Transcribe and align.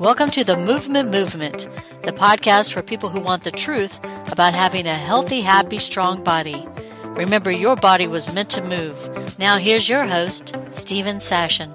Welcome 0.00 0.30
to 0.30 0.44
the 0.44 0.56
Movement 0.56 1.10
Movement, 1.10 1.68
the 2.02 2.12
podcast 2.12 2.72
for 2.72 2.84
people 2.84 3.08
who 3.08 3.18
want 3.18 3.42
the 3.42 3.50
truth 3.50 3.98
about 4.30 4.54
having 4.54 4.86
a 4.86 4.94
healthy, 4.94 5.40
happy, 5.40 5.78
strong 5.78 6.22
body. 6.22 6.64
Remember, 7.04 7.50
your 7.50 7.74
body 7.74 8.06
was 8.06 8.32
meant 8.32 8.48
to 8.50 8.62
move. 8.62 9.10
Now, 9.40 9.58
here's 9.58 9.88
your 9.88 10.06
host, 10.06 10.56
Steven 10.70 11.16
Sashen. 11.16 11.74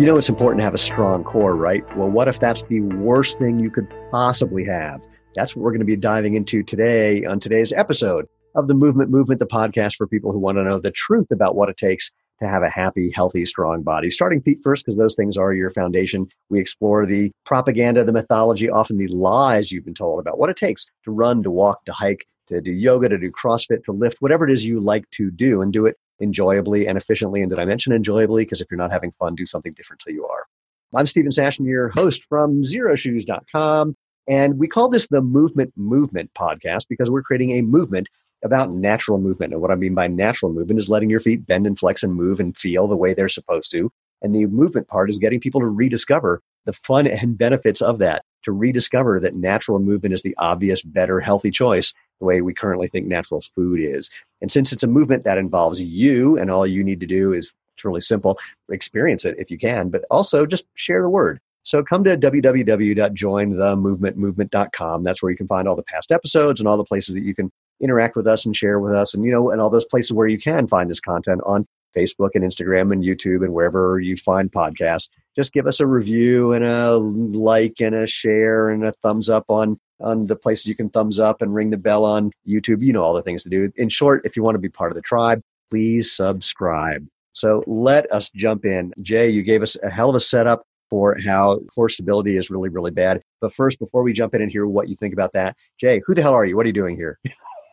You 0.00 0.06
know, 0.06 0.16
it's 0.16 0.30
important 0.30 0.60
to 0.60 0.64
have 0.64 0.72
a 0.72 0.78
strong 0.78 1.22
core, 1.22 1.54
right? 1.54 1.84
Well, 1.98 2.08
what 2.08 2.28
if 2.28 2.40
that's 2.40 2.62
the 2.62 2.80
worst 2.80 3.38
thing 3.38 3.58
you 3.58 3.70
could 3.70 3.92
possibly 4.10 4.64
have? 4.64 5.02
That's 5.34 5.54
what 5.54 5.64
we're 5.64 5.72
going 5.72 5.80
to 5.80 5.84
be 5.84 5.96
diving 5.96 6.34
into 6.34 6.62
today 6.62 7.26
on 7.26 7.40
today's 7.40 7.74
episode 7.74 8.26
of 8.54 8.68
the 8.68 8.74
Movement 8.74 9.10
Movement, 9.10 9.38
the 9.38 9.46
podcast 9.46 9.96
for 9.96 10.06
people 10.06 10.32
who 10.32 10.38
want 10.38 10.56
to 10.56 10.64
know 10.64 10.78
the 10.78 10.90
truth 10.90 11.30
about 11.30 11.56
what 11.56 11.68
it 11.68 11.76
takes 11.76 12.10
to 12.40 12.48
have 12.48 12.62
a 12.62 12.70
happy, 12.70 13.10
healthy, 13.14 13.44
strong 13.44 13.82
body. 13.82 14.10
Starting 14.10 14.40
feet 14.40 14.58
first, 14.62 14.84
because 14.84 14.98
those 14.98 15.14
things 15.14 15.36
are 15.36 15.52
your 15.52 15.70
foundation. 15.70 16.26
We 16.50 16.60
explore 16.60 17.06
the 17.06 17.30
propaganda, 17.46 18.04
the 18.04 18.12
mythology, 18.12 18.68
often 18.68 18.98
the 18.98 19.08
lies 19.08 19.70
you've 19.70 19.84
been 19.84 19.94
told 19.94 20.20
about 20.20 20.38
what 20.38 20.50
it 20.50 20.56
takes 20.56 20.86
to 21.04 21.10
run, 21.10 21.42
to 21.42 21.50
walk, 21.50 21.84
to 21.84 21.92
hike, 21.92 22.26
to 22.48 22.60
do 22.60 22.72
yoga, 22.72 23.08
to 23.08 23.18
do 23.18 23.30
CrossFit, 23.30 23.84
to 23.84 23.92
lift, 23.92 24.16
whatever 24.20 24.46
it 24.46 24.52
is 24.52 24.64
you 24.64 24.80
like 24.80 25.08
to 25.12 25.30
do, 25.30 25.62
and 25.62 25.72
do 25.72 25.86
it 25.86 25.96
enjoyably 26.20 26.86
and 26.86 26.98
efficiently. 26.98 27.40
And 27.40 27.50
did 27.50 27.58
I 27.58 27.64
mention 27.64 27.92
enjoyably? 27.92 28.44
Because 28.44 28.60
if 28.60 28.68
you're 28.70 28.78
not 28.78 28.92
having 28.92 29.12
fun, 29.12 29.34
do 29.34 29.46
something 29.46 29.72
different 29.72 30.02
till 30.04 30.14
you 30.14 30.26
are. 30.26 30.46
I'm 30.94 31.06
Steven 31.06 31.30
Sashen, 31.30 31.66
your 31.66 31.88
host 31.88 32.24
from 32.28 32.62
xeroshoes.com. 32.62 33.96
And 34.28 34.58
we 34.58 34.68
call 34.68 34.88
this 34.88 35.06
the 35.08 35.20
Movement 35.20 35.72
Movement 35.76 36.30
podcast 36.38 36.86
because 36.88 37.10
we're 37.10 37.22
creating 37.22 37.52
a 37.52 37.62
movement 37.62 38.08
about 38.44 38.70
natural 38.70 39.18
movement. 39.18 39.52
And 39.52 39.62
what 39.62 39.70
I 39.70 39.76
mean 39.76 39.94
by 39.94 40.08
natural 40.08 40.52
movement 40.52 40.80
is 40.80 40.88
letting 40.88 41.10
your 41.10 41.20
feet 41.20 41.46
bend 41.46 41.66
and 41.66 41.78
flex 41.78 42.02
and 42.02 42.14
move 42.14 42.40
and 42.40 42.56
feel 42.56 42.88
the 42.88 42.96
way 42.96 43.14
they're 43.14 43.28
supposed 43.28 43.70
to. 43.72 43.90
And 44.20 44.34
the 44.34 44.46
movement 44.46 44.88
part 44.88 45.10
is 45.10 45.18
getting 45.18 45.40
people 45.40 45.60
to 45.60 45.66
rediscover 45.66 46.40
the 46.64 46.72
fun 46.72 47.06
and 47.06 47.38
benefits 47.38 47.80
of 47.80 47.98
that, 47.98 48.24
to 48.44 48.52
rediscover 48.52 49.20
that 49.20 49.34
natural 49.34 49.78
movement 49.78 50.14
is 50.14 50.22
the 50.22 50.34
obvious, 50.38 50.82
better, 50.82 51.20
healthy 51.20 51.50
choice, 51.50 51.92
the 52.20 52.26
way 52.26 52.40
we 52.40 52.54
currently 52.54 52.88
think 52.88 53.06
natural 53.06 53.42
food 53.54 53.80
is. 53.80 54.10
And 54.40 54.50
since 54.50 54.72
it's 54.72 54.84
a 54.84 54.88
movement 54.88 55.24
that 55.24 55.38
involves 55.38 55.82
you, 55.82 56.38
and 56.38 56.50
all 56.50 56.66
you 56.66 56.84
need 56.84 57.00
to 57.00 57.06
do 57.06 57.32
is 57.32 57.52
it's 57.74 57.84
really 57.84 58.00
simple, 58.00 58.38
experience 58.70 59.24
it 59.24 59.36
if 59.38 59.50
you 59.50 59.58
can, 59.58 59.88
but 59.88 60.04
also 60.10 60.46
just 60.46 60.66
share 60.74 61.02
the 61.02 61.08
word. 61.08 61.40
So 61.64 61.82
come 61.82 62.04
to 62.04 62.16
www.jointhemovementmovement.com. 62.16 65.04
That's 65.04 65.22
where 65.22 65.30
you 65.30 65.36
can 65.36 65.46
find 65.46 65.68
all 65.68 65.76
the 65.76 65.84
past 65.84 66.10
episodes 66.10 66.60
and 66.60 66.68
all 66.68 66.76
the 66.76 66.84
places 66.84 67.14
that 67.14 67.22
you 67.22 67.34
can 67.34 67.50
interact 67.82 68.16
with 68.16 68.26
us 68.26 68.46
and 68.46 68.56
share 68.56 68.78
with 68.78 68.94
us 68.94 69.14
and 69.14 69.24
you 69.24 69.30
know 69.30 69.50
and 69.50 69.60
all 69.60 69.70
those 69.70 69.84
places 69.84 70.12
where 70.12 70.28
you 70.28 70.38
can 70.38 70.66
find 70.66 70.88
this 70.88 71.00
content 71.00 71.40
on 71.44 71.66
facebook 71.96 72.30
and 72.34 72.44
instagram 72.44 72.92
and 72.92 73.02
youtube 73.02 73.44
and 73.44 73.52
wherever 73.52 74.00
you 74.00 74.16
find 74.16 74.50
podcasts. 74.50 75.08
Just 75.34 75.52
give 75.54 75.66
us 75.66 75.80
a 75.80 75.86
review 75.86 76.52
and 76.52 76.64
a 76.64 76.96
like 76.96 77.80
and 77.80 77.94
a 77.94 78.06
share 78.06 78.68
and 78.68 78.84
a 78.84 78.92
thumbs 79.02 79.28
up 79.28 79.44
on 79.48 79.78
on 80.00 80.26
the 80.26 80.36
places 80.36 80.66
you 80.66 80.74
can 80.74 80.90
thumbs 80.90 81.18
up 81.18 81.42
and 81.42 81.54
ring 81.54 81.70
the 81.70 81.76
bell 81.76 82.04
on 82.04 82.30
youtube. 82.46 82.82
You 82.82 82.92
know 82.92 83.02
all 83.02 83.14
the 83.14 83.22
things 83.22 83.42
to 83.44 83.48
do. 83.48 83.70
In 83.76 83.88
short 83.88 84.22
if 84.24 84.36
you 84.36 84.42
want 84.42 84.54
to 84.54 84.60
be 84.60 84.68
part 84.68 84.92
of 84.92 84.96
the 84.96 85.02
tribe 85.02 85.42
please 85.70 86.12
subscribe. 86.12 87.06
So 87.32 87.64
let 87.66 88.10
us 88.12 88.28
jump 88.30 88.66
in. 88.66 88.92
Jae 89.00 89.32
you 89.32 89.42
gave 89.42 89.62
us 89.62 89.76
a 89.82 89.90
hell 89.90 90.10
of 90.10 90.14
a 90.14 90.20
setup 90.20 90.64
for 90.90 91.16
how 91.24 91.60
core 91.74 91.88
stability 91.88 92.36
is 92.36 92.50
really 92.50 92.68
really 92.68 92.90
bad. 92.90 93.22
But 93.40 93.54
first 93.54 93.78
before 93.78 94.02
we 94.02 94.12
jump 94.12 94.34
in 94.34 94.42
and 94.42 94.52
hear 94.52 94.66
what 94.66 94.88
you 94.88 94.96
think 94.96 95.14
about 95.14 95.32
that 95.32 95.56
Jae 95.82 96.00
who 96.06 96.14
the 96.14 96.22
hell 96.22 96.34
are 96.34 96.44
you? 96.44 96.56
What 96.56 96.64
are 96.64 96.68
you 96.68 96.74
doing 96.74 96.96
here 96.96 97.18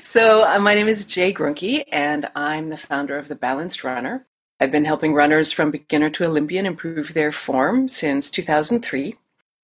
so, 0.00 0.46
uh, 0.46 0.58
my 0.58 0.74
name 0.74 0.88
is 0.88 1.06
Jae 1.06 1.34
Gruenke, 1.34 1.84
and 1.90 2.28
I'm 2.34 2.68
the 2.68 2.76
founder 2.76 3.18
of 3.18 3.28
The 3.28 3.34
Balanced 3.34 3.84
Runner. 3.84 4.26
I've 4.60 4.72
been 4.72 4.84
helping 4.84 5.14
runners 5.14 5.52
from 5.52 5.70
beginner 5.70 6.10
to 6.10 6.24
Olympian 6.24 6.66
improve 6.66 7.14
their 7.14 7.30
form 7.30 7.88
since 7.88 8.30
2003. 8.30 9.16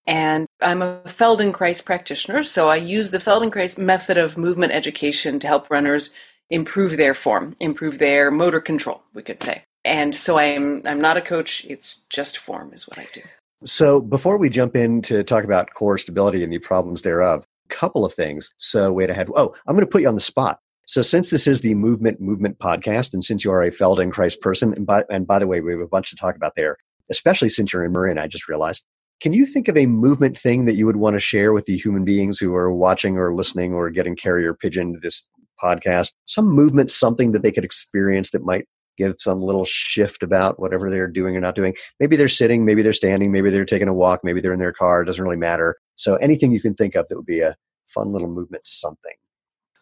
And 0.06 0.46
I'm 0.60 0.82
a 0.82 1.00
Feldenkrais 1.06 1.84
practitioner, 1.84 2.42
so 2.42 2.68
I 2.68 2.76
use 2.76 3.10
the 3.10 3.18
Feldenkrais 3.18 3.78
method 3.78 4.18
of 4.18 4.36
movement 4.36 4.72
education 4.72 5.40
to 5.40 5.46
help 5.46 5.70
runners 5.70 6.12
improve 6.50 6.96
their 6.96 7.14
form, 7.14 7.56
improve 7.58 7.98
their 7.98 8.30
motor 8.30 8.60
control, 8.60 9.02
we 9.14 9.22
could 9.22 9.42
say. 9.42 9.64
And 9.84 10.14
so 10.14 10.38
I'm 10.38 10.82
I'm 10.84 11.00
not 11.00 11.16
a 11.16 11.22
coach, 11.22 11.64
it's 11.66 12.02
just 12.10 12.38
form 12.38 12.72
is 12.72 12.86
what 12.86 12.98
I 12.98 13.06
do. 13.12 13.22
So 13.64 14.00
before 14.00 14.36
we 14.36 14.50
jump 14.50 14.76
in 14.76 15.00
to 15.02 15.24
talk 15.24 15.44
about 15.44 15.72
core 15.72 15.96
stability 15.96 16.44
and 16.44 16.52
the 16.52 16.58
problems 16.58 17.02
thereof, 17.02 17.46
couple 17.68 18.04
of 18.04 18.14
things. 18.14 18.50
So 18.58 18.92
wait 18.92 19.10
ahead. 19.10 19.28
Oh, 19.34 19.54
I'm 19.66 19.74
going 19.74 19.86
to 19.86 19.90
put 19.90 20.02
you 20.02 20.08
on 20.08 20.14
the 20.14 20.20
spot. 20.20 20.58
So 20.86 21.00
since 21.00 21.30
this 21.30 21.46
is 21.46 21.62
the 21.62 21.74
Movement 21.74 22.20
Movement 22.20 22.58
podcast, 22.58 23.14
and 23.14 23.24
since 23.24 23.44
you 23.44 23.50
are 23.50 23.62
a 23.62 23.70
Feldenkrais 23.70 24.38
person, 24.38 24.74
and 24.74 24.86
by, 24.86 25.04
and 25.10 25.26
by 25.26 25.38
the 25.38 25.46
way, 25.46 25.60
we 25.60 25.72
have 25.72 25.80
a 25.80 25.86
bunch 25.86 26.10
to 26.10 26.16
talk 26.16 26.36
about 26.36 26.56
there, 26.56 26.76
especially 27.10 27.48
since 27.48 27.72
you're 27.72 27.84
in 27.84 27.92
Marin, 27.92 28.18
I 28.18 28.26
just 28.26 28.48
realized. 28.48 28.84
Can 29.20 29.32
you 29.32 29.46
think 29.46 29.68
of 29.68 29.76
a 29.76 29.86
movement 29.86 30.38
thing 30.38 30.66
that 30.66 30.74
you 30.74 30.84
would 30.84 30.96
want 30.96 31.14
to 31.14 31.20
share 31.20 31.52
with 31.54 31.64
the 31.64 31.78
human 31.78 32.04
beings 32.04 32.38
who 32.38 32.54
are 32.54 32.70
watching 32.70 33.16
or 33.16 33.34
listening 33.34 33.72
or 33.72 33.88
getting 33.88 34.16
carrier 34.16 34.52
pigeon 34.52 34.92
to 34.92 35.00
this 35.00 35.22
podcast? 35.62 36.12
Some 36.26 36.48
movement, 36.48 36.90
something 36.90 37.32
that 37.32 37.42
they 37.42 37.52
could 37.52 37.64
experience 37.64 38.30
that 38.32 38.44
might 38.44 38.66
give 38.98 39.14
some 39.18 39.40
little 39.40 39.64
shift 39.64 40.22
about 40.22 40.60
whatever 40.60 40.90
they're 40.90 41.08
doing 41.08 41.36
or 41.36 41.40
not 41.40 41.54
doing. 41.54 41.74
Maybe 41.98 42.16
they're 42.16 42.28
sitting, 42.28 42.64
maybe 42.64 42.82
they're 42.82 42.92
standing, 42.92 43.32
maybe 43.32 43.50
they're 43.50 43.64
taking 43.64 43.88
a 43.88 43.94
walk, 43.94 44.20
maybe 44.22 44.40
they're 44.40 44.52
in 44.52 44.60
their 44.60 44.72
car. 44.72 45.02
It 45.02 45.06
doesn't 45.06 45.22
really 45.22 45.36
matter. 45.36 45.76
So 45.96 46.16
anything 46.16 46.52
you 46.52 46.60
can 46.60 46.74
think 46.74 46.94
of 46.94 47.08
that 47.08 47.16
would 47.16 47.26
be 47.26 47.40
a 47.40 47.56
fun 47.86 48.12
little 48.12 48.28
movement, 48.28 48.66
something. 48.66 49.12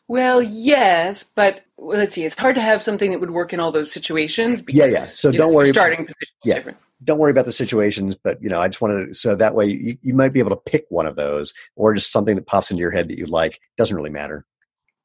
Well, 0.08 0.42
yes, 0.42 1.24
but 1.24 1.62
let's 1.78 2.12
see. 2.12 2.24
It's 2.24 2.38
hard 2.38 2.56
to 2.56 2.60
have 2.60 2.82
something 2.82 3.12
that 3.12 3.20
would 3.20 3.30
work 3.30 3.52
in 3.52 3.60
all 3.60 3.72
those 3.72 3.90
situations. 3.90 4.60
Because, 4.60 4.78
yeah, 4.78 4.86
yeah. 4.86 4.98
So 4.98 5.30
don't 5.30 5.48
know, 5.48 5.48
worry. 5.48 5.68
Starting 5.70 6.04
position 6.04 6.34
yeah. 6.44 6.54
different. 6.56 6.78
Don't 7.04 7.18
worry 7.18 7.30
about 7.30 7.46
the 7.46 7.52
situations, 7.52 8.14
but 8.14 8.40
you 8.42 8.48
know, 8.48 8.60
I 8.60 8.68
just 8.68 8.80
wanted 8.80 9.08
to, 9.08 9.14
so 9.14 9.34
that 9.34 9.54
way 9.54 9.66
you, 9.66 9.98
you 10.02 10.14
might 10.14 10.32
be 10.32 10.38
able 10.38 10.50
to 10.50 10.56
pick 10.56 10.86
one 10.88 11.06
of 11.06 11.16
those, 11.16 11.54
or 11.76 11.94
just 11.94 12.12
something 12.12 12.36
that 12.36 12.46
pops 12.46 12.70
into 12.70 12.80
your 12.80 12.90
head 12.90 13.08
that 13.08 13.18
you 13.18 13.26
like. 13.26 13.60
Doesn't 13.76 13.96
really 13.96 14.10
matter. 14.10 14.44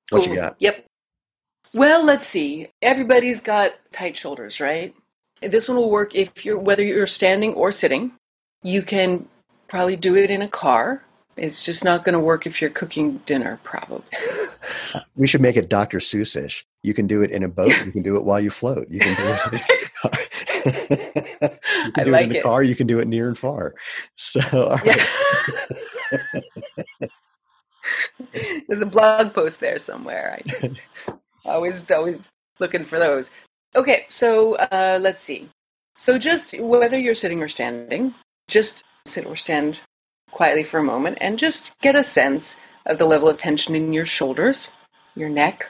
What 0.10 0.24
cool. 0.24 0.34
you 0.34 0.40
got? 0.40 0.58
Yep. 0.60 0.86
Well, 1.74 2.06
let's 2.06 2.28
see. 2.28 2.68
Everybody's 2.82 3.42
got 3.42 3.74
tight 3.92 4.16
shoulders, 4.16 4.60
right? 4.60 4.94
This 5.42 5.68
one 5.68 5.78
will 5.78 5.90
work 5.90 6.16
if 6.16 6.46
you're 6.46 6.58
whether 6.58 6.84
you're 6.84 7.08
standing 7.08 7.54
or 7.54 7.72
sitting. 7.72 8.12
You 8.64 8.82
can 8.82 9.28
probably 9.68 9.96
do 9.96 10.16
it 10.16 10.30
in 10.30 10.42
a 10.42 10.48
car. 10.48 11.04
It's 11.36 11.66
just 11.66 11.84
not 11.84 12.04
going 12.04 12.14
to 12.14 12.20
work 12.20 12.48
if 12.48 12.62
you're 12.62 12.72
cooking 12.72 13.22
dinner, 13.28 13.60
probably. 13.64 14.04
we 15.16 15.28
should 15.28 15.42
make 15.42 15.56
it 15.56 15.70
Dr. 15.70 16.00
Seussish. 16.00 16.64
You 16.82 16.96
can 16.96 17.06
do 17.06 17.22
it 17.22 17.30
in 17.30 17.44
a 17.44 17.48
boat. 17.48 17.74
You 17.86 17.92
can 17.92 18.02
do 18.02 18.16
it 18.16 18.24
while 18.24 18.40
you 18.40 18.50
float. 18.50 18.88
You 18.90 19.02
can 19.02 19.16
do 19.16 19.58
it. 19.58 19.62
you 20.66 21.50
can 21.50 21.92
I 21.96 22.04
do 22.06 22.12
like 22.12 22.26
it 22.26 22.30
in 22.30 22.36
a 22.38 22.40
it. 22.40 22.44
car. 22.44 22.64
You 22.64 22.76
can 22.76 22.88
do 22.88 23.00
it 23.00 23.08
near 23.08 23.28
and 23.28 23.38
far. 23.38 23.76
So, 24.16 24.42
all 24.70 24.78
right. 24.78 25.08
There's 28.68 28.82
a 28.82 28.88
blog 28.88 29.34
post 29.34 29.60
there 29.60 29.80
somewhere. 29.80 30.40
I 30.50 31.12
always 31.46 31.90
always 31.92 32.22
looking 32.60 32.84
for 32.84 33.00
those. 33.00 33.32
Okay, 33.76 34.06
so 34.10 34.56
uh, 34.56 35.00
let's 35.02 35.24
see. 35.24 35.50
So 35.98 36.18
just 36.18 36.60
whether 36.60 36.98
you're 36.98 37.16
sitting 37.16 37.42
or 37.42 37.48
standing, 37.48 38.14
just 38.48 38.84
sit 39.08 39.26
or 39.26 39.36
stand 39.36 39.82
quietly 40.32 40.64
for 40.64 40.80
a 40.80 40.84
moment 40.84 41.18
and 41.22 41.40
just 41.40 41.78
get 41.82 41.96
a 41.96 42.04
sense 42.04 42.60
of 42.86 42.98
the 42.98 43.06
level 43.06 43.28
of 43.28 43.38
tension 43.38 43.76
in 43.76 43.94
your 43.94 44.06
shoulders, 44.06 44.72
your 45.16 45.30
neck, 45.30 45.70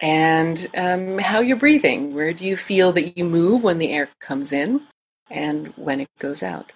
and 0.00 0.68
um, 0.76 1.18
how 1.18 1.40
you're 1.40 1.56
breathing. 1.56 2.14
Where 2.14 2.32
do 2.32 2.44
you 2.44 2.56
feel 2.56 2.92
that 2.92 3.16
you 3.16 3.24
move 3.24 3.64
when 3.64 3.78
the 3.78 3.92
air 3.92 4.08
comes 4.20 4.52
in 4.52 4.82
and 5.30 5.68
when 5.76 6.00
it 6.00 6.08
goes 6.18 6.42
out? 6.42 6.72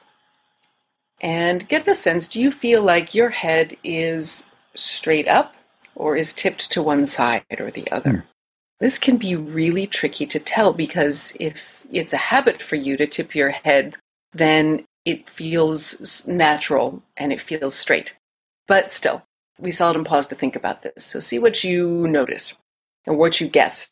And 1.20 1.66
get 1.68 1.88
a 1.88 1.94
sense 1.94 2.28
do 2.28 2.40
you 2.40 2.50
feel 2.50 2.82
like 2.82 3.14
your 3.14 3.30
head 3.30 3.76
is 3.82 4.54
straight 4.74 5.28
up 5.28 5.54
or 5.94 6.16
is 6.16 6.32
tipped 6.32 6.70
to 6.72 6.82
one 6.82 7.06
side 7.06 7.44
or 7.58 7.70
the 7.70 7.90
other? 7.90 8.24
This 8.80 8.98
can 8.98 9.16
be 9.16 9.34
really 9.34 9.86
tricky 9.86 10.26
to 10.26 10.38
tell 10.38 10.72
because 10.72 11.36
if 11.40 11.84
it's 11.90 12.12
a 12.12 12.18
habit 12.18 12.62
for 12.62 12.76
you 12.76 12.96
to 12.96 13.06
tip 13.06 13.34
your 13.34 13.50
head, 13.50 13.96
then 14.32 14.84
it 15.08 15.26
feels 15.26 16.28
natural 16.28 17.02
and 17.16 17.32
it 17.32 17.40
feels 17.40 17.74
straight. 17.74 18.12
But 18.66 18.92
still, 18.92 19.22
we 19.58 19.70
seldom 19.70 20.04
pause 20.04 20.26
to 20.26 20.34
think 20.34 20.54
about 20.54 20.82
this. 20.82 21.06
So 21.06 21.18
see 21.18 21.38
what 21.38 21.64
you 21.64 22.06
notice 22.06 22.54
or 23.06 23.16
what 23.16 23.40
you 23.40 23.48
guess. 23.48 23.90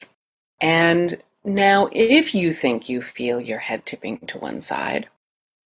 And 0.60 1.16
now, 1.42 1.88
if 1.90 2.34
you 2.34 2.52
think 2.52 2.90
you 2.90 3.00
feel 3.00 3.40
your 3.40 3.60
head 3.60 3.86
tipping 3.86 4.18
to 4.26 4.36
one 4.36 4.60
side, 4.60 5.08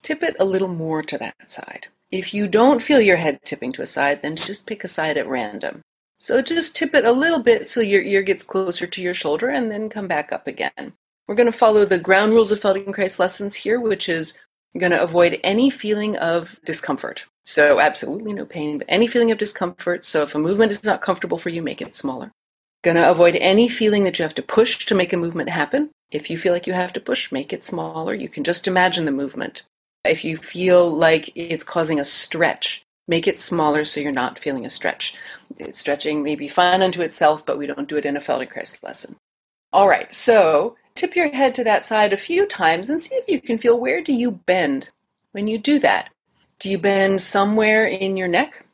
tip 0.05 0.23
it 0.23 0.37
a 0.39 0.45
little 0.45 0.69
more 0.69 1.03
to 1.03 1.19
that 1.19 1.51
side. 1.51 1.89
If 2.13 2.33
you 2.33 2.47
don't 2.47 2.81
feel 2.81 3.01
your 3.01 3.17
head 3.17 3.41
tipping 3.45 3.73
to 3.73 3.83
a 3.83 3.87
side, 3.87 4.23
then 4.23 4.37
just 4.37 4.69
pick 4.69 4.85
a 4.85 4.89
side 4.89 5.17
at 5.17 5.29
random. 5.29 5.81
So 6.19 6.43
just 6.43 6.77
tip 6.77 6.95
it 6.95 7.05
a 7.05 7.13
little 7.13 7.43
bit 7.43 7.69
so 7.69 7.81
your 7.81 8.03
ear 8.03 8.23
gets 8.23 8.45
closer 8.45 8.87
to 8.87 9.03
your 9.03 9.15
shoulder 9.15 9.49
and 9.49 9.69
then 9.69 9.89
come 9.89 10.07
back 10.07 10.33
up 10.33 10.47
again. 10.47 10.93
We're 11.27 11.35
going 11.35 11.51
to 11.51 11.59
follow 11.59 11.85
the 11.85 11.99
ground 11.99 12.33
rules 12.33 12.53
of 12.53 12.61
Feldenkrais 12.61 13.19
lessons 13.19 13.57
here, 13.57 13.81
which 13.81 14.09
is 14.09 14.39
you're 14.73 14.81
going 14.81 14.93
to 14.93 15.03
avoid 15.03 15.41
any 15.43 15.71
feeling 15.71 16.17
of 16.17 16.61
discomfort. 16.65 17.27
So 17.45 17.81
absolutely 17.81 18.33
no 18.33 18.45
pain, 18.45 18.79
but 18.79 18.87
any 18.89 19.07
feeling 19.07 19.31
of 19.31 19.39
discomfort. 19.39 20.05
So 20.05 20.23
if 20.23 20.35
a 20.35 20.39
movement 20.39 20.73
is 20.73 20.85
not 20.85 21.03
comfortable 21.03 21.39
for 21.39 21.49
you, 21.49 21.63
make 21.63 21.83
it 21.83 21.97
smaller. 21.97 22.31
Going 22.83 22.97
to 22.97 23.11
avoid 23.11 23.37
any 23.37 23.69
feeling 23.69 24.05
that 24.05 24.19
you 24.19 24.23
have 24.23 24.35
to 24.37 24.43
push 24.43 24.87
to 24.87 24.95
make 24.95 25.13
a 25.13 25.17
movement 25.17 25.51
happen. 25.51 25.91
If 26.11 26.31
you 26.31 26.39
feel 26.39 26.53
like 26.53 26.67
you 26.67 26.73
have 26.73 26.93
to 26.95 27.01
push, 27.01 27.31
make 27.31 27.53
it 27.53 27.65
smaller. 27.65 28.15
You 28.15 28.29
can 28.29 28.45
just 28.45 28.69
imagine 28.69 29.05
the 29.05 29.11
movement. 29.11 29.63
If 30.05 30.25
you 30.25 30.37
feel 30.37 30.89
like 30.89 31.31
it's 31.35 31.63
causing 31.63 32.01
a 32.01 32.05
stretch, 32.05 32.83
make 33.07 33.27
it 33.27 33.39
smaller 33.39 33.85
so 33.85 34.01
you're 34.01 34.13
not 34.13 34.39
feeling 34.39 34.65
a 34.65 34.71
stretch. 34.71 35.15
Stretching 35.73 36.23
may 36.23 36.37
be 36.37 36.49
fun 36.49 36.81
unto 36.81 37.03
itself, 37.03 37.45
but 37.45 37.59
we 37.59 37.67
don't 37.67 37.89
do 37.89 37.97
it 37.97 38.07
in 38.07 38.17
a 38.17 38.21
Feldenkrais 38.21 38.83
lesson. 38.83 39.17
All 39.73 39.89
right, 39.89 40.13
so 40.15 40.77
tip 40.95 41.17
your 41.17 41.33
head 41.33 41.55
to 41.55 41.65
that 41.65 41.85
side 41.85 42.13
a 42.13 42.19
few 42.19 42.47
times 42.47 42.91
and 42.91 43.03
see 43.03 43.15
if 43.15 43.29
you 43.29 43.41
can 43.41 43.59
feel 43.59 43.79
where 43.79 44.03
do 44.03 44.13
you 44.13 44.31
bend 44.31 44.91
when 45.33 45.49
you 45.49 45.59
do 45.59 45.79
that. 45.79 46.11
Do 46.59 46.71
you 46.71 46.79
bend 46.79 47.23
somewhere 47.23 47.87
in 47.87 48.17
your 48.17 48.29
neck? 48.29 48.67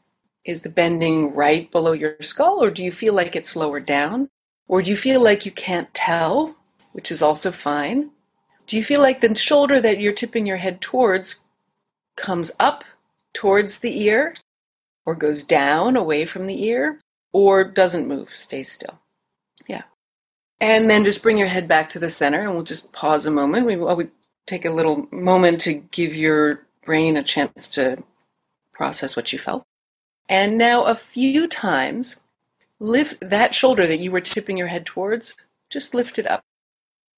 Is 0.44 0.62
the 0.62 0.68
bending 0.68 1.34
right 1.34 1.70
below 1.70 1.92
your 1.92 2.16
skull, 2.20 2.62
or 2.62 2.70
do 2.70 2.84
you 2.84 2.92
feel 2.92 3.14
like 3.14 3.34
it's 3.34 3.56
lower 3.56 3.80
down? 3.80 4.28
Or 4.68 4.82
do 4.82 4.90
you 4.90 4.96
feel 4.96 5.20
like 5.20 5.46
you 5.46 5.52
can't 5.52 5.92
tell, 5.94 6.56
which 6.92 7.12
is 7.12 7.22
also 7.22 7.50
fine? 7.50 8.10
Do 8.66 8.76
you 8.76 8.82
feel 8.82 9.00
like 9.00 9.20
the 9.20 9.34
shoulder 9.34 9.80
that 9.80 10.00
you're 10.00 10.12
tipping 10.12 10.46
your 10.46 10.56
head 10.56 10.80
towards 10.80 11.44
comes 12.16 12.50
up 12.58 12.84
towards 13.32 13.80
the 13.80 14.02
ear, 14.02 14.34
or 15.04 15.14
goes 15.14 15.44
down 15.44 15.96
away 15.96 16.24
from 16.24 16.46
the 16.46 16.64
ear, 16.64 17.00
or 17.32 17.62
doesn't 17.64 18.08
move, 18.08 18.30
stays 18.34 18.70
still? 18.70 18.98
And 20.60 20.88
then 20.88 21.04
just 21.04 21.22
bring 21.22 21.36
your 21.36 21.48
head 21.48 21.68
back 21.68 21.90
to 21.90 21.98
the 21.98 22.08
center, 22.08 22.40
and 22.40 22.52
we'll 22.54 22.62
just 22.62 22.92
pause 22.92 23.26
a 23.26 23.30
moment. 23.30 23.66
We, 23.66 23.76
well, 23.76 23.96
we 23.96 24.08
take 24.46 24.64
a 24.64 24.70
little 24.70 25.06
moment 25.10 25.60
to 25.62 25.74
give 25.74 26.16
your 26.16 26.66
brain 26.84 27.16
a 27.16 27.22
chance 27.22 27.68
to 27.68 28.02
process 28.72 29.16
what 29.16 29.32
you 29.32 29.38
felt. 29.38 29.64
And 30.28 30.56
now 30.56 30.84
a 30.84 30.94
few 30.94 31.46
times, 31.46 32.20
lift 32.80 33.18
that 33.20 33.54
shoulder 33.54 33.86
that 33.86 33.98
you 33.98 34.10
were 34.10 34.20
tipping 34.20 34.56
your 34.56 34.66
head 34.66 34.86
towards, 34.86 35.36
just 35.70 35.94
lift 35.94 36.18
it 36.18 36.26
up. 36.26 36.42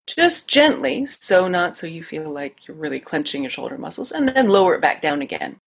Just 0.06 0.48
gently, 0.48 1.04
so 1.04 1.48
not 1.48 1.76
so 1.76 1.86
you 1.86 2.02
feel 2.02 2.30
like 2.30 2.66
you're 2.66 2.76
really 2.76 3.00
clenching 3.00 3.42
your 3.42 3.50
shoulder 3.50 3.76
muscles, 3.76 4.10
and 4.10 4.28
then 4.28 4.48
lower 4.48 4.74
it 4.74 4.80
back 4.80 5.02
down 5.02 5.20
again. 5.20 5.58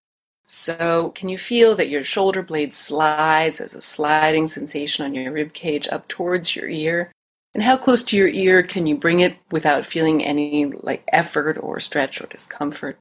So, 0.48 1.12
can 1.14 1.28
you 1.28 1.38
feel 1.38 1.76
that 1.76 1.88
your 1.88 2.02
shoulder 2.02 2.42
blade 2.42 2.74
slides 2.74 3.60
as 3.60 3.74
a 3.74 3.80
sliding 3.80 4.48
sensation 4.48 5.04
on 5.04 5.14
your 5.14 5.32
rib 5.32 5.52
cage 5.52 5.88
up 5.88 6.08
towards 6.08 6.56
your 6.56 6.68
ear? 6.68 7.12
And 7.54 7.62
how 7.62 7.76
close 7.76 8.02
to 8.04 8.16
your 8.16 8.28
ear 8.28 8.62
can 8.62 8.86
you 8.86 8.96
bring 8.96 9.20
it 9.20 9.36
without 9.50 9.84
feeling 9.84 10.24
any 10.24 10.64
like 10.66 11.04
effort 11.12 11.58
or 11.60 11.80
stretch 11.80 12.20
or 12.20 12.26
discomfort? 12.26 12.98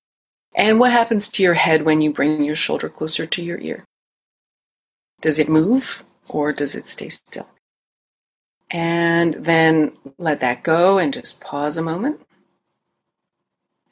And 0.54 0.80
what 0.80 0.92
happens 0.92 1.30
to 1.32 1.44
your 1.44 1.54
head 1.54 1.84
when 1.84 2.02
you 2.02 2.12
bring 2.12 2.44
your 2.44 2.58
shoulder 2.58 2.90
closer 2.90 3.26
to 3.26 3.42
your 3.42 3.60
ear? 3.60 3.86
Does 5.22 5.40
it 5.40 5.48
move 5.48 6.04
or 6.30 6.52
does 6.52 6.76
it 6.76 6.88
stay 6.88 7.10
still? 7.10 7.48
And 8.70 9.34
then 9.36 9.94
let 10.18 10.40
that 10.42 10.64
go 10.64 10.98
and 10.98 11.14
just 11.14 11.42
pause 11.42 11.78
a 11.78 11.82
moment. 11.82 12.22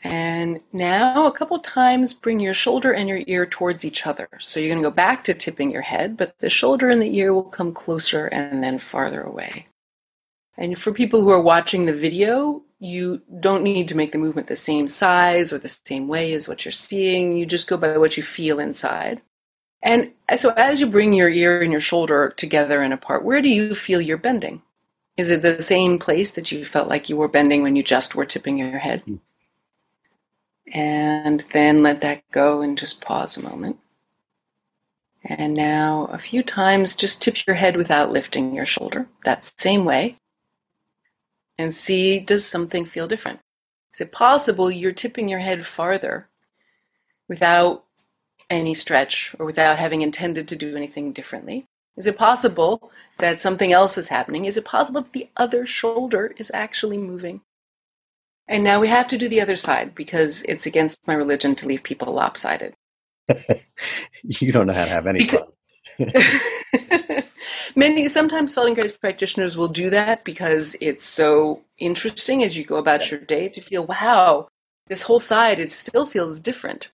And 0.01 0.61
now, 0.71 1.27
a 1.27 1.31
couple 1.31 1.59
times, 1.59 2.13
bring 2.13 2.39
your 2.39 2.53
shoulder 2.53 2.94
and 2.94 3.09
your 3.09 3.21
ear 3.27 3.45
towards 3.45 3.83
each 3.83 4.07
other. 4.07 4.29
So 4.39 4.59
you're 4.59 4.69
going 4.69 4.81
to 4.81 4.89
go 4.89 4.95
back 4.95 5.25
to 5.25 5.33
tipping 5.33 5.71
your 5.71 5.81
head, 5.81 6.15
but 6.15 6.38
the 6.39 6.50
shoulder 6.50 6.89
and 6.89 7.01
the 7.01 7.13
ear 7.17 7.33
will 7.33 7.44
come 7.44 7.73
closer 7.73 8.27
and 8.27 8.63
then 8.63 8.79
farther 8.79 9.21
away. 9.21 9.67
And 10.59 10.77
for 10.77 10.91
people 10.91 11.21
who 11.21 11.29
are 11.29 11.41
watching 11.41 11.85
the 11.85 11.94
video, 11.94 12.61
you 12.79 13.21
don't 13.39 13.63
need 13.63 13.88
to 13.88 13.95
make 13.95 14.11
the 14.11 14.17
movement 14.17 14.47
the 14.47 14.57
same 14.57 14.89
size 14.89 15.53
or 15.53 15.57
the 15.57 15.69
same 15.69 16.09
way 16.09 16.33
as 16.33 16.50
what 16.50 16.65
you're 16.65 16.73
seeing. 16.73 17.38
You 17.38 17.45
just 17.45 17.67
go 17.67 17.77
by 17.77 17.97
what 17.97 18.17
you 18.17 18.23
feel 18.23 18.59
inside. 18.59 19.21
And 19.81 20.11
so 20.35 20.50
as 20.57 20.81
you 20.81 20.88
bring 20.88 21.13
your 21.13 21.29
ear 21.29 21.61
and 21.61 21.71
your 21.71 21.79
shoulder 21.79 22.33
together 22.35 22.81
and 22.81 22.91
apart, 22.91 23.23
where 23.23 23.41
do 23.41 23.47
you 23.47 23.73
feel 23.73 24.01
you're 24.01 24.17
bending? 24.17 24.61
Is 25.15 25.29
it 25.29 25.41
the 25.41 25.61
same 25.61 25.97
place 25.97 26.31
that 26.31 26.51
you 26.51 26.65
felt 26.65 26.89
like 26.89 27.09
you 27.09 27.15
were 27.15 27.29
bending 27.29 27.63
when 27.63 27.77
you 27.77 27.83
just 27.83 28.13
were 28.13 28.25
tipping 28.25 28.57
your 28.57 28.79
head? 28.79 29.01
Mm. 29.06 29.19
And 30.73 31.39
then 31.53 31.81
let 31.83 32.01
that 32.01 32.29
go 32.31 32.61
and 32.61 32.77
just 32.77 33.00
pause 33.00 33.38
a 33.38 33.44
moment. 33.44 33.79
And 35.23 35.53
now, 35.53 36.09
a 36.11 36.17
few 36.17 36.44
times, 36.44 36.97
just 36.97 37.21
tip 37.21 37.47
your 37.47 37.56
head 37.56 37.77
without 37.77 38.11
lifting 38.11 38.53
your 38.53 38.65
shoulder. 38.65 39.07
That's 39.23 39.51
the 39.51 39.61
same 39.61 39.85
way. 39.85 40.17
And 41.59 41.75
see, 41.75 42.21
does 42.21 42.45
something 42.45 42.85
feel 42.85 43.09
different? 43.09 43.41
Is 43.94 44.00
it 44.00 44.13
possible 44.13 44.71
you're 44.71 44.94
tipping 44.94 45.27
your 45.27 45.39
head 45.39 45.65
farther 45.65 46.29
without 47.27 47.83
any 48.50 48.73
stretch 48.73 49.35
or 49.38 49.45
without 49.45 49.77
having 49.77 50.01
intended 50.01 50.47
to 50.47 50.56
do 50.56 50.77
anything 50.77 51.11
differently? 51.11 51.65
Is 51.97 52.07
it 52.07 52.17
possible 52.17 52.91
that 53.17 53.41
something 53.41 53.73
else 53.73 53.97
is 53.97 54.07
happening? 54.07 54.45
Is 54.45 54.56
it 54.56 54.63
possible 54.63 55.01
that 55.01 55.11
the 55.11 55.27
other 55.35 55.65
shoulder 55.65 56.33
is 56.38 56.50
actually 56.53 56.97
moving? 56.97 57.41
And 58.47 58.63
now 58.63 58.79
we 58.79 58.88
have 58.88 59.09
to 59.09 59.17
do 59.17 59.27
the 59.27 59.41
other 59.41 59.57
side 59.57 59.94
because 59.94 60.44
it's 60.44 60.65
against 60.65 61.09
my 61.09 61.13
religion 61.13 61.56
to 61.56 61.67
leave 61.67 61.83
people 61.83 62.13
lopsided. 62.13 62.73
you 64.23 64.53
don't 64.53 64.65
know 64.65 64.73
how 64.73 64.85
to 64.85 64.91
have 64.91 65.07
any 65.07 65.19
because, 65.19 65.44
fun. 65.97 67.23
Many 67.75 68.07
sometimes 68.07 68.56
Feldenkrais 68.56 69.00
practitioners 69.00 69.57
will 69.57 69.68
do 69.68 69.89
that 69.89 70.24
because 70.24 70.75
it's 70.81 71.06
so 71.06 71.62
interesting 71.77 72.44
as 72.44 72.57
you 72.57 72.63
go 72.63 72.77
about 72.77 73.10
your 73.12 73.19
day 73.19 73.50
to 73.50 73.62
feel, 73.62 73.86
wow, 73.86 74.48
this 74.88 75.04
whole 75.04 75.19
side 75.19 75.60
it 75.60 75.71
still 75.71 76.06
feels 76.06 76.39
different. 76.39 76.92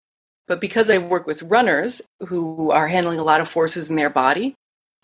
But 0.48 0.62
because 0.62 0.89
I 0.89 1.00
work 1.00 1.25
with 1.25 1.42
runners 1.44 2.01
who 2.27 2.69
are 2.72 2.88
handling 2.88 3.19
a 3.19 3.24
lot 3.24 3.42
of 3.42 3.50
forces 3.50 3.89
in 3.89 3.95
their 3.95 4.10
body, 4.10 4.56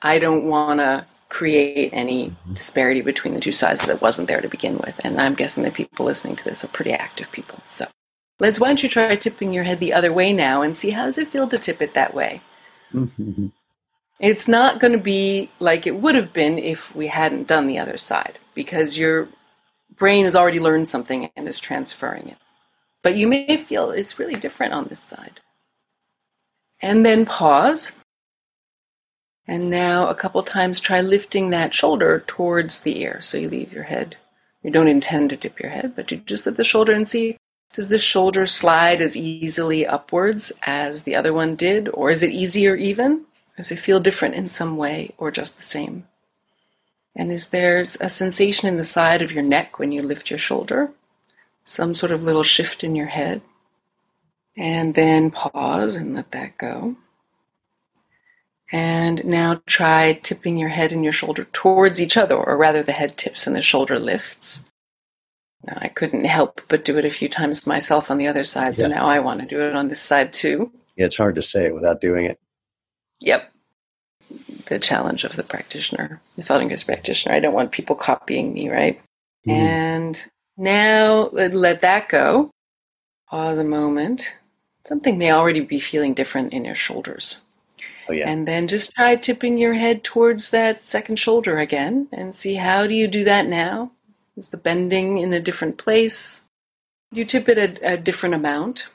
I 0.01 0.19
don't 0.19 0.45
want 0.45 0.79
to 0.79 1.05
create 1.29 1.91
any 1.93 2.29
mm-hmm. 2.29 2.53
disparity 2.53 3.01
between 3.01 3.33
the 3.33 3.39
two 3.39 3.51
sides 3.51 3.87
that 3.87 4.01
wasn't 4.01 4.27
there 4.27 4.41
to 4.41 4.49
begin 4.49 4.77
with. 4.77 4.99
And 5.03 5.19
I'm 5.19 5.35
guessing 5.35 5.63
that 5.63 5.73
people 5.73 6.05
listening 6.05 6.35
to 6.35 6.43
this 6.43 6.63
are 6.63 6.67
pretty 6.67 6.91
active 6.91 7.31
people. 7.31 7.59
So 7.65 7.87
let's, 8.39 8.59
why 8.59 8.67
don't 8.67 8.83
you 8.83 8.89
try 8.89 9.15
tipping 9.15 9.53
your 9.53 9.63
head 9.63 9.79
the 9.79 9.93
other 9.93 10.11
way 10.11 10.33
now 10.33 10.61
and 10.61 10.77
see 10.77 10.91
how 10.91 11.05
does 11.05 11.17
it 11.17 11.29
feel 11.29 11.47
to 11.47 11.57
tip 11.57 11.81
it 11.81 11.93
that 11.93 12.13
way? 12.13 12.41
Mm-hmm. 12.93 13.47
It's 14.21 14.47
not 14.47 14.79
going 14.79 14.93
to 14.93 14.99
be 14.99 15.49
like 15.59 15.87
it 15.87 15.95
would 15.95 16.13
have 16.13 16.31
been 16.31 16.59
if 16.59 16.95
we 16.95 17.07
hadn't 17.07 17.47
done 17.47 17.65
the 17.65 17.79
other 17.79 17.97
side 17.97 18.37
because 18.53 18.97
your 18.97 19.27
brain 19.95 20.25
has 20.25 20.35
already 20.35 20.59
learned 20.59 20.87
something 20.87 21.31
and 21.35 21.47
is 21.47 21.59
transferring 21.59 22.27
it. 22.27 22.37
But 23.01 23.15
you 23.15 23.27
may 23.27 23.57
feel 23.57 23.89
it's 23.89 24.19
really 24.19 24.35
different 24.35 24.73
on 24.73 24.85
this 24.85 24.99
side. 24.99 25.41
And 26.81 27.03
then 27.03 27.25
pause. 27.25 27.97
And 29.47 29.71
now 29.71 30.07
a 30.07 30.15
couple 30.15 30.43
times 30.43 30.79
try 30.79 31.01
lifting 31.01 31.49
that 31.49 31.73
shoulder 31.73 32.23
towards 32.27 32.81
the 32.81 33.01
ear. 33.01 33.21
So 33.21 33.39
you 33.39 33.49
leave 33.49 33.73
your 33.73 33.83
head. 33.83 34.17
You 34.61 34.69
don't 34.69 34.87
intend 34.87 35.31
to 35.31 35.35
dip 35.35 35.59
your 35.59 35.71
head, 35.71 35.95
but 35.95 36.11
you 36.11 36.17
just 36.17 36.45
lift 36.45 36.57
the 36.57 36.63
shoulder 36.63 36.93
and 36.93 37.07
see 37.07 37.37
does 37.73 37.87
this 37.87 38.03
shoulder 38.03 38.45
slide 38.45 39.01
as 39.01 39.15
easily 39.15 39.87
upwards 39.87 40.51
as 40.63 41.03
the 41.03 41.15
other 41.15 41.33
one 41.33 41.55
did? 41.55 41.89
Or 41.93 42.11
is 42.11 42.21
it 42.21 42.31
easier 42.31 42.75
even? 42.75 43.25
Does 43.57 43.71
it 43.71 43.79
feel 43.79 43.99
different 43.99 44.35
in 44.35 44.49
some 44.49 44.77
way 44.77 45.13
or 45.17 45.31
just 45.31 45.57
the 45.57 45.63
same? 45.63 46.07
And 47.15 47.31
is 47.31 47.49
there 47.49 47.81
a 47.81 47.85
sensation 47.85 48.69
in 48.69 48.77
the 48.77 48.83
side 48.83 49.21
of 49.21 49.31
your 49.31 49.43
neck 49.43 49.79
when 49.79 49.91
you 49.91 50.01
lift 50.01 50.29
your 50.29 50.39
shoulder? 50.39 50.91
some 51.71 51.93
sort 51.93 52.11
of 52.11 52.23
little 52.23 52.43
shift 52.43 52.83
in 52.83 52.95
your 52.95 53.07
head. 53.07 53.41
And 54.57 54.93
then 54.95 55.31
pause 55.31 55.95
and 55.95 56.13
let 56.13 56.31
that 56.31 56.57
go. 56.57 56.95
And 58.71 59.23
now 59.25 59.61
try 59.65 60.13
tipping 60.13 60.57
your 60.57 60.69
head 60.69 60.91
and 60.91 61.03
your 61.03 61.13
shoulder 61.13 61.45
towards 61.51 62.01
each 62.01 62.17
other, 62.17 62.35
or 62.35 62.57
rather, 62.57 62.83
the 62.83 62.91
head 62.91 63.17
tips 63.17 63.47
and 63.47 63.55
the 63.55 63.61
shoulder 63.61 63.99
lifts. 63.99 64.69
Now, 65.65 65.77
I 65.77 65.87
couldn't 65.87 66.25
help 66.25 66.61
but 66.67 66.85
do 66.85 66.97
it 66.97 67.05
a 67.05 67.09
few 67.09 67.29
times 67.29 67.67
myself 67.67 68.09
on 68.09 68.17
the 68.17 68.27
other 68.27 68.43
side, 68.43 68.77
so 68.77 68.87
now 68.87 69.05
I 69.05 69.19
want 69.19 69.41
to 69.41 69.45
do 69.45 69.61
it 69.61 69.75
on 69.75 69.89
this 69.89 70.01
side 70.01 70.33
too. 70.33 70.71
Yeah, 70.95 71.05
it's 71.05 71.17
hard 71.17 71.35
to 71.35 71.41
say 71.41 71.71
without 71.71 72.01
doing 72.01 72.25
it. 72.25 72.39
Yep. 73.21 73.51
The 74.67 74.79
challenge 74.79 75.23
of 75.23 75.35
the 75.35 75.43
practitioner, 75.43 76.21
the 76.35 76.43
Feldenkrais 76.43 76.85
practitioner. 76.85 77.35
I 77.35 77.39
don't 77.39 77.53
want 77.53 77.71
people 77.71 77.95
copying 77.95 78.53
me, 78.53 78.69
right? 78.69 79.01
Mm. 79.47 79.51
And 79.51 80.25
now 80.57 81.29
let 81.31 81.81
that 81.81 82.09
go. 82.09 82.51
Pause 83.29 83.59
a 83.59 83.63
moment. 83.63 84.37
Something 84.85 85.17
may 85.17 85.31
already 85.31 85.61
be 85.61 85.79
feeling 85.79 86.13
different 86.13 86.53
in 86.53 86.65
your 86.65 86.75
shoulders. 86.75 87.41
Oh, 88.09 88.13
yeah. 88.13 88.29
And 88.29 88.47
then 88.47 88.67
just 88.67 88.93
try 88.93 89.15
tipping 89.15 89.57
your 89.57 89.73
head 89.73 90.03
towards 90.03 90.51
that 90.51 90.81
second 90.81 91.17
shoulder 91.17 91.57
again 91.57 92.07
and 92.11 92.35
see 92.35 92.55
how 92.55 92.87
do 92.87 92.93
you 92.93 93.07
do 93.07 93.23
that 93.25 93.47
now? 93.47 93.91
Is 94.35 94.49
the 94.49 94.57
bending 94.57 95.17
in 95.17 95.33
a 95.33 95.39
different 95.39 95.77
place? 95.77 96.47
Do 97.13 97.19
you 97.19 97.25
tip 97.25 97.47
it 97.47 97.57
a, 97.57 97.93
a 97.93 97.97
different 97.97 98.35
amount? 98.35 98.87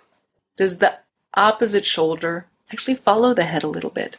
Does 0.56 0.78
the 0.78 0.99
opposite 1.35 1.87
shoulder 1.87 2.47
actually 2.73 2.94
follow 2.94 3.35
the 3.35 3.44
head 3.44 3.62
a 3.62 3.68
little 3.68 3.90
bit? 3.90 4.18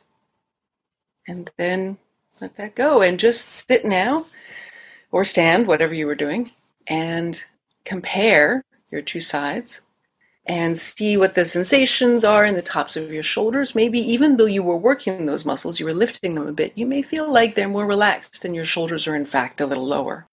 And 1.27 1.51
then 1.58 1.98
let 2.39 2.56
that 2.56 2.75
go 2.75 3.01
and 3.01 3.20
just 3.20 3.46
sit 3.68 3.84
now 3.86 4.22
or 5.12 5.25
stand, 5.25 5.68
whatever 5.68 5.94
you 5.94 6.08
were 6.08 6.16
doing, 6.16 6.51
and 6.88 7.42
compare 7.84 8.63
your 8.92 9.01
two 9.01 9.22
sides 9.22 9.82
and 10.46 10.77
see 10.77 11.18
what 11.18 11.36
the 11.36 11.44
sensations 11.44 12.24
are 12.24 12.46
in 12.46 12.56
the 12.56 12.62
tops 12.62 12.96
of 12.96 13.12
your 13.12 13.24
shoulders. 13.24 13.75
Maybe 13.75 14.00
even 14.00 14.38
though 14.38 14.46
you 14.46 14.63
were 14.63 14.77
working 14.77 15.25
those 15.25 15.46
muscles, 15.46 15.80
you 15.80 15.86
were 15.86 15.94
lifting 15.94 16.36
them 16.36 16.48
a 16.48 16.54
bit, 16.54 16.72
you 16.75 16.86
may 16.86 17.01
feel 17.01 17.30
like 17.30 17.56
they're 17.56 17.68
more 17.68 17.86
relaxed 17.86 18.46
and 18.46 18.56
your 18.56 18.66
shoulders 18.66 19.08
are 19.08 19.16
in 19.16 19.25
fact 19.25 19.60
a 19.60 19.66
little 19.66 19.86
lower. 19.86 20.27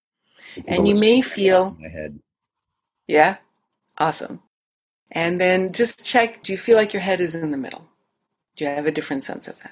And 0.67 0.87
you 0.87 0.95
may 0.95 1.21
feel 1.21 1.75
my 1.79 1.89
head. 1.89 2.19
Yeah. 3.07 3.37
Awesome. 3.97 4.41
And 5.11 5.39
then 5.39 5.73
just 5.73 6.05
check 6.05 6.43
do 6.43 6.53
you 6.53 6.57
feel 6.57 6.77
like 6.77 6.93
your 6.93 7.01
head 7.01 7.19
is 7.19 7.35
in 7.35 7.51
the 7.51 7.57
middle? 7.57 7.89
Do 8.55 8.63
you 8.63 8.69
have 8.69 8.85
a 8.85 8.91
different 8.91 9.23
sense 9.23 9.47
of 9.47 9.59
that? 9.59 9.71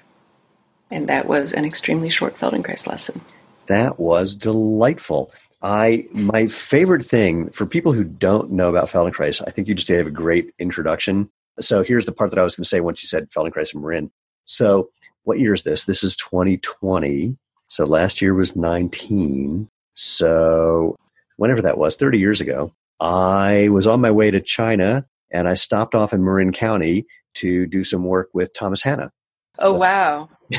And 0.91 1.07
that 1.07 1.27
was 1.27 1.53
an 1.53 1.65
extremely 1.65 2.09
short 2.09 2.35
Feldenkrais 2.35 2.85
lesson. 2.85 3.21
That 3.67 3.99
was 3.99 4.35
delightful. 4.35 5.31
I 5.61 6.07
my 6.11 6.47
favorite 6.47 7.05
thing 7.05 7.49
for 7.49 7.65
people 7.65 7.93
who 7.93 8.03
don't 8.03 8.51
know 8.51 8.69
about 8.69 8.89
Feldenkrais, 8.89 9.41
I 9.47 9.51
think 9.51 9.67
you 9.67 9.75
just 9.75 9.87
gave 9.87 10.05
a 10.05 10.11
great 10.11 10.53
introduction. 10.59 11.29
So 11.59 11.83
here's 11.83 12.05
the 12.05 12.11
part 12.11 12.31
that 12.31 12.39
I 12.39 12.43
was 12.43 12.55
going 12.55 12.63
to 12.63 12.69
say 12.69 12.81
once 12.81 13.01
you 13.01 13.07
said 13.07 13.29
Feldenkrais 13.29 13.73
and 13.73 13.81
Marin. 13.81 14.11
So 14.43 14.89
what 15.23 15.39
year 15.39 15.53
is 15.53 15.63
this? 15.63 15.85
This 15.85 16.03
is 16.03 16.15
2020. 16.17 17.37
So 17.69 17.85
last 17.85 18.21
year 18.21 18.33
was 18.33 18.55
19. 18.55 19.69
So 19.93 20.97
whenever 21.37 21.61
that 21.61 21.77
was, 21.77 21.95
30 21.95 22.19
years 22.19 22.41
ago, 22.41 22.73
I 22.99 23.69
was 23.69 23.87
on 23.87 24.01
my 24.01 24.11
way 24.11 24.31
to 24.31 24.41
China 24.41 25.05
and 25.31 25.47
I 25.47 25.53
stopped 25.53 25.95
off 25.95 26.13
in 26.13 26.23
Marin 26.23 26.51
County 26.51 27.05
to 27.35 27.65
do 27.65 27.83
some 27.83 28.03
work 28.03 28.29
with 28.33 28.53
Thomas 28.53 28.81
Hanna. 28.81 29.11
Oh 29.59 29.73
wow! 29.73 30.29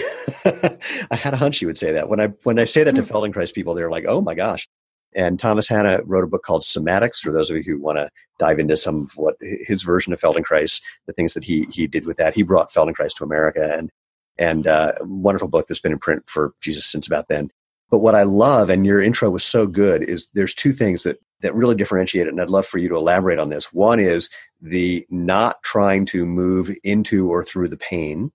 I 0.45 1.16
had 1.16 1.35
a 1.35 1.38
hunch 1.38 1.61
you 1.61 1.66
would 1.66 1.78
say 1.78 1.93
that. 1.93 2.09
When 2.09 2.21
I 2.21 2.28
when 2.45 2.59
I 2.59 2.64
say 2.64 2.85
that 2.85 2.95
to 2.95 3.02
hmm. 3.02 3.12
Feldenkrais 3.12 3.52
people, 3.52 3.75
they're 3.75 3.90
like, 3.90 4.04
"Oh 4.07 4.21
my 4.21 4.35
gosh!" 4.35 4.69
And 5.16 5.38
Thomas 5.38 5.69
Hanna 5.69 6.00
wrote 6.04 6.25
a 6.25 6.28
book 6.28 6.43
called 6.45 6.62
Somatics. 6.62 7.19
For 7.19 7.33
those 7.33 7.50
of 7.50 7.57
you 7.57 7.62
who 7.62 7.81
want 7.81 7.99
to 7.99 8.11
dive 8.38 8.59
into 8.59 8.76
some 8.76 9.04
of 9.04 9.12
what 9.16 9.37
his 9.40 9.83
version 9.83 10.12
of 10.12 10.21
Feldenkrais, 10.21 10.83
the 11.07 11.12
things 11.12 11.35
that 11.35 11.45
he 11.45 11.64
he 11.73 11.87
did 11.87 12.07
with 12.07 12.16
that, 12.19 12.35
he 12.35 12.43
brought 12.43 12.73
Feldenkrais 12.73 13.16
to 13.16 13.25
America, 13.25 13.75
and 13.76 13.90
and 14.38 14.66
uh, 14.66 14.93
wonderful 15.00 15.49
book 15.49 15.66
that's 15.66 15.81
been 15.81 15.93
in 15.93 15.99
print 15.99 16.23
for 16.28 16.54
Jesus 16.61 16.87
since 16.87 17.07
about 17.07 17.28
then. 17.28 17.50
But 17.90 17.99
what 17.99 18.14
I 18.14 18.23
love, 18.23 18.71
and 18.71 18.87
your 18.87 19.00
intro 19.00 19.31
was 19.31 19.45
so 19.45 19.66
good, 19.66 20.02
is 20.02 20.28
there's 20.35 20.54
two 20.54 20.73
things 20.73 21.02
that 21.04 21.19
that 21.45 21.55
really 21.55 21.75
differentiate 21.75 22.27
it, 22.27 22.31
and 22.31 22.41
I'd 22.41 22.49
love 22.49 22.67
for 22.67 22.79
you 22.79 22.89
to 22.89 22.97
elaborate 22.97 23.39
on 23.39 23.51
this. 23.51 23.71
One 23.71 24.01
is 24.01 24.31
the 24.63 25.07
not 25.11 25.63
trying 25.63 26.07
to 26.07 26.25
move 26.25 26.75
into 26.83 27.31
or 27.31 27.45
through 27.45 27.69
the 27.69 27.77
pain. 27.77 28.33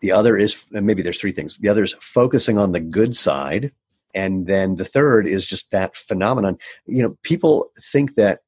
The 0.00 0.10
other 0.10 0.36
is 0.36 0.66
maybe 0.72 1.00
there's 1.00 1.20
three 1.20 1.30
things. 1.30 1.58
The 1.58 1.68
other 1.68 1.84
is 1.84 1.94
focusing 2.00 2.58
on 2.58 2.72
the 2.72 2.80
good 2.80 3.16
side, 3.16 3.70
and 4.14 4.48
then 4.48 4.76
the 4.76 4.84
third 4.84 5.28
is 5.28 5.46
just 5.46 5.70
that 5.70 5.96
phenomenon. 5.96 6.58
You 6.86 7.04
know, 7.04 7.16
people 7.22 7.70
think 7.80 8.16
that 8.16 8.40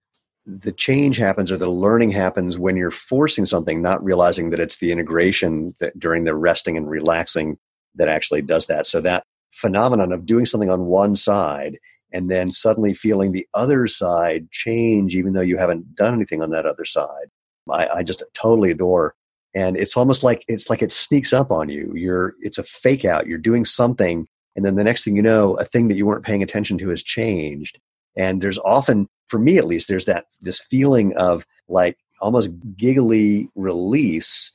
the 0.45 0.73
change 0.73 1.17
happens 1.17 1.53
or 1.53 1.57
the 1.57 1.71
learning 1.71 2.11
happens 2.11 2.59
when 2.59 2.77
you're 2.77 2.91
forcing 2.91 3.45
something, 3.45 3.81
not 3.81 4.03
realizing 4.03 4.51
that 4.51 4.59
it's 4.59 4.79
the 4.79 4.91
integration 4.91 5.77
that 5.79 5.97
during 5.97 6.25
the 6.25 6.35
resting 6.35 6.77
and 6.77 6.91
relaxing 6.91 7.57
that 7.95 8.09
actually 8.09 8.43
does 8.43 8.67
that. 8.67 8.85
So 8.85 9.01
that 9.03 9.23
phenomenon 9.53 10.11
of 10.11 10.27
doing 10.27 10.45
something 10.45 10.71
on 10.71 10.87
one 10.87 11.15
side 11.15 11.79
and 12.13 12.31
then 12.31 12.51
suddenly 12.51 12.95
feeling 12.95 13.33
the 13.33 13.47
other 13.55 13.87
side 13.87 14.51
change, 14.51 15.15
even 15.15 15.33
though 15.33 15.41
you 15.41 15.57
haven't 15.57 15.95
done 15.95 16.15
anything 16.15 16.43
on 16.43 16.51
that 16.51 16.67
other 16.67 16.85
side, 16.85 17.29
I, 17.71 17.89
I 17.89 18.03
just 18.03 18.23
totally 18.35 18.71
adore. 18.71 19.15
And 19.55 19.77
it's 19.77 19.97
almost 19.97 20.23
like 20.23 20.45
it's 20.49 20.71
like 20.71 20.83
it 20.83 20.93
sneaks 20.93 21.33
up 21.33 21.51
on 21.51 21.69
you. 21.69 21.93
You're 21.95 22.35
it's 22.41 22.59
a 22.59 22.63
fake 22.63 23.05
out. 23.05 23.27
You're 23.27 23.39
doing 23.39 23.65
something, 23.65 24.27
and 24.57 24.65
then 24.65 24.77
the 24.77 24.85
next 24.85 25.05
thing 25.05 25.17
you 25.17 25.23
know, 25.23 25.55
a 25.55 25.65
thing 25.65 25.89
that 25.89 25.97
you 25.97 26.07
weren't 26.07 26.25
paying 26.25 26.43
attention 26.43 26.79
to 26.79 26.89
has 26.89 27.03
changed. 27.03 27.79
And 28.17 28.43
there's 28.43 28.59
often, 28.59 29.09
for 29.27 29.39
me 29.39 29.59
at 29.59 29.67
least, 29.67 29.89
there's 29.89 30.07
that 30.07 30.27
this 30.41 30.61
feeling 30.61 31.15
of 31.17 31.47
like 31.69 31.99
almost 32.21 32.51
giggly 32.77 33.49
release 33.55 34.53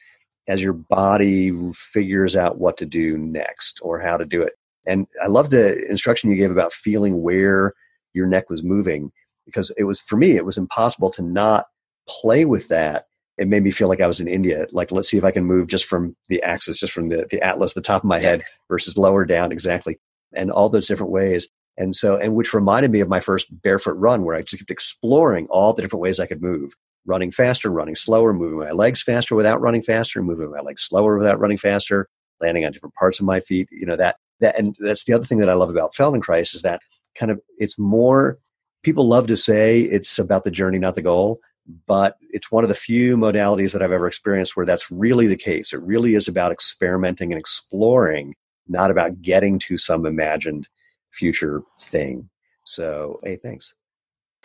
as 0.48 0.62
your 0.62 0.74
body 0.74 1.52
figures 1.74 2.36
out 2.36 2.58
what 2.58 2.78
to 2.78 2.86
do 2.86 3.18
next 3.18 3.80
or 3.82 4.00
how 4.00 4.18
to 4.18 4.26
do 4.26 4.42
it. 4.42 4.54
And 4.88 5.08
I 5.24 5.27
love 5.27 5.50
the 5.50 5.86
instruction 5.89 6.29
you 6.29 6.38
gave 6.38 6.51
about 6.51 6.74
feeling 6.74 7.22
where 7.22 7.74
your 8.13 8.25
neck 8.25 8.50
was 8.50 8.63
moving 8.63 9.12
because 9.46 9.72
it 9.77 9.84
was, 9.84 10.00
for 10.00 10.17
me, 10.17 10.32
it 10.32 10.46
was 10.46 10.58
impossible 10.58 11.10
to 11.12 11.22
not 11.22 11.67
play 12.08 12.46
with 12.46 12.70
that. 12.70 13.06
It 13.38 13.48
made 13.48 13.63
me 13.63 13.72
feel 13.72 13.88
like 13.88 14.01
I 14.01 14.08
was 14.08 14.20
in 14.20 14.27
India. 14.27 14.65
Like, 14.72 14.91
let's 14.91 15.10
see 15.10 15.17
if 15.17 15.24
I 15.24 15.32
can 15.32 15.46
move 15.46 15.67
just 15.67 15.86
from 15.86 16.15
the 16.27 16.41
axis, 16.41 16.79
just 16.79 16.94
from 16.94 17.10
the, 17.10 17.27
the 17.29 17.41
atlas, 17.41 17.74
the 17.74 17.82
top 17.82 18.03
of 18.03 18.08
my 18.08 18.20
head 18.20 18.44
versus 18.70 18.98
lower 18.98 19.25
down 19.25 19.51
exactly. 19.51 20.00
And 20.34 20.51
all 20.51 20.70
those 20.70 20.88
different 20.88 21.12
ways. 21.12 21.48
And 21.77 21.96
so, 21.96 22.17
and 22.17 22.34
which 22.34 22.53
reminded 22.53 22.91
me 22.91 23.01
of 23.01 23.08
my 23.08 23.20
first 23.20 23.48
barefoot 23.62 23.91
run 23.91 24.24
where 24.24 24.36
I 24.36 24.41
just 24.41 24.58
kept 24.58 24.72
exploring 24.72 25.46
all 25.51 25.74
the 25.74 25.84
different 25.84 26.01
ways 26.01 26.20
I 26.20 26.25
could 26.25 26.41
move 26.41 26.74
running 27.06 27.32
faster, 27.32 27.70
running 27.70 27.96
slower, 27.96 28.34
moving 28.34 28.60
my 28.60 28.72
legs 28.72 29.01
faster 29.03 29.36
without 29.36 29.62
running 29.62 29.84
faster, 29.84 30.22
moving 30.24 30.51
my 30.51 30.60
legs 30.60 30.84
slower 30.84 31.17
without 31.17 31.39
running 31.39 31.58
faster, 31.58 32.08
landing 32.41 32.65
on 32.65 32.72
different 32.72 32.96
parts 32.96 33.20
of 33.20 33.25
my 33.25 33.39
feet. 33.39 33.70
You 33.72 33.86
know, 33.86 33.96
that 33.96 34.17
that 34.39 34.58
and 34.58 34.75
that's 34.79 35.06
the 35.06 35.13
other 35.13 35.25
thing 35.25 35.39
that 35.39 35.50
I 35.50 35.53
love 35.53 35.70
about 35.70 35.94
Feldenkrais 35.94 36.53
is 36.53 36.62
that 36.62 36.82
kind 37.17 37.32
of 37.32 37.41
it's 37.58 37.77
more 37.79 38.38
people 38.84 39.08
love 39.08 39.27
to 39.27 39.38
say 39.38 39.82
it's 39.82 40.20
about 40.20 40.44
the 40.44 40.51
journey, 40.51 40.79
not 40.79 40.96
the 40.96 41.01
goal. 41.01 41.39
But 41.86 42.15
it's 42.29 42.50
one 42.50 42.63
of 42.63 42.70
the 42.70 42.75
few 42.75 43.17
modalities 43.17 43.74
that 43.74 43.82
I've 43.82 43.91
ever 43.91 44.08
experienced 44.08 44.56
where 44.56 44.65
that's 44.65 44.89
really 44.89 45.27
the 45.27 45.36
case. 45.36 45.74
It 45.74 45.82
really 45.82 46.15
is 46.15 46.29
about 46.29 46.53
experimenting 46.53 47.34
and 47.34 47.39
exploring, 47.39 48.36
not 48.70 48.89
about 48.89 49.22
getting 49.22 49.60
to 49.60 49.75
some 49.75 50.06
imagined 50.06 50.70
future 51.12 51.63
thing. 51.82 52.29
So, 52.63 53.20
hey, 53.22 53.36
thanks. 53.36 53.74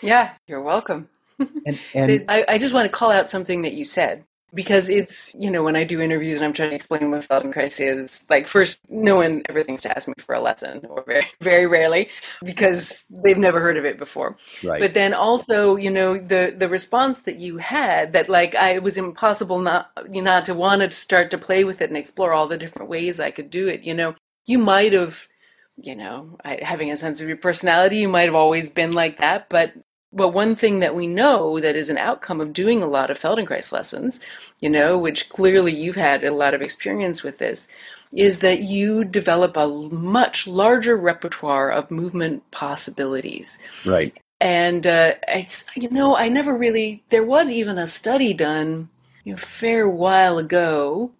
Yeah, 0.00 0.32
you're 0.48 0.62
welcome. 0.62 1.08
And, 1.38 1.78
and 1.94 2.24
I, 2.28 2.44
I, 2.48 2.58
just 2.58 2.74
want 2.74 2.86
to 2.86 2.92
call 2.92 3.12
out 3.12 3.30
something 3.30 3.62
that 3.62 3.74
you 3.74 3.84
said 3.84 4.24
because 4.54 4.88
it's 4.88 5.34
you 5.38 5.50
know 5.50 5.62
when 5.62 5.76
I 5.76 5.84
do 5.84 6.00
interviews 6.00 6.36
and 6.36 6.44
I'm 6.46 6.52
trying 6.52 6.70
to 6.70 6.74
explain 6.74 7.10
what 7.10 7.26
Feldenkrais 7.26 7.80
is, 7.80 8.26
like 8.28 8.46
first 8.46 8.80
no 8.88 9.16
one 9.16 9.42
ever 9.48 9.62
thinks 9.62 9.82
to 9.82 9.96
ask 9.96 10.08
me 10.08 10.14
for 10.18 10.34
a 10.34 10.40
lesson, 10.40 10.84
or 10.88 11.02
very 11.06 11.26
very 11.40 11.66
rarely 11.66 12.08
because 12.44 13.04
they've 13.22 13.38
never 13.38 13.60
heard 13.60 13.76
of 13.76 13.84
it 13.84 13.98
before. 13.98 14.36
Right. 14.62 14.80
But 14.80 14.94
then 14.94 15.14
also 15.14 15.76
you 15.76 15.90
know 15.90 16.18
the 16.18 16.54
the 16.56 16.68
response 16.68 17.22
that 17.22 17.38
you 17.38 17.58
had 17.58 18.12
that 18.12 18.28
like 18.28 18.54
I 18.54 18.74
it 18.74 18.82
was 18.82 18.96
impossible 18.96 19.58
not 19.58 19.90
you 20.10 20.22
know 20.22 20.42
to 20.42 20.54
want 20.54 20.82
to 20.82 20.90
start 20.90 21.30
to 21.30 21.38
play 21.38 21.64
with 21.64 21.80
it 21.80 21.88
and 21.88 21.96
explore 21.96 22.32
all 22.32 22.48
the 22.48 22.58
different 22.58 22.88
ways 22.88 23.20
I 23.20 23.30
could 23.30 23.50
do 23.50 23.68
it. 23.68 23.82
You 23.82 23.94
know 23.94 24.14
you 24.46 24.58
might 24.58 24.92
have 24.92 25.28
you 25.76 25.96
know 25.96 26.36
having 26.42 26.90
a 26.90 26.96
sense 26.96 27.20
of 27.20 27.28
your 27.28 27.36
personality 27.36 27.96
you 27.96 28.08
might 28.08 28.26
have 28.26 28.34
always 28.34 28.68
been 28.68 28.92
like 28.92 29.18
that 29.18 29.48
but 29.48 29.72
well, 30.12 30.30
one 30.30 30.54
thing 30.54 30.80
that 30.80 30.94
we 30.94 31.06
know 31.06 31.58
that 31.58 31.74
is 31.74 31.88
an 31.88 31.98
outcome 31.98 32.40
of 32.40 32.52
doing 32.52 32.82
a 32.82 32.86
lot 32.86 33.10
of 33.10 33.18
Feldenkrais 33.18 33.72
lessons, 33.72 34.20
you 34.60 34.68
know, 34.68 34.98
which 34.98 35.30
clearly 35.30 35.72
you've 35.72 35.96
had 35.96 36.22
a 36.22 36.34
lot 36.34 36.52
of 36.52 36.60
experience 36.60 37.22
with 37.22 37.38
this, 37.38 37.68
is 38.12 38.40
that 38.40 38.60
you 38.60 39.04
develop 39.04 39.56
a 39.56 39.66
much 39.66 40.46
larger 40.46 40.96
repertoire 40.96 41.70
of 41.70 41.90
movement 41.90 42.48
possibilities. 42.50 43.58
Right. 43.86 44.16
And 44.38 44.86
uh, 44.86 45.14
I, 45.26 45.48
you 45.76 45.88
know, 45.88 46.14
I 46.14 46.28
never 46.28 46.56
really. 46.56 47.02
There 47.08 47.24
was 47.24 47.50
even 47.50 47.78
a 47.78 47.88
study 47.88 48.34
done 48.34 48.90
you 49.24 49.32
know, 49.32 49.36
a 49.36 49.38
fair 49.38 49.88
while 49.88 50.38
ago. 50.38 51.12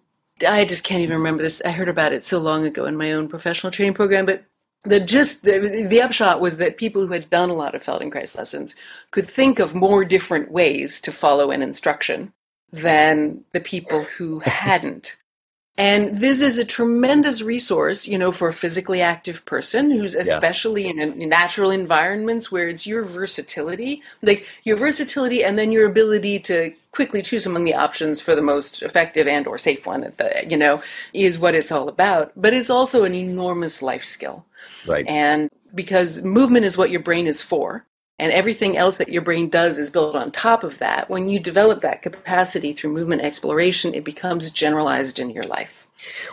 I 0.45 0.65
just 0.65 0.83
can't 0.83 1.01
even 1.01 1.17
remember 1.17 1.41
this. 1.41 1.61
I 1.63 1.71
heard 1.71 1.89
about 1.89 2.13
it 2.13 2.25
so 2.25 2.37
long 2.37 2.65
ago 2.65 2.85
in 2.85 2.95
my 2.95 3.13
own 3.13 3.27
professional 3.27 3.71
training 3.71 3.93
program, 3.93 4.25
but 4.25 4.43
the 4.83 4.99
just 4.99 5.43
the, 5.43 5.85
the, 5.87 6.01
upshot 6.01 6.41
was 6.41 6.57
that 6.57 6.77
people 6.77 7.05
who 7.05 7.13
had 7.13 7.29
done 7.29 7.49
a 7.49 7.55
lot 7.55 7.75
of 7.75 7.83
Feldenkrais 7.83 8.37
lessons 8.37 8.75
could 9.11 9.29
think 9.29 9.59
of 9.59 9.73
more 9.73 10.03
different 10.03 10.51
ways 10.51 10.99
to 11.01 11.11
follow 11.11 11.51
an 11.51 11.61
instruction 11.61 12.33
than 12.71 13.43
the 13.53 13.61
people 13.61 14.03
who 14.03 14.39
hadn't. 14.45 15.15
And 15.75 16.19
this 16.19 16.41
is 16.41 16.59
a 16.59 16.65
tremendous 16.65 17.41
resource, 17.41 18.07
you 18.07 18.15
know, 18.15 18.31
for 18.31 18.47
a 18.47 18.53
physically 18.53 19.01
active 19.01 19.43
person 19.45 19.89
who's 19.89 20.13
especially 20.13 20.83
yeah. 20.83 20.91
in, 20.91 20.99
in 21.19 21.29
natural 21.29 21.71
environments 21.71 22.51
where 22.51 22.67
it's 22.67 22.85
your 22.85 23.03
versatility, 23.03 24.03
like 24.21 24.45
your 24.65 24.77
versatility 24.77 25.43
and 25.43 25.57
then 25.57 25.71
your 25.71 25.87
ability 25.87 26.39
to 26.41 26.71
quickly 26.91 27.23
choose 27.23 27.47
among 27.47 27.63
the 27.63 27.73
options 27.73 28.21
for 28.21 28.35
the 28.35 28.41
most 28.41 28.83
effective 28.83 29.27
and 29.27 29.47
or 29.47 29.57
safe 29.57 29.87
one, 29.87 30.01
the, 30.17 30.43
you 30.47 30.57
know, 30.57 30.79
is 31.11 31.39
what 31.39 31.55
it's 31.55 31.71
all 31.71 31.89
about. 31.89 32.31
But 32.35 32.53
it's 32.53 32.69
also 32.69 33.03
an 33.03 33.15
enormous 33.15 33.81
life 33.81 34.03
skill. 34.03 34.45
Right. 34.87 35.05
And 35.07 35.49
because 35.73 36.23
movement 36.23 36.65
is 36.65 36.77
what 36.77 36.89
your 36.89 37.01
brain 37.01 37.27
is 37.27 37.41
for, 37.41 37.85
and 38.19 38.31
everything 38.31 38.77
else 38.77 38.97
that 38.97 39.09
your 39.09 39.21
brain 39.21 39.49
does 39.49 39.77
is 39.77 39.89
built 39.89 40.15
on 40.15 40.31
top 40.31 40.63
of 40.63 40.77
that. 40.79 41.09
When 41.09 41.29
you 41.29 41.39
develop 41.39 41.81
that 41.81 42.03
capacity 42.03 42.71
through 42.71 42.93
movement 42.93 43.23
exploration, 43.23 43.93
it 43.95 44.03
becomes 44.03 44.51
generalized 44.51 45.19
in 45.19 45.31
your 45.31 45.43
life. 45.43 45.87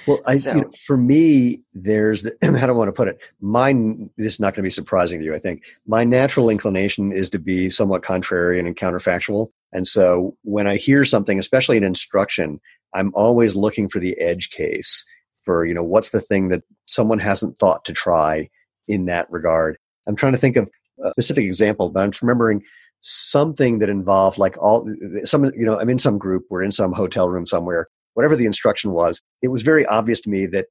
Well, 0.07 0.21
I, 0.27 0.37
so. 0.37 0.55
you 0.55 0.61
know, 0.63 0.71
for 0.87 0.97
me, 0.97 1.63
there's 1.73 2.23
the, 2.23 2.37
how 2.43 2.51
do 2.53 2.59
I 2.59 2.71
want 2.71 2.89
to 2.89 2.93
put 2.93 3.09
it? 3.09 3.19
Mine, 3.41 4.11
this 4.19 4.35
is 4.35 4.41
not 4.41 4.55
going 4.55 4.63
to 4.63 4.67
be 4.67 4.71
surprising 4.71 5.21
to 5.21 5.25
you, 5.25 5.35
I 5.35 5.39
think. 5.39 5.65
My 5.87 6.05
natural 6.05 6.51
inclination 6.51 7.13
is 7.13 7.31
to 7.31 7.39
be 7.39 7.71
somewhat 7.71 8.03
contrarian 8.03 8.67
and 8.67 8.77
counterfactual. 8.77 9.51
And 9.73 9.87
so 9.87 10.37
when 10.43 10.67
I 10.67 10.77
hear 10.77 11.05
something, 11.05 11.39
especially 11.39 11.79
an 11.79 11.85
instruction, 11.85 12.61
I'm 12.93 13.13
always 13.15 13.57
looking 13.57 13.89
for 13.89 14.01
the 14.01 14.19
edge 14.21 14.51
case 14.51 15.05
for 15.45 15.65
you 15.65 15.75
know 15.75 15.85
what's 15.85 16.11
the 16.11 16.21
thing 16.21 16.49
that 16.49 16.63
someone 16.87 17.19
hasn't 17.19 17.59
thought 17.59 17.85
to 17.85 17.93
try 17.93 18.49
in 18.89 19.07
that 19.07 19.31
regard. 19.31 19.79
I'm 20.07 20.17
trying 20.17 20.33
to 20.33 20.39
think 20.39 20.57
of 20.57 20.69
a 21.03 21.11
specific 21.13 21.45
example 21.45 21.89
but 21.89 22.03
i'm 22.03 22.13
remembering 22.21 22.63
something 23.01 23.79
that 23.79 23.89
involved 23.89 24.37
like 24.37 24.59
all 24.59 24.87
some 25.25 25.47
you 25.47 25.65
know 25.65 25.81
i'm 25.81 25.89
in 25.89 25.99
some 25.99 26.19
group 26.19 26.45
we're 26.51 26.63
in 26.63 26.71
some 26.71 26.93
hotel 26.93 27.31
room 27.31 27.47
somewhere 27.47 27.87
whatever 28.13 28.37
the 28.37 28.45
instruction 28.45 28.91
was 28.93 29.23
it 29.41 29.49
was 29.49 29.63
very 29.63 29.87
obvious 29.87 30.21
to 30.21 30.29
me 30.29 30.45
that 30.45 30.67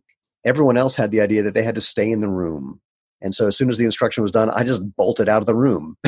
everyone 0.46 0.78
else 0.78 0.96
had 0.96 1.12
the 1.12 1.22
idea 1.22 1.44
that 1.44 1.54
they 1.54 1.64
had 1.64 1.76
to 1.76 1.82
stay 1.82 2.10
in 2.10 2.22
the 2.22 2.28
room. 2.28 2.80
And 3.22 3.36
so 3.36 3.48
as 3.48 3.58
soon 3.58 3.70
as 3.70 3.78
the 3.78 3.86
instruction 3.86 4.22
was 4.22 4.32
done 4.32 4.50
i 4.52 4.64
just 4.64 4.82
bolted 4.96 5.30
out 5.30 5.42
of 5.42 5.46
the 5.46 5.56
room. 5.56 5.96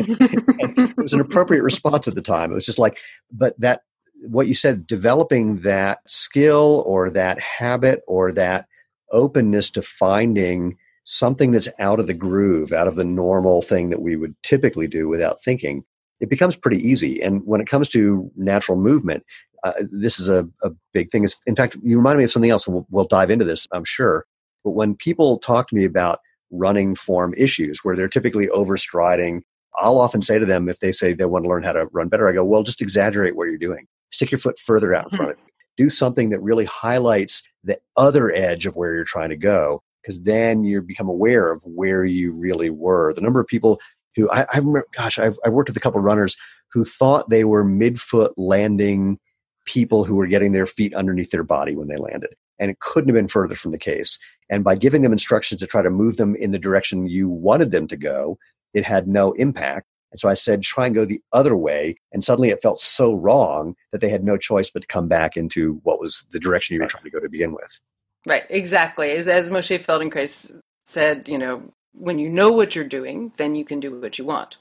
It 0.00 0.96
was 0.96 1.12
an 1.12 1.18
appropriate 1.18 1.64
response 1.64 2.06
at 2.06 2.14
the 2.14 2.22
time. 2.22 2.52
It 2.52 2.54
was 2.54 2.66
just 2.66 2.78
like, 2.78 3.00
but 3.32 3.58
that 3.58 3.80
what 4.26 4.48
you 4.48 4.54
said, 4.54 4.86
developing 4.86 5.60
that 5.60 6.00
skill 6.06 6.82
or 6.86 7.10
that 7.10 7.38
habit 7.40 8.02
or 8.06 8.32
that 8.32 8.66
openness 9.12 9.70
to 9.70 9.82
finding 9.82 10.76
something 11.04 11.52
that's 11.52 11.68
out 11.78 12.00
of 12.00 12.06
the 12.06 12.14
groove, 12.14 12.72
out 12.72 12.88
of 12.88 12.96
the 12.96 13.04
normal 13.04 13.62
thing 13.62 13.90
that 13.90 14.02
we 14.02 14.16
would 14.16 14.34
typically 14.42 14.86
do 14.86 15.08
without 15.08 15.42
thinking, 15.42 15.84
it 16.20 16.28
becomes 16.28 16.56
pretty 16.56 16.86
easy. 16.86 17.22
And 17.22 17.42
when 17.46 17.60
it 17.60 17.66
comes 17.66 17.88
to 17.90 18.30
natural 18.36 18.76
movement, 18.76 19.24
uh, 19.64 19.72
this 19.90 20.20
is 20.20 20.28
a, 20.28 20.46
a 20.62 20.70
big 20.92 21.10
thing. 21.10 21.26
in 21.46 21.56
fact, 21.56 21.76
you 21.82 21.96
remind 21.96 22.18
me 22.18 22.24
of 22.24 22.30
something 22.30 22.50
else, 22.50 22.66
and 22.66 22.74
we'll, 22.74 22.86
we'll 22.90 23.06
dive 23.06 23.30
into 23.30 23.44
this, 23.44 23.66
I'm 23.72 23.84
sure. 23.84 24.26
But 24.64 24.72
when 24.72 24.94
people 24.94 25.38
talk 25.38 25.68
to 25.68 25.74
me 25.74 25.84
about 25.84 26.20
running 26.50 26.94
form 26.94 27.34
issues 27.36 27.80
where 27.82 27.96
they're 27.96 28.08
typically 28.08 28.48
overstriding, 28.48 29.42
I'll 29.76 30.00
often 30.00 30.22
say 30.22 30.38
to 30.38 30.46
them 30.46 30.68
if 30.68 30.80
they 30.80 30.92
say 30.92 31.12
they 31.12 31.24
want 31.24 31.44
to 31.44 31.48
learn 31.48 31.62
how 31.62 31.72
to 31.72 31.88
run 31.92 32.08
better, 32.08 32.28
I 32.28 32.32
go, 32.32 32.44
well, 32.44 32.62
just 32.62 32.82
exaggerate 32.82 33.36
what 33.36 33.44
you're 33.44 33.58
doing. 33.58 33.86
Stick 34.10 34.30
your 34.30 34.38
foot 34.38 34.58
further 34.58 34.94
out 34.94 35.04
in 35.04 35.10
hmm. 35.10 35.16
front 35.16 35.32
of 35.32 35.38
you. 35.38 35.44
Do 35.76 35.90
something 35.90 36.30
that 36.30 36.42
really 36.42 36.64
highlights 36.64 37.42
the 37.62 37.78
other 37.96 38.34
edge 38.34 38.66
of 38.66 38.74
where 38.74 38.94
you're 38.94 39.04
trying 39.04 39.30
to 39.30 39.36
go, 39.36 39.82
because 40.02 40.22
then 40.22 40.64
you 40.64 40.82
become 40.82 41.08
aware 41.08 41.52
of 41.52 41.62
where 41.64 42.04
you 42.04 42.32
really 42.32 42.70
were. 42.70 43.12
The 43.14 43.20
number 43.20 43.40
of 43.40 43.46
people 43.46 43.80
who 44.16 44.30
I, 44.30 44.46
I 44.52 44.58
remember, 44.58 44.86
gosh, 44.92 45.18
I've, 45.18 45.38
I 45.44 45.48
worked 45.48 45.68
with 45.68 45.76
a 45.76 45.80
couple 45.80 45.98
of 45.98 46.04
runners 46.04 46.36
who 46.72 46.84
thought 46.84 47.30
they 47.30 47.44
were 47.44 47.64
midfoot 47.64 48.32
landing 48.36 49.18
people 49.64 50.04
who 50.04 50.16
were 50.16 50.26
getting 50.26 50.52
their 50.52 50.66
feet 50.66 50.94
underneath 50.94 51.30
their 51.30 51.44
body 51.44 51.76
when 51.76 51.88
they 51.88 51.96
landed. 51.96 52.34
And 52.58 52.70
it 52.70 52.80
couldn't 52.80 53.08
have 53.10 53.14
been 53.14 53.28
further 53.28 53.54
from 53.54 53.70
the 53.70 53.78
case. 53.78 54.18
And 54.50 54.64
by 54.64 54.74
giving 54.74 55.02
them 55.02 55.12
instructions 55.12 55.60
to 55.60 55.66
try 55.66 55.82
to 55.82 55.90
move 55.90 56.16
them 56.16 56.34
in 56.34 56.50
the 56.50 56.58
direction 56.58 57.06
you 57.06 57.28
wanted 57.28 57.70
them 57.70 57.86
to 57.88 57.96
go, 57.96 58.38
it 58.74 58.84
had 58.84 59.06
no 59.06 59.32
impact. 59.32 59.86
And 60.10 60.20
so 60.20 60.28
I 60.28 60.34
said, 60.34 60.62
try 60.62 60.86
and 60.86 60.94
go 60.94 61.04
the 61.04 61.20
other 61.32 61.56
way. 61.56 61.96
And 62.12 62.24
suddenly 62.24 62.48
it 62.50 62.62
felt 62.62 62.80
so 62.80 63.14
wrong 63.14 63.76
that 63.92 64.00
they 64.00 64.08
had 64.08 64.24
no 64.24 64.36
choice 64.36 64.70
but 64.70 64.82
to 64.82 64.88
come 64.88 65.08
back 65.08 65.36
into 65.36 65.80
what 65.82 66.00
was 66.00 66.26
the 66.30 66.40
direction 66.40 66.74
you 66.74 66.80
were 66.80 66.88
trying 66.88 67.04
to 67.04 67.10
go 67.10 67.20
to 67.20 67.28
begin 67.28 67.52
with. 67.52 67.80
Right, 68.26 68.44
exactly. 68.48 69.12
As, 69.12 69.28
as 69.28 69.50
Moshe 69.50 69.78
Feldenkrais 69.78 70.58
said, 70.84 71.28
you 71.28 71.38
know, 71.38 71.62
when 71.92 72.18
you 72.18 72.28
know 72.28 72.52
what 72.52 72.74
you're 72.74 72.84
doing, 72.84 73.32
then 73.36 73.54
you 73.54 73.64
can 73.64 73.80
do 73.80 74.00
what 74.00 74.18
you 74.18 74.24
want. 74.24 74.56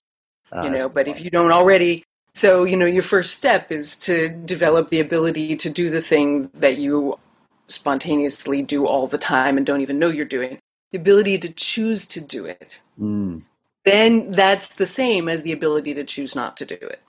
Uh, 0.51 0.63
you 0.63 0.69
know, 0.69 0.89
but 0.89 1.07
if 1.07 1.19
you 1.19 1.29
don't 1.29 1.51
already, 1.51 2.03
so, 2.33 2.63
you 2.63 2.77
know, 2.77 2.85
your 2.85 3.03
first 3.03 3.35
step 3.35 3.71
is 3.71 3.95
to 3.97 4.29
develop 4.29 4.89
the 4.89 4.99
ability 4.99 5.55
to 5.57 5.69
do 5.69 5.89
the 5.89 6.01
thing 6.01 6.49
that 6.53 6.77
you 6.77 7.17
spontaneously 7.67 8.61
do 8.61 8.85
all 8.85 9.07
the 9.07 9.17
time 9.17 9.57
and 9.57 9.65
don't 9.65 9.81
even 9.81 9.99
know 9.99 10.09
you're 10.09 10.25
doing. 10.25 10.59
The 10.91 10.97
ability 10.97 11.37
to 11.39 11.49
choose 11.51 12.05
to 12.07 12.21
do 12.21 12.45
it. 12.45 12.79
Mm 12.99 13.43
then 13.87 14.31
that's 14.31 14.75
the 14.75 14.85
same 14.85 15.29
as 15.29 15.41
the 15.41 15.51
ability 15.51 15.93
to 15.93 16.03
choose 16.03 16.35
not 16.35 16.57
to 16.57 16.65
do 16.65 16.75
it. 16.75 17.01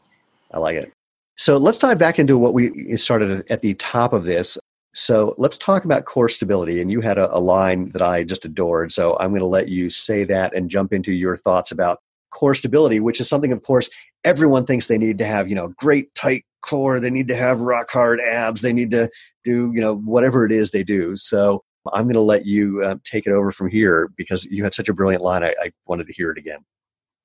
I 0.52 0.58
like 0.58 0.76
it. 0.76 0.92
So 1.36 1.56
let's 1.56 1.78
dive 1.78 1.98
back 1.98 2.18
into 2.18 2.38
what 2.38 2.54
we 2.54 2.96
started 2.96 3.50
at 3.50 3.60
the 3.60 3.74
top 3.74 4.12
of 4.12 4.24
this. 4.24 4.58
So 4.94 5.34
let's 5.38 5.58
talk 5.58 5.84
about 5.84 6.04
core 6.04 6.28
stability. 6.28 6.80
And 6.80 6.90
you 6.90 7.00
had 7.00 7.18
a, 7.18 7.34
a 7.36 7.38
line 7.38 7.90
that 7.90 8.02
I 8.02 8.24
just 8.24 8.44
adored. 8.44 8.90
So 8.90 9.16
I'm 9.20 9.30
going 9.30 9.40
to 9.40 9.46
let 9.46 9.68
you 9.68 9.90
say 9.90 10.24
that 10.24 10.54
and 10.54 10.70
jump 10.70 10.92
into 10.92 11.12
your 11.12 11.36
thoughts 11.36 11.70
about 11.70 12.00
core 12.30 12.54
stability, 12.54 12.98
which 12.98 13.20
is 13.20 13.28
something, 13.28 13.52
of 13.52 13.62
course, 13.62 13.88
everyone 14.24 14.66
thinks 14.66 14.86
they 14.86 14.98
need 14.98 15.18
to 15.18 15.24
have, 15.24 15.48
you 15.48 15.54
know, 15.54 15.68
great 15.76 16.14
tight 16.14 16.44
core. 16.62 16.98
They 16.98 17.10
need 17.10 17.28
to 17.28 17.36
have 17.36 17.60
rock 17.60 17.88
hard 17.90 18.20
abs. 18.20 18.62
They 18.62 18.72
need 18.72 18.90
to 18.90 19.08
do, 19.44 19.72
you 19.72 19.80
know, 19.80 19.96
whatever 19.96 20.44
it 20.44 20.52
is 20.52 20.70
they 20.70 20.84
do. 20.84 21.14
So 21.16 21.62
I'm 21.92 22.04
going 22.04 22.14
to 22.14 22.20
let 22.20 22.44
you 22.44 22.82
uh, 22.82 22.96
take 23.04 23.26
it 23.26 23.32
over 23.32 23.52
from 23.52 23.68
here 23.68 24.10
because 24.16 24.44
you 24.46 24.64
had 24.64 24.74
such 24.74 24.88
a 24.88 24.94
brilliant 24.94 25.22
line. 25.22 25.42
I, 25.42 25.54
I 25.60 25.72
wanted 25.86 26.06
to 26.08 26.12
hear 26.12 26.30
it 26.30 26.38
again. 26.38 26.58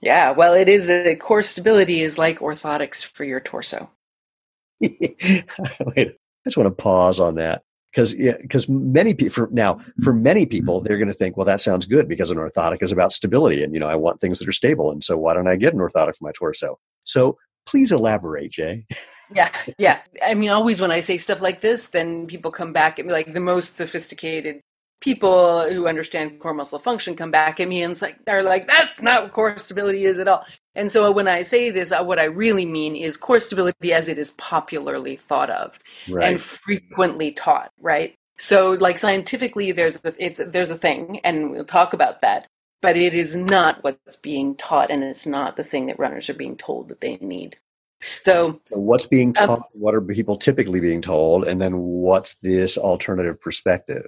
Yeah, 0.02 0.32
well, 0.32 0.54
it 0.54 0.68
is 0.68 0.90
a 0.90 1.16
core 1.16 1.44
stability 1.44 2.02
is 2.02 2.18
like 2.18 2.40
orthotics 2.40 3.06
for 3.06 3.24
your 3.24 3.40
torso. 3.40 3.90
Wait, 4.82 4.98
I 5.18 6.14
just 6.46 6.58
want 6.58 6.68
to 6.68 6.72
pause 6.72 7.20
on 7.20 7.36
that 7.36 7.64
because 7.94 8.14
because 8.14 8.68
yeah, 8.68 8.76
many 8.76 9.14
people 9.14 9.48
now 9.52 9.80
for 10.04 10.14
many 10.14 10.46
people 10.46 10.82
they're 10.82 10.98
going 10.98 11.08
to 11.08 11.14
think, 11.14 11.38
well, 11.38 11.46
that 11.46 11.62
sounds 11.62 11.86
good 11.86 12.10
because 12.10 12.32
an 12.32 12.38
orthotic 12.38 12.84
is 12.84 12.92
about 12.92 13.14
stability, 13.14 13.64
and 13.64 13.74
you 13.74 13.80
know 13.80 13.88
I 13.88 13.96
want 13.96 14.20
things 14.20 14.40
that 14.40 14.48
are 14.48 14.54
stable, 14.54 14.92
and 14.92 15.04
so 15.04 15.18
why 15.18 15.34
don't 15.34 15.48
I 15.48 15.56
get 15.56 15.74
an 15.74 15.80
orthotic 15.80 16.18
for 16.18 16.26
my 16.26 16.32
torso? 16.34 16.80
So 17.06 17.38
please 17.66 17.92
elaborate, 17.92 18.52
Jae. 18.52 18.86
yeah, 19.34 19.50
yeah. 19.78 20.02
I 20.24 20.34
mean, 20.34 20.50
always 20.50 20.82
when 20.82 20.92
I 20.92 21.00
say 21.00 21.18
stuff 21.18 21.42
like 21.42 21.62
this, 21.62 21.88
then 21.88 22.28
people 22.28 22.52
come 22.52 22.74
back 22.74 23.00
at 23.00 23.06
me 23.06 23.12
like 23.14 23.34
the 23.34 23.40
most 23.40 23.76
sophisticated 23.76 24.62
people 25.04 25.70
who 25.70 25.86
understand 25.86 26.40
core 26.40 26.54
muscle 26.54 26.80
function 26.80 27.14
come 27.14 27.30
back 27.30 27.60
at 27.60 27.68
me 27.68 27.84
and 27.84 27.92
it's 27.92 28.02
like 28.02 28.18
they're 28.26 28.42
like 28.42 28.66
that's 28.68 29.02
not 29.02 29.24
what 29.24 29.34
core 29.34 29.58
stability 29.58 30.06
is 30.06 30.18
at 30.18 30.30
all 30.30 30.46
and 30.76 30.90
so 30.90 31.12
when 31.12 31.28
i 31.28 31.42
say 31.42 31.70
this 31.70 31.92
uh, 31.92 32.02
what 32.02 32.18
i 32.18 32.24
really 32.24 32.66
mean 32.66 32.96
is 32.96 33.18
core 33.18 33.42
stability 33.42 33.92
as 33.92 34.08
it 34.08 34.18
is 34.18 34.32
popularly 34.32 35.18
thought 35.18 35.50
of 35.50 35.78
right. 36.10 36.24
and 36.24 36.42
frequently 36.42 37.34
taught 37.34 37.70
right 37.82 38.16
so 38.38 38.72
like 38.80 38.98
scientifically 38.98 39.74
there's 39.74 39.98
a, 40.06 40.16
it's 40.18 40.40
there's 40.48 40.70
a 40.70 40.78
thing 40.78 41.20
and 41.26 41.52
we'll 41.52 41.66
talk 41.66 41.94
about 41.94 42.22
that 42.22 42.48
but 42.84 42.96
it 42.96 43.16
is 43.16 43.36
not 43.36 43.84
what's 43.84 44.18
being 44.18 44.56
taught 44.56 44.92
and 44.92 45.04
it's 45.04 45.26
not 45.26 45.56
the 45.56 45.64
thing 45.64 45.88
that 45.88 45.98
runners 45.98 46.30
are 46.30 46.36
being 46.36 46.56
told 46.56 46.90
that 46.90 47.02
they 47.02 47.18
need 47.18 47.58
so, 48.02 48.60
so 48.70 48.78
what's 48.78 49.08
being 49.08 49.30
um, 49.40 49.48
taught 49.48 49.60
um, 49.60 49.64
what 49.72 49.96
are 49.96 50.02
people 50.02 50.38
typically 50.38 50.80
being 50.80 51.02
told 51.02 51.48
and 51.48 51.60
then 51.60 51.80
what's 51.80 52.36
this 52.36 52.78
alternative 52.78 53.42
perspective 53.42 54.06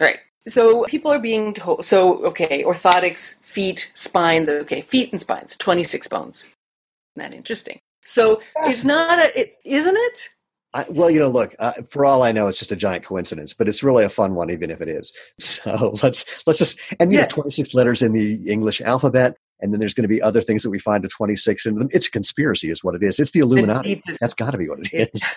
Right. 0.00 0.18
So 0.48 0.84
people 0.84 1.12
are 1.12 1.18
being 1.18 1.52
told, 1.52 1.84
so, 1.84 2.24
okay, 2.24 2.64
orthotics, 2.64 3.42
feet, 3.42 3.92
spines, 3.94 4.48
okay, 4.48 4.80
feet 4.80 5.12
and 5.12 5.20
spines, 5.20 5.56
26 5.56 6.08
bones. 6.08 6.44
Isn't 6.44 7.30
that 7.30 7.34
interesting? 7.34 7.78
So 8.04 8.40
it's 8.64 8.84
not 8.84 9.18
a, 9.18 9.38
it, 9.38 9.58
isn't 9.64 9.96
it? 9.96 10.30
I, 10.72 10.86
well, 10.88 11.10
you 11.10 11.18
know, 11.18 11.28
look. 11.28 11.54
Uh, 11.58 11.72
for 11.90 12.04
all 12.04 12.22
I 12.22 12.32
know, 12.32 12.48
it's 12.48 12.58
just 12.58 12.70
a 12.70 12.76
giant 12.76 13.04
coincidence, 13.04 13.52
but 13.54 13.68
it's 13.68 13.82
really 13.82 14.04
a 14.04 14.08
fun 14.08 14.34
one, 14.34 14.50
even 14.50 14.70
if 14.70 14.80
it 14.80 14.88
is. 14.88 15.12
So 15.40 15.94
let's 16.02 16.24
let's 16.46 16.58
just 16.58 16.78
and 17.00 17.12
you 17.12 17.18
yeah. 17.18 17.22
know, 17.22 17.28
twenty 17.28 17.50
six 17.50 17.74
letters 17.74 18.02
in 18.02 18.12
the 18.12 18.34
English 18.50 18.80
alphabet, 18.80 19.36
and 19.60 19.72
then 19.72 19.80
there's 19.80 19.94
going 19.94 20.04
to 20.04 20.08
be 20.08 20.22
other 20.22 20.40
things 20.40 20.62
that 20.62 20.70
we 20.70 20.78
find 20.78 21.04
at 21.04 21.10
twenty 21.10 21.36
six, 21.36 21.66
and 21.66 21.90
it's 21.92 22.06
a 22.06 22.10
conspiracy, 22.10 22.70
is 22.70 22.84
what 22.84 22.94
it 22.94 23.02
is. 23.02 23.18
It's 23.18 23.32
the 23.32 23.40
Illuminati. 23.40 24.02
That's 24.20 24.34
got 24.34 24.52
to 24.52 24.58
be 24.58 24.68
what 24.68 24.80
it 24.80 25.10
is. 25.12 25.22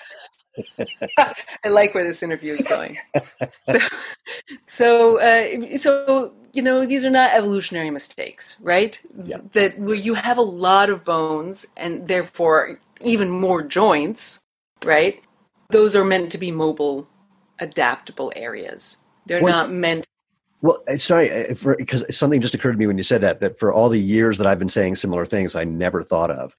I 1.65 1.69
like 1.69 1.95
where 1.95 2.03
this 2.03 2.21
interview 2.21 2.53
is 2.53 2.65
going. 2.65 2.97
so, 3.49 3.79
so, 4.67 5.19
uh, 5.19 5.77
so 5.77 6.33
you 6.53 6.61
know, 6.61 6.85
these 6.85 7.03
are 7.03 7.09
not 7.09 7.33
evolutionary 7.33 7.89
mistakes, 7.89 8.57
right? 8.61 8.99
Yeah. 9.25 9.37
That 9.53 9.79
where 9.79 9.95
you 9.95 10.13
have 10.13 10.37
a 10.37 10.43
lot 10.43 10.89
of 10.89 11.03
bones 11.03 11.65
and 11.75 12.07
therefore 12.07 12.79
even 13.01 13.29
more 13.29 13.63
joints, 13.63 14.42
right? 14.85 15.21
Those 15.69 15.95
are 15.95 16.05
meant 16.05 16.31
to 16.31 16.37
be 16.37 16.51
mobile, 16.51 17.07
adaptable 17.59 18.31
areas. 18.35 18.97
They're 19.25 19.41
well, 19.41 19.63
not 19.63 19.71
meant. 19.71 20.05
Well, 20.61 20.83
uh, 20.87 20.97
sorry, 20.97 21.47
because 21.77 22.03
uh, 22.03 22.11
something 22.11 22.41
just 22.41 22.53
occurred 22.53 22.73
to 22.73 22.77
me 22.77 22.87
when 22.87 22.97
you 22.97 23.03
said 23.03 23.21
that. 23.21 23.39
That 23.39 23.59
for 23.59 23.73
all 23.73 23.89
the 23.89 23.99
years 23.99 24.37
that 24.37 24.47
I've 24.47 24.59
been 24.59 24.69
saying 24.69 24.95
similar 24.95 25.25
things, 25.25 25.55
I 25.55 25.63
never 25.63 26.01
thought 26.01 26.31
of 26.31 26.55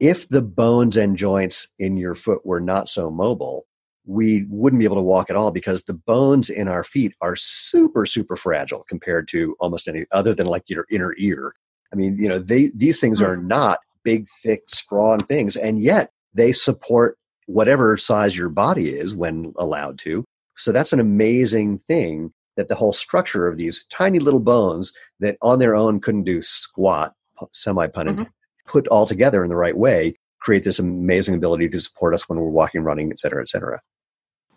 if 0.00 0.28
the 0.28 0.42
bones 0.42 0.96
and 0.96 1.16
joints 1.16 1.68
in 1.78 1.96
your 1.96 2.14
foot 2.14 2.44
were 2.46 2.60
not 2.60 2.88
so 2.88 3.10
mobile, 3.10 3.66
we 4.06 4.46
wouldn't 4.48 4.78
be 4.78 4.84
able 4.84 4.96
to 4.96 5.02
walk 5.02 5.28
at 5.28 5.36
all 5.36 5.50
because 5.50 5.84
the 5.84 5.94
bones 5.94 6.48
in 6.48 6.68
our 6.68 6.84
feet 6.84 7.14
are 7.20 7.36
super, 7.36 8.06
super 8.06 8.36
fragile 8.36 8.84
compared 8.88 9.28
to 9.28 9.54
almost 9.60 9.88
any 9.88 10.06
other 10.12 10.34
than 10.34 10.46
like 10.46 10.64
your 10.66 10.86
inner 10.90 11.14
ear. 11.18 11.54
I 11.92 11.96
mean, 11.96 12.16
you 12.18 12.28
know, 12.28 12.38
they 12.38 12.70
these 12.74 13.00
things 13.00 13.20
are 13.20 13.36
hmm. 13.36 13.48
not 13.48 13.80
big, 14.04 14.28
thick, 14.42 14.62
strong 14.68 15.20
things, 15.20 15.56
and 15.56 15.80
yet 15.80 16.10
they 16.32 16.52
support 16.52 17.18
whatever 17.48 17.96
size 17.96 18.36
your 18.36 18.48
body 18.48 18.90
is 18.90 19.14
when 19.14 19.52
allowed 19.58 19.98
to. 19.98 20.24
So 20.56 20.72
that's 20.72 20.92
an 20.92 21.00
amazing 21.00 21.80
thing 21.88 22.32
that 22.56 22.68
the 22.68 22.74
whole 22.74 22.92
structure 22.92 23.46
of 23.46 23.56
these 23.56 23.84
tiny 23.90 24.18
little 24.18 24.40
bones 24.40 24.92
that 25.20 25.36
on 25.42 25.58
their 25.58 25.76
own 25.76 26.00
couldn't 26.00 26.24
do 26.24 26.40
squat, 26.42 27.14
semi 27.52 27.86
pun 27.86 28.06
mm-hmm 28.06 28.22
put 28.68 28.86
all 28.88 29.06
together 29.06 29.42
in 29.42 29.48
the 29.50 29.56
right 29.56 29.76
way 29.76 30.14
create 30.40 30.64
this 30.64 30.78
amazing 30.78 31.34
ability 31.34 31.68
to 31.68 31.80
support 31.80 32.14
us 32.14 32.28
when 32.28 32.38
we're 32.38 32.48
walking, 32.48 32.82
running, 32.82 33.10
et 33.10 33.18
cetera, 33.18 33.42
et 33.42 33.48
cetera. 33.48 33.80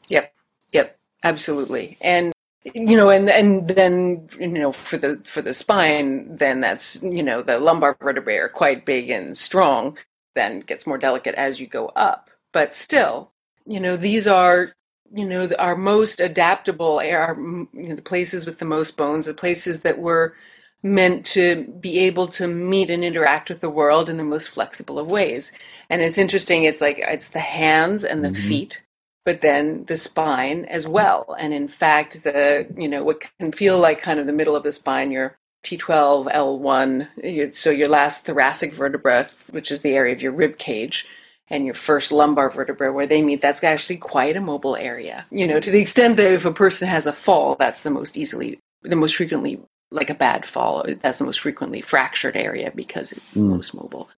Yep. 0.10 0.34
Yep. 0.74 1.00
Absolutely. 1.24 1.98
And 2.02 2.32
you 2.64 2.96
know, 2.96 3.10
and 3.10 3.28
and 3.28 3.68
then 3.68 4.28
you 4.40 4.48
know 4.48 4.72
for 4.72 4.98
the 4.98 5.18
for 5.24 5.42
the 5.42 5.54
spine, 5.54 6.36
then 6.36 6.62
that's 6.62 7.02
you 7.02 7.24
know 7.24 7.42
the 7.42 7.60
lumbar 7.60 7.98
vertebrae 8.00 8.38
are 8.38 8.50
quite 8.50 8.86
big 8.86 9.10
and 9.10 9.36
strong. 9.36 9.98
Then 10.36 10.60
gets 10.60 10.86
more 10.86 11.00
delicate 11.00 11.34
as 11.36 11.60
you 11.60 11.66
go 11.66 11.88
up, 11.96 12.30
but 12.52 12.74
still, 12.74 13.32
you 13.66 13.80
know, 13.80 13.98
these 13.98 14.28
are 14.28 14.68
you 15.14 15.26
know 15.26 15.50
our 15.60 15.76
most 15.76 16.20
adaptable, 16.20 17.00
are 17.00 17.36
you 17.74 17.90
know, 17.90 17.96
the 17.96 18.02
places 18.02 18.46
with 18.46 18.60
the 18.60 18.66
most 18.66 18.98
bones, 18.98 19.26
the 19.26 19.34
places 19.34 19.82
that 19.82 20.00
were 20.00 20.36
meant 20.84 21.26
to 21.28 21.66
be 21.80 22.00
able 22.00 22.28
to 22.28 22.48
meet 22.48 22.90
and 22.90 23.04
interact 23.04 23.50
with 23.50 23.62
the 23.62 23.70
world 23.70 24.10
in 24.10 24.18
the 24.18 24.24
most 24.24 24.50
flexible 24.50 24.98
of 24.98 25.12
ways. 25.12 25.52
And 25.90 26.02
it's 26.02 26.18
interesting, 26.18 26.64
it's 26.64 26.82
like 26.82 26.98
it's 27.00 27.30
the 27.30 27.40
hands 27.40 28.04
and 28.04 28.24
the 28.24 28.30
mm-hmm. 28.30 28.48
feet, 28.48 28.84
but 29.26 29.42
then 29.42 29.86
the 29.86 29.98
spine 29.98 30.66
as 30.66 30.88
well. 30.88 31.36
And 31.38 31.54
in 31.54 31.68
fact, 31.68 32.24
the, 32.24 32.68
you 32.76 32.88
know, 32.88 33.04
what 33.04 33.24
can 33.40 33.52
feel 33.52 33.78
like 33.78 34.02
kind 34.02 34.20
of 34.20 34.26
the 34.26 34.34
middle 34.34 34.56
of 34.56 34.64
the 34.64 34.72
spine, 34.72 35.12
your 35.12 35.38
T12, 35.64 36.34
L1, 36.34 37.56
so 37.56 37.70
your 37.70 37.88
last 37.88 38.26
thoracic 38.26 38.74
vertebra, 38.74 39.30
which 39.52 39.72
is 39.72 39.82
the 39.82 39.94
area 39.94 40.14
of 40.14 40.22
your 40.22 40.32
rib 40.32 40.58
cage, 40.58 41.08
and 41.52 41.66
your 41.66 41.76
first 41.76 42.12
lumbar 42.12 42.50
vertebra 42.50 42.94
where 42.94 43.06
they 43.06 43.22
meet, 43.22 43.42
that's 43.42 43.64
actually 43.64 43.98
quite 43.98 44.38
a 44.38 44.42
mobile 44.42 44.78
area. 44.78 45.26
You 45.30 45.46
know, 45.46 45.60
to 45.60 45.70
the 45.70 45.82
extent 45.82 46.16
that 46.18 46.34
if 46.34 46.46
a 46.46 46.54
person 46.54 46.88
has 46.88 47.06
a 47.06 47.14
fall, 47.14 47.56
that's 47.56 47.84
the 47.84 47.90
most 47.90 48.18
easily, 48.18 48.58
the 48.82 48.96
most 48.96 49.18
frequently, 49.18 49.60
like 49.92 50.10
a 50.10 50.16
bad 50.16 50.46
fall, 50.46 50.86
that's 51.02 51.20
the 51.20 51.26
most 51.26 51.42
frequently 51.42 51.82
fractured 51.82 52.38
area 52.38 52.72
because 52.74 53.12
it's 53.12 53.34
the 53.34 53.42
mm. 53.42 53.50
most 53.50 53.74
mobile. 53.74 54.10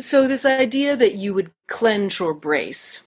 So, 0.00 0.26
this 0.26 0.46
idea 0.46 0.96
that 0.96 1.14
you 1.14 1.34
would 1.34 1.50
clench 1.68 2.20
or 2.20 2.32
brace, 2.32 3.06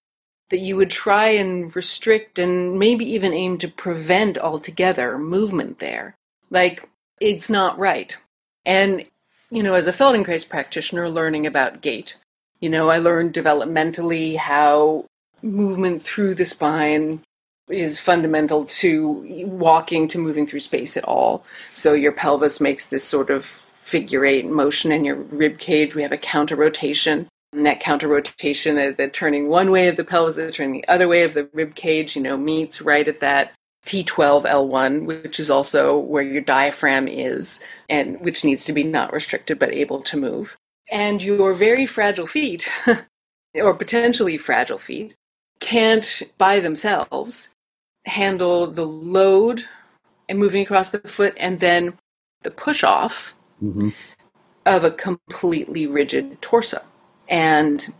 that 0.51 0.59
you 0.59 0.75
would 0.75 0.91
try 0.91 1.29
and 1.29 1.75
restrict 1.75 2.37
and 2.37 2.77
maybe 2.77 3.05
even 3.05 3.33
aim 3.33 3.57
to 3.59 3.67
prevent 3.67 4.37
altogether 4.37 5.17
movement 5.17 5.79
there, 5.79 6.15
like, 6.51 6.87
it's 7.19 7.49
not 7.49 7.79
right. 7.79 8.15
And, 8.63 9.09
you 9.49 9.63
know, 9.63 9.73
as 9.73 9.87
a 9.87 9.93
Feldenkrais 9.93 10.47
practitioner 10.47 11.09
learning 11.09 11.47
about 11.47 11.81
gait, 11.81 12.15
you 12.61 12.69
know, 12.69 12.89
I 12.89 12.99
learned 12.99 13.33
developmentally 13.33 14.37
how 14.37 15.05
movement 15.41 16.03
through 16.03 16.35
the 16.35 16.45
spine 16.45 17.21
is 17.69 17.99
fundamental 17.99 18.65
to 18.65 19.45
walking 19.47 20.07
to 20.09 20.19
moving 20.19 20.45
through 20.45 20.59
space 20.59 20.95
at 20.95 21.03
all. 21.05 21.43
So 21.73 21.93
your 21.93 22.11
pelvis 22.11 22.61
makes 22.61 22.87
this 22.87 23.03
sort 23.03 23.29
of 23.29 23.45
figure 23.45 24.25
eight 24.25 24.47
motion 24.47 24.91
in 24.91 25.03
your 25.03 25.15
rib 25.15 25.57
cage. 25.57 25.95
We 25.95 26.03
have 26.03 26.11
a 26.11 26.17
counter 26.17 26.55
rotation. 26.55 27.27
And 27.53 27.65
that 27.65 27.81
counter 27.81 28.07
rotation, 28.07 28.75
the, 28.75 28.95
the 28.97 29.09
turning 29.09 29.49
one 29.49 29.71
way 29.71 29.87
of 29.87 29.97
the 29.97 30.05
pelvis, 30.05 30.37
the 30.37 30.51
turning 30.51 30.73
the 30.73 30.87
other 30.87 31.07
way 31.07 31.23
of 31.23 31.33
the 31.33 31.49
rib 31.53 31.75
cage, 31.75 32.15
you 32.15 32.21
know, 32.21 32.37
meets 32.37 32.81
right 32.81 33.07
at 33.07 33.19
that 33.19 33.51
T12 33.85 34.45
L1, 34.45 35.05
which 35.05 35.39
is 35.39 35.49
also 35.49 35.97
where 35.97 36.23
your 36.23 36.41
diaphragm 36.41 37.07
is, 37.07 37.63
and 37.89 38.21
which 38.21 38.45
needs 38.45 38.63
to 38.65 38.73
be 38.73 38.83
not 38.83 39.11
restricted 39.11 39.59
but 39.59 39.73
able 39.73 40.01
to 40.01 40.17
move 40.17 40.57
and 40.91 41.23
your 41.23 41.53
very 41.53 41.85
fragile 41.85 42.27
feet, 42.27 42.69
or 43.55 43.73
potentially 43.73 44.37
fragile 44.37 44.77
feet, 44.77 45.15
can't 45.59 46.23
by 46.37 46.59
themselves 46.59 47.49
handle 48.05 48.67
the 48.67 48.85
load 48.85 49.65
and 50.27 50.37
moving 50.37 50.63
across 50.63 50.89
the 50.89 50.99
foot 50.99 51.33
and 51.39 51.59
then 51.59 51.97
the 52.43 52.51
push 52.51 52.83
off 52.83 53.35
mm-hmm. 53.61 53.89
of 54.65 54.83
a 54.83 54.91
completely 54.91 55.87
rigid 55.87 56.41
torso. 56.41 56.81
And 57.29 57.93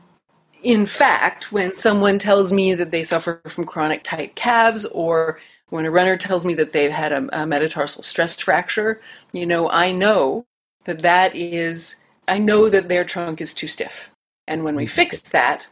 in 0.63 0.86
fact, 0.86 1.51
when 1.51 1.75
someone 1.75 2.19
tells 2.19 2.51
me 2.51 2.73
that 2.73 2.91
they 2.91 3.04
suffer 3.04 3.41
from 3.47 3.65
chronic 3.65 4.04
tight 4.04 4.36
calves 4.36 4.86
or 4.86 5.39
when 5.69 5.86
a 5.86 5.91
runner 5.91 6.17
tells 6.17 6.45
me 6.45 6.54
that 6.56 6.73
they've 6.73 6.91
had 6.91 7.12
a, 7.12 7.41
a 7.41 7.45
metatarsal 7.45 8.04
stress 8.04 8.39
fracture, 8.39 9.01
you 9.32 9.45
know, 9.45 9.69
I 9.69 9.91
know 9.91 10.45
that 10.86 10.99
that 10.99 11.36
is 11.36 12.01
I 12.28 12.38
know 12.38 12.70
that 12.70 12.88
their 12.88 13.04
trunk 13.04 13.42
is 13.42 13.54
too 13.54 13.68
stiff. 13.68 14.12
And 14.48 14.64
when 14.64 14.76
we 14.76 14.86
fix 14.86 15.22
that, 15.30 15.68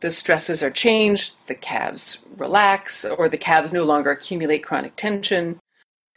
the 0.00 0.10
stresses 0.10 0.62
are 0.62 0.70
changed, 0.70 1.36
the 1.46 1.54
calves 1.54 2.24
relax, 2.36 3.04
or 3.04 3.28
the 3.28 3.38
calves 3.38 3.72
no 3.72 3.84
longer 3.84 4.10
accumulate 4.10 4.64
chronic 4.64 4.96
tension, 4.96 5.58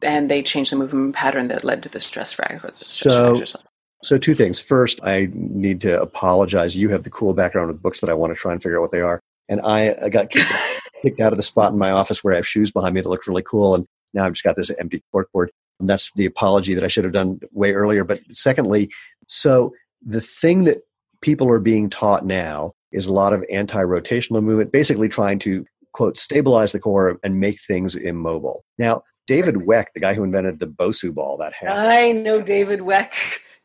and 0.02 0.30
they 0.30 0.42
change 0.42 0.72
the 0.72 0.76
movement 0.76 1.16
pattern 1.16 1.48
that 1.48 1.64
led 1.64 1.84
to 1.84 1.90
the 1.90 2.00
stress 2.00 2.34
fracture. 2.34 2.72
So, 2.74 3.44
so 4.04 4.18
two 4.18 4.34
things. 4.34 4.60
First, 4.60 5.00
I 5.04 5.30
need 5.34 5.82
to 5.82 6.02
apologize. 6.02 6.76
You 6.76 6.90
have 6.90 7.04
the 7.04 7.10
cool 7.10 7.34
background 7.34 7.68
with 7.68 7.82
books 7.82 8.02
that 8.02 8.10
I 8.10 8.14
want 8.14 8.34
to 8.34 8.40
try 8.40 8.52
and 8.52 8.62
figure 8.62 8.78
out 8.78 8.82
what 8.82 8.92
they 8.92 9.02
are. 9.02 9.20
And 9.48 9.62
I, 9.62 9.96
I 10.02 10.10
got 10.10 10.32
kicked, 10.32 10.52
kicked 11.02 11.20
out 11.20 11.32
of 11.32 11.38
the 11.38 11.44
spot 11.44 11.72
in 11.72 11.78
my 11.78 11.92
office 11.92 12.24
where 12.24 12.34
I 12.34 12.38
have 12.38 12.48
shoes 12.48 12.72
behind 12.72 12.96
me 12.96 13.02
that 13.02 13.10
look 13.10 13.28
really 13.28 13.44
cool. 13.44 13.76
And 13.76 13.86
now 14.14 14.26
I've 14.26 14.34
just 14.34 14.44
got 14.44 14.56
this 14.56 14.72
empty 14.72 15.04
corkboard. 15.14 15.50
And 15.80 15.90
that's 15.90 16.12
the 16.16 16.26
apology 16.26 16.74
that 16.74 16.84
I 16.84 16.88
should 16.88 17.04
have 17.04 17.14
done 17.14 17.40
way 17.52 17.74
earlier. 17.74 18.04
But 18.04 18.22
secondly, 18.32 18.92
so 19.28 19.72
the 20.06 20.22
thing 20.22 20.66
that 20.66 20.80
people 21.22 21.50
are 21.50 21.60
being 21.60 21.90
taught 21.90 22.26
now 22.26 22.74
is 22.92 23.08
a 23.08 23.14
lot 23.14 23.34
of 23.34 23.44
anti-rotational 23.52 24.44
movement, 24.44 24.72
basically 24.72 25.10
trying 25.10 25.40
to 25.40 25.66
quote 25.92 26.18
stabilize 26.18 26.72
the 26.72 26.80
core 26.80 27.18
and 27.24 27.40
make 27.40 27.60
things 27.62 27.96
immobile. 27.96 28.64
Now, 28.78 29.02
David 29.28 29.56
Weck, 29.56 29.88
the 29.94 30.00
guy 30.00 30.14
who 30.14 30.24
invented 30.24 30.60
the 30.60 30.68
Bosu 30.68 31.14
ball, 31.14 31.38
that 31.38 31.54
half. 31.54 31.78
I 31.78 32.12
know 32.12 32.42
David 32.42 32.82
Weck. 32.82 33.12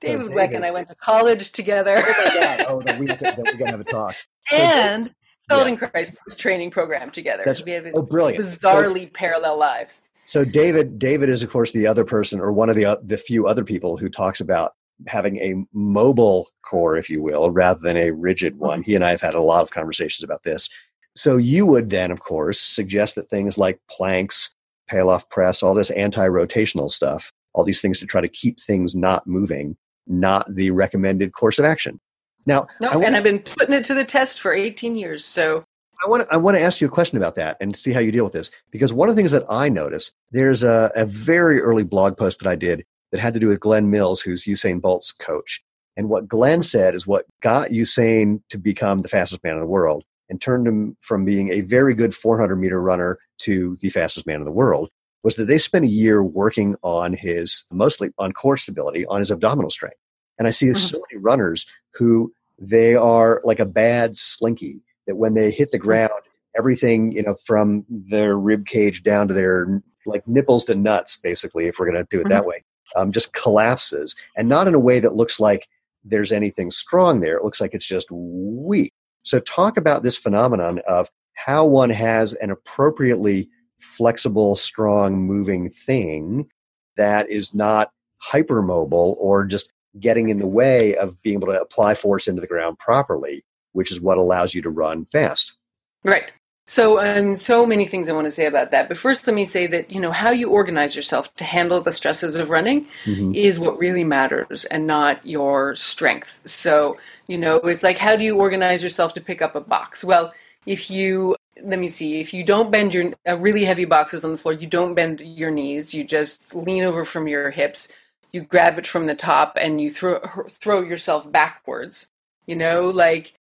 David, 0.01 0.27
so 0.29 0.29
David 0.29 0.33
Weck 0.33 0.55
and 0.55 0.65
I 0.65 0.71
went 0.71 0.89
to 0.89 0.95
college 0.95 1.53
together. 1.53 2.03
oh! 2.07 2.57
Oh, 2.69 2.79
no, 2.79 2.99
we 2.99 3.09
have 3.09 3.19
to, 3.19 3.35
we 3.37 3.59
got 3.59 3.67
to 3.67 3.71
have 3.73 3.81
a 3.81 3.85
talk. 3.85 4.17
So, 4.51 4.57
and 4.57 5.15
Feldenkrais 5.51 6.15
yeah. 6.29 6.35
training 6.37 6.71
program 6.71 7.11
together. 7.11 7.43
That's, 7.45 7.63
we 7.63 7.73
have 7.73 7.87
oh, 7.95 8.03
brilliant! 8.03 8.43
Bizarrely 8.43 9.07
so, 9.07 9.11
parallel 9.13 9.59
lives. 9.59 10.03
So 10.25 10.45
David, 10.45 10.99
David 10.99 11.29
is 11.29 11.43
of 11.43 11.51
course 11.51 11.73
the 11.73 11.87
other 11.87 12.05
person, 12.05 12.41
or 12.41 12.53
one 12.53 12.71
of 12.71 12.77
the 12.77 12.85
uh, 12.85 12.97
the 13.03 13.19
few 13.19 13.47
other 13.47 13.65
people 13.65 13.97
who 13.97 14.09
talks 14.09 14.41
about 14.41 14.73
having 15.07 15.37
a 15.39 15.55
mobile 15.73 16.49
core, 16.63 16.97
if 16.97 17.11
you 17.11 17.23
will, 17.23 17.51
rather 17.51 17.81
than 17.81 17.97
a 17.97 18.11
rigid 18.11 18.55
mm-hmm. 18.55 18.65
one. 18.65 18.83
He 18.83 18.95
and 18.95 19.05
I 19.05 19.11
have 19.11 19.21
had 19.21 19.35
a 19.35 19.41
lot 19.41 19.63
of 19.63 19.71
conversations 19.71 20.25
about 20.25 20.43
this. 20.43 20.69
So 21.17 21.37
you 21.37 21.67
would 21.67 21.91
then, 21.91 22.11
of 22.11 22.23
course, 22.23 22.61
suggest 22.61 23.17
that 23.17 23.29
things 23.29 23.59
like 23.59 23.81
planks, 23.89 24.55
Pallof 24.91 25.29
press, 25.29 25.63
all 25.63 25.75
this 25.75 25.91
anti-rotational 25.91 26.91
stuff, 26.91 27.33
all 27.53 27.65
these 27.65 27.81
things 27.81 27.99
to 27.99 28.07
try 28.07 28.21
to 28.21 28.29
keep 28.29 28.63
things 28.63 28.95
not 28.95 29.27
moving, 29.27 29.77
not 30.07 30.55
the 30.55 30.71
recommended 30.71 31.33
course 31.33 31.59
of 31.59 31.65
action. 31.65 32.01
Now, 32.47 32.67
no, 32.81 32.91
wanna, 32.91 33.07
and 33.07 33.17
I've 33.17 33.25
been 33.25 33.41
putting 33.41 33.75
it 33.75 33.85
to 33.85 33.95
the 33.95 34.05
test 34.05 34.41
for 34.41 34.53
18 34.53 34.97
years. 34.97 35.25
So 35.25 35.65
I 36.03 36.09
want 36.09 36.23
to 36.23 36.35
I 36.35 36.37
want 36.37 36.57
to 36.57 36.61
ask 36.61 36.81
you 36.81 36.87
a 36.87 36.91
question 36.91 37.19
about 37.19 37.35
that 37.35 37.57
and 37.61 37.77
see 37.77 37.93
how 37.93 38.01
you 38.01 38.13
deal 38.13 38.25
with 38.25 38.33
this 38.33 38.51
because 38.71 38.93
one 38.93 39.09
of 39.09 39.15
the 39.15 39.19
things 39.21 39.33
that 39.33 39.45
I 39.49 39.69
notice 39.69 40.13
there's 40.31 40.65
a, 40.65 40.91
a 40.95 41.05
very 41.05 41.61
early 41.61 41.85
blog 41.85 42.17
post 42.17 42.41
that 42.41 42.49
I 42.49 42.57
did 42.57 42.85
that 43.13 43.21
had 43.21 43.35
to 43.35 43.41
do 43.41 43.47
with 43.47 43.61
Glen 43.61 43.91
Mills, 43.91 44.21
who's 44.21 44.45
Usain 44.45 44.81
Bolt's 44.81 45.13
coach. 45.13 45.63
And 45.97 46.09
what 46.09 46.29
Glenn 46.29 46.63
said 46.63 46.95
is 46.95 47.07
what 47.07 47.27
got 47.43 47.71
Usain 47.71 48.43
to 48.51 48.59
become 48.59 48.99
the 48.99 49.09
fastest 49.09 49.43
man 49.45 49.55
in 49.55 49.61
the 49.61 49.67
world 49.67 50.05
and 50.29 50.41
turned 50.41 50.67
him 50.67 50.97
from 51.01 51.25
being 51.25 51.53
a 51.53 51.61
very 51.63 51.95
good 51.95 52.15
400 52.15 52.57
meter 52.57 52.81
runner 52.81 53.19
to 53.39 53.77
the 53.81 53.91
fastest 53.91 54.27
man 54.27 54.37
in 54.37 54.45
the 54.45 54.53
world 54.53 54.91
was 55.23 55.37
that 55.37 55.47
they 55.47 55.59
spent 55.59 55.85
a 55.85 55.89
year 55.89 56.23
working 56.23 56.77
on 56.83 57.13
his, 57.13 57.65
mostly 57.71 58.11
on 58.19 58.33
core 58.33 58.57
stability, 58.57 59.05
on 59.07 59.19
his 59.19 59.31
abdominal 59.31 59.71
strength. 59.71 59.99
And 60.39 60.49
I 60.49 60.51
see 60.51 60.67
mm-hmm. 60.67 60.77
so 60.77 61.03
many 61.11 61.21
runners 61.21 61.67
who 61.95 62.33
they 62.59 62.95
are 62.95 63.43
like 63.45 63.61
a 63.61 63.67
bad 63.67 64.17
slinky 64.17 64.81
that 65.07 65.17
when 65.17 65.35
they 65.35 65.51
hit 65.51 65.71
the 65.71 65.79
mm-hmm. 65.79 65.87
ground, 65.87 66.23
everything, 66.57 67.13
you 67.13 67.23
know, 67.23 67.35
from 67.45 67.85
their 67.89 68.39
rib 68.39 68.67
cage 68.67 69.03
down 69.03 69.29
to 69.29 69.35
their 69.35 69.83
like 70.07 70.27
nipples 70.27 70.65
to 70.67 70.75
nuts, 70.75 71.17
basically, 71.17 71.67
if 71.67 71.79
we're 71.79 71.91
going 71.91 72.03
to 72.03 72.07
do 72.11 72.21
it 72.21 72.23
mm-hmm. 72.23 72.31
that 72.31 72.47
way, 72.47 72.65
um, 72.97 73.13
just 73.13 73.33
collapses 73.33 74.17
and 74.37 74.49
not 74.49 74.69
in 74.69 74.75
a 74.75 74.81
way 74.81 75.01
that 75.01 75.15
looks 75.15 75.41
like 75.41 75.69
there's 76.05 76.33
anything 76.33 76.71
strong 76.71 77.21
there. 77.21 77.37
It 77.37 77.45
looks 77.45 77.61
like 77.61 77.75
it's 77.75 77.87
just 77.87 78.09
weak. 78.11 78.93
So, 79.23 79.39
talk 79.41 79.77
about 79.77 80.03
this 80.03 80.17
phenomenon 80.17 80.81
of 80.87 81.11
how 81.35 81.67
one 81.67 81.91
has 81.91 82.35
an 82.35 82.51
appropriately 82.51 83.49
flexible, 83.79 84.57
strong, 84.57 85.23
moving 85.23 85.71
thing 85.71 86.49
that 86.97 87.29
is 87.31 87.55
not 87.55 87.91
hypermobile 88.27 89.17
or 89.19 89.45
just 89.45 89.73
getting 89.99 90.29
in 90.29 90.39
the 90.39 90.47
way 90.47 90.95
of 90.97 91.21
being 91.23 91.37
able 91.37 91.53
to 91.53 91.61
apply 91.61 91.95
force 91.95 92.29
into 92.29 92.41
the 92.41 92.47
ground 92.47 92.79
properly, 92.79 93.45
which 93.73 93.91
is 93.91 94.01
what 94.01 94.19
allows 94.19 94.55
you 94.55 94.63
to 94.63 94.71
run 94.71 95.07
fast. 95.07 95.57
Right. 96.05 96.31
So, 96.71 97.01
um, 97.01 97.35
so 97.35 97.67
many 97.67 97.85
things 97.85 98.09
I 98.09 98.13
want 98.13 98.29
to 98.29 98.31
say 98.31 98.47
about 98.47 98.71
that. 98.71 98.87
But 98.87 98.97
first, 98.97 99.27
let 99.27 99.35
me 99.35 99.45
say 99.45 99.67
that 99.67 99.91
you 99.91 99.99
know 99.99 100.13
how 100.13 100.31
you 100.31 100.49
organize 100.51 100.95
yourself 100.95 101.35
to 101.35 101.43
handle 101.43 101.81
the 101.81 101.91
stresses 101.91 102.37
of 102.37 102.49
running 102.49 102.87
mm-hmm. 103.05 103.35
is 103.35 103.59
what 103.59 103.77
really 103.77 104.05
matters, 104.05 104.67
and 104.67 104.87
not 104.87 105.27
your 105.27 105.75
strength. 105.75 106.41
So, 106.45 106.97
you 107.27 107.39
know, 107.39 107.57
it's 107.57 107.83
like 107.83 107.99
how 107.99 108.15
do 108.15 108.23
you 108.23 108.39
organize 108.39 108.85
yourself 108.85 109.15
to 109.15 109.21
pick 109.21 109.43
up 109.43 109.57
a 109.57 109.61
box? 109.61 110.05
Well, 110.05 110.33
if 110.65 110.93
you 110.93 111.35
let 111.61 111.81
me 111.81 111.89
see, 111.89 112.21
if 112.21 112.33
you 112.33 112.45
don't 112.45 112.71
bend 112.71 112.95
your 112.95 113.15
uh, 113.29 113.37
really 113.37 113.65
heavy 113.65 113.85
boxes 113.85 114.25
on 114.25 114.31
the 114.31 114.39
floor, 114.39 114.53
you 114.53 114.69
don't 114.69 114.95
bend 114.95 115.19
your 115.19 115.51
knees. 115.51 115.93
You 115.93 116.05
just 116.05 116.55
lean 116.55 116.85
over 116.85 117.05
from 117.05 117.27
your 117.27 117.51
hips. 117.51 117.89
You 118.31 118.43
grab 118.43 118.79
it 118.79 118.87
from 118.87 119.07
the 119.07 119.17
top 119.17 119.59
and 119.61 119.81
you 119.81 119.91
throw 119.91 120.21
throw 120.49 120.83
yourself 120.83 121.33
backwards. 121.33 122.13
You 122.47 122.55
know, 122.55 122.91
like 122.91 123.33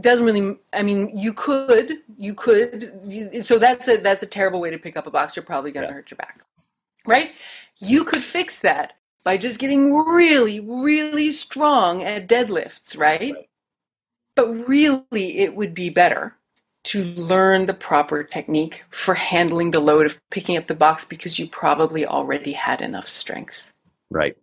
doesn't 0.00 0.24
really 0.24 0.56
i 0.72 0.82
mean 0.82 1.16
you 1.16 1.32
could 1.32 1.98
you 2.16 2.34
could 2.34 2.92
you, 3.04 3.42
so 3.42 3.58
that's 3.58 3.88
a 3.88 3.96
that's 3.98 4.22
a 4.22 4.26
terrible 4.26 4.60
way 4.60 4.70
to 4.70 4.78
pick 4.78 4.96
up 4.96 5.06
a 5.06 5.10
box. 5.10 5.36
You're 5.36 5.44
probably 5.44 5.72
going 5.72 5.86
to 5.86 5.90
yeah. 5.90 5.94
hurt 5.94 6.10
your 6.10 6.16
back 6.16 6.40
right? 7.06 7.32
You 7.78 8.04
could 8.04 8.22
fix 8.22 8.60
that 8.60 8.94
by 9.24 9.36
just 9.36 9.58
getting 9.58 9.94
really 9.94 10.60
really 10.60 11.30
strong 11.30 12.02
at 12.02 12.28
deadlifts 12.28 12.98
right, 12.98 13.20
right. 13.20 13.48
but 14.34 14.48
really 14.68 15.38
it 15.38 15.54
would 15.56 15.74
be 15.74 15.90
better 15.90 16.34
to 16.84 17.02
learn 17.04 17.64
the 17.64 17.74
proper 17.74 18.22
technique 18.22 18.84
for 18.90 19.14
handling 19.14 19.70
the 19.70 19.80
load 19.80 20.04
of 20.04 20.20
picking 20.30 20.56
up 20.56 20.66
the 20.66 20.74
box 20.74 21.04
because 21.06 21.38
you 21.38 21.48
probably 21.48 22.04
already 22.04 22.52
had 22.52 22.82
enough 22.82 23.08
strength. 23.08 23.72
Right. 24.10 24.36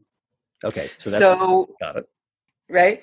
Okay. 0.63 0.89
So, 0.97 1.19
so 1.19 1.69
got 1.79 1.97
it. 1.97 2.09
right 2.67 3.01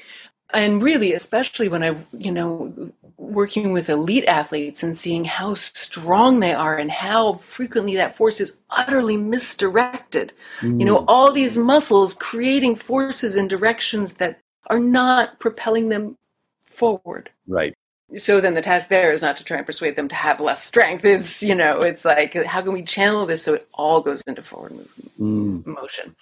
and 0.54 0.82
really 0.82 1.12
especially 1.12 1.68
when 1.68 1.82
i 1.82 1.94
you 2.16 2.32
know 2.32 2.90
working 3.18 3.72
with 3.72 3.88
elite 3.88 4.24
athletes 4.26 4.82
and 4.82 4.96
seeing 4.96 5.24
how 5.24 5.54
strong 5.54 6.40
they 6.40 6.52
are 6.52 6.76
and 6.76 6.90
how 6.90 7.34
frequently 7.34 7.96
that 7.96 8.14
force 8.14 8.40
is 8.40 8.60
utterly 8.70 9.16
misdirected. 9.16 10.32
Mm. 10.60 10.78
You 10.78 10.86
know, 10.86 10.98
mm. 10.98 11.04
all 11.08 11.32
these 11.32 11.58
muscles 11.58 12.14
creating 12.14 12.76
forces 12.76 13.36
in 13.36 13.48
directions 13.48 14.14
that 14.14 14.40
are 14.68 14.80
not 14.80 15.38
propelling 15.40 15.88
them 15.88 16.16
forward. 16.62 17.30
Right. 17.46 17.74
So 18.16 18.40
then 18.40 18.54
the 18.54 18.62
task 18.62 18.88
there 18.88 19.12
is 19.12 19.20
not 19.20 19.36
to 19.36 19.44
try 19.44 19.58
and 19.58 19.66
persuade 19.66 19.96
them 19.96 20.08
to 20.08 20.14
have 20.14 20.40
less 20.40 20.64
strength. 20.64 21.04
It's, 21.04 21.42
you 21.42 21.54
know, 21.54 21.80
it's 21.80 22.06
like, 22.06 22.32
how 22.46 22.62
can 22.62 22.72
we 22.72 22.82
channel 22.82 23.26
this 23.26 23.42
so 23.42 23.54
it 23.54 23.66
all 23.74 24.00
goes 24.00 24.22
into 24.22 24.42
forward 24.42 24.72
movement, 24.72 25.18
mm. 25.20 25.66
motion? 25.66 26.16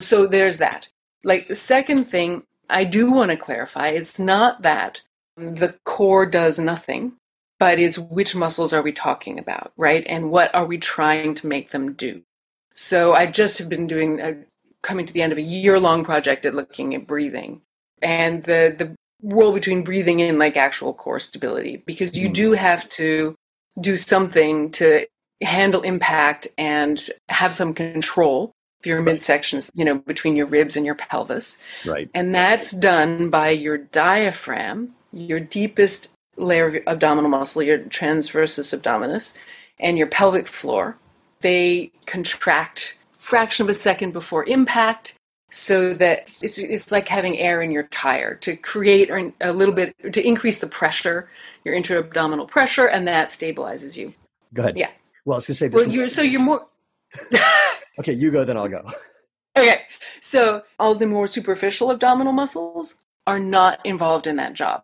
So 0.00 0.26
there's 0.26 0.58
that. 0.58 0.88
Like 1.24 1.48
the 1.48 1.54
second 1.54 2.04
thing 2.04 2.44
I 2.68 2.84
do 2.84 3.10
want 3.10 3.30
to 3.30 3.36
clarify, 3.36 3.88
it's 3.88 4.18
not 4.18 4.62
that 4.62 5.02
the 5.36 5.78
core 5.84 6.26
does 6.26 6.58
nothing, 6.58 7.12
but 7.58 7.78
it's 7.78 7.98
which 7.98 8.34
muscles 8.34 8.72
are 8.72 8.82
we 8.82 8.92
talking 8.92 9.38
about, 9.38 9.72
right? 9.76 10.04
And 10.08 10.30
what 10.30 10.54
are 10.54 10.66
we 10.66 10.78
trying 10.78 11.34
to 11.36 11.46
make 11.46 11.70
them 11.70 11.94
do? 11.94 12.22
So 12.74 13.14
I 13.14 13.26
just 13.26 13.58
have 13.58 13.68
been 13.68 13.86
doing, 13.86 14.20
a, 14.20 14.36
coming 14.82 15.06
to 15.06 15.12
the 15.12 15.22
end 15.22 15.32
of 15.32 15.38
a 15.38 15.42
year 15.42 15.80
long 15.80 16.04
project 16.04 16.44
at 16.44 16.54
looking 16.54 16.94
at 16.94 17.06
breathing 17.06 17.62
and 18.02 18.42
the, 18.42 18.74
the 18.76 18.94
role 19.22 19.52
between 19.52 19.82
breathing 19.82 20.20
and 20.22 20.38
like 20.38 20.56
actual 20.56 20.92
core 20.92 21.18
stability, 21.18 21.82
because 21.86 22.16
you 22.16 22.28
mm. 22.28 22.34
do 22.34 22.52
have 22.52 22.88
to 22.90 23.34
do 23.80 23.96
something 23.96 24.70
to 24.72 25.06
handle 25.42 25.82
impact 25.82 26.48
and 26.56 27.10
have 27.28 27.54
some 27.54 27.74
control 27.74 28.52
your 28.86 29.02
right. 29.02 29.16
midsections, 29.16 29.70
you 29.74 29.84
know, 29.84 29.96
between 29.96 30.36
your 30.36 30.46
ribs 30.46 30.76
and 30.76 30.86
your 30.86 30.94
pelvis. 30.94 31.58
Right. 31.84 32.08
And 32.14 32.34
that's 32.34 32.70
done 32.70 33.28
by 33.28 33.50
your 33.50 33.78
diaphragm 33.78 34.94
your 35.16 35.40
deepest 35.40 36.10
layer 36.36 36.66
of 36.66 36.76
abdominal 36.86 37.30
muscle, 37.30 37.62
your 37.62 37.78
transversus 37.78 38.78
abdominis, 38.78 39.36
and 39.80 39.98
your 39.98 40.06
pelvic 40.06 40.46
floor. 40.46 40.96
They 41.40 41.92
contract 42.06 42.98
fraction 43.12 43.64
of 43.64 43.70
a 43.70 43.74
second 43.74 44.12
before 44.12 44.44
impact 44.44 45.14
so 45.50 45.94
that 45.94 46.28
it's, 46.42 46.58
it's 46.58 46.92
like 46.92 47.08
having 47.08 47.38
air 47.38 47.62
in 47.62 47.70
your 47.70 47.84
tire 47.84 48.34
to 48.36 48.56
create 48.56 49.10
a 49.40 49.52
little 49.52 49.74
bit 49.74 49.94
to 50.12 50.26
increase 50.26 50.60
the 50.60 50.66
pressure 50.66 51.28
your 51.64 51.74
intra-abdominal 51.74 52.46
pressure 52.46 52.88
and 52.88 53.06
that 53.06 53.28
stabilizes 53.28 53.96
you 53.96 54.12
go 54.54 54.62
ahead 54.62 54.76
yeah 54.76 54.90
well 55.24 55.36
i 55.36 55.38
was 55.38 55.46
going 55.46 55.54
to 55.54 55.58
say 55.58 55.68
this 55.68 55.74
well, 55.74 55.88
you're, 55.88 56.10
so 56.10 56.20
you're 56.20 56.40
more 56.40 56.66
okay 57.98 58.12
you 58.12 58.30
go 58.30 58.44
then 58.44 58.56
i'll 58.56 58.68
go 58.68 58.84
okay 59.56 59.82
so 60.20 60.62
all 60.78 60.94
the 60.94 61.06
more 61.06 61.26
superficial 61.26 61.90
abdominal 61.90 62.32
muscles 62.32 62.96
are 63.26 63.40
not 63.40 63.84
involved 63.84 64.26
in 64.26 64.36
that 64.36 64.54
job 64.54 64.82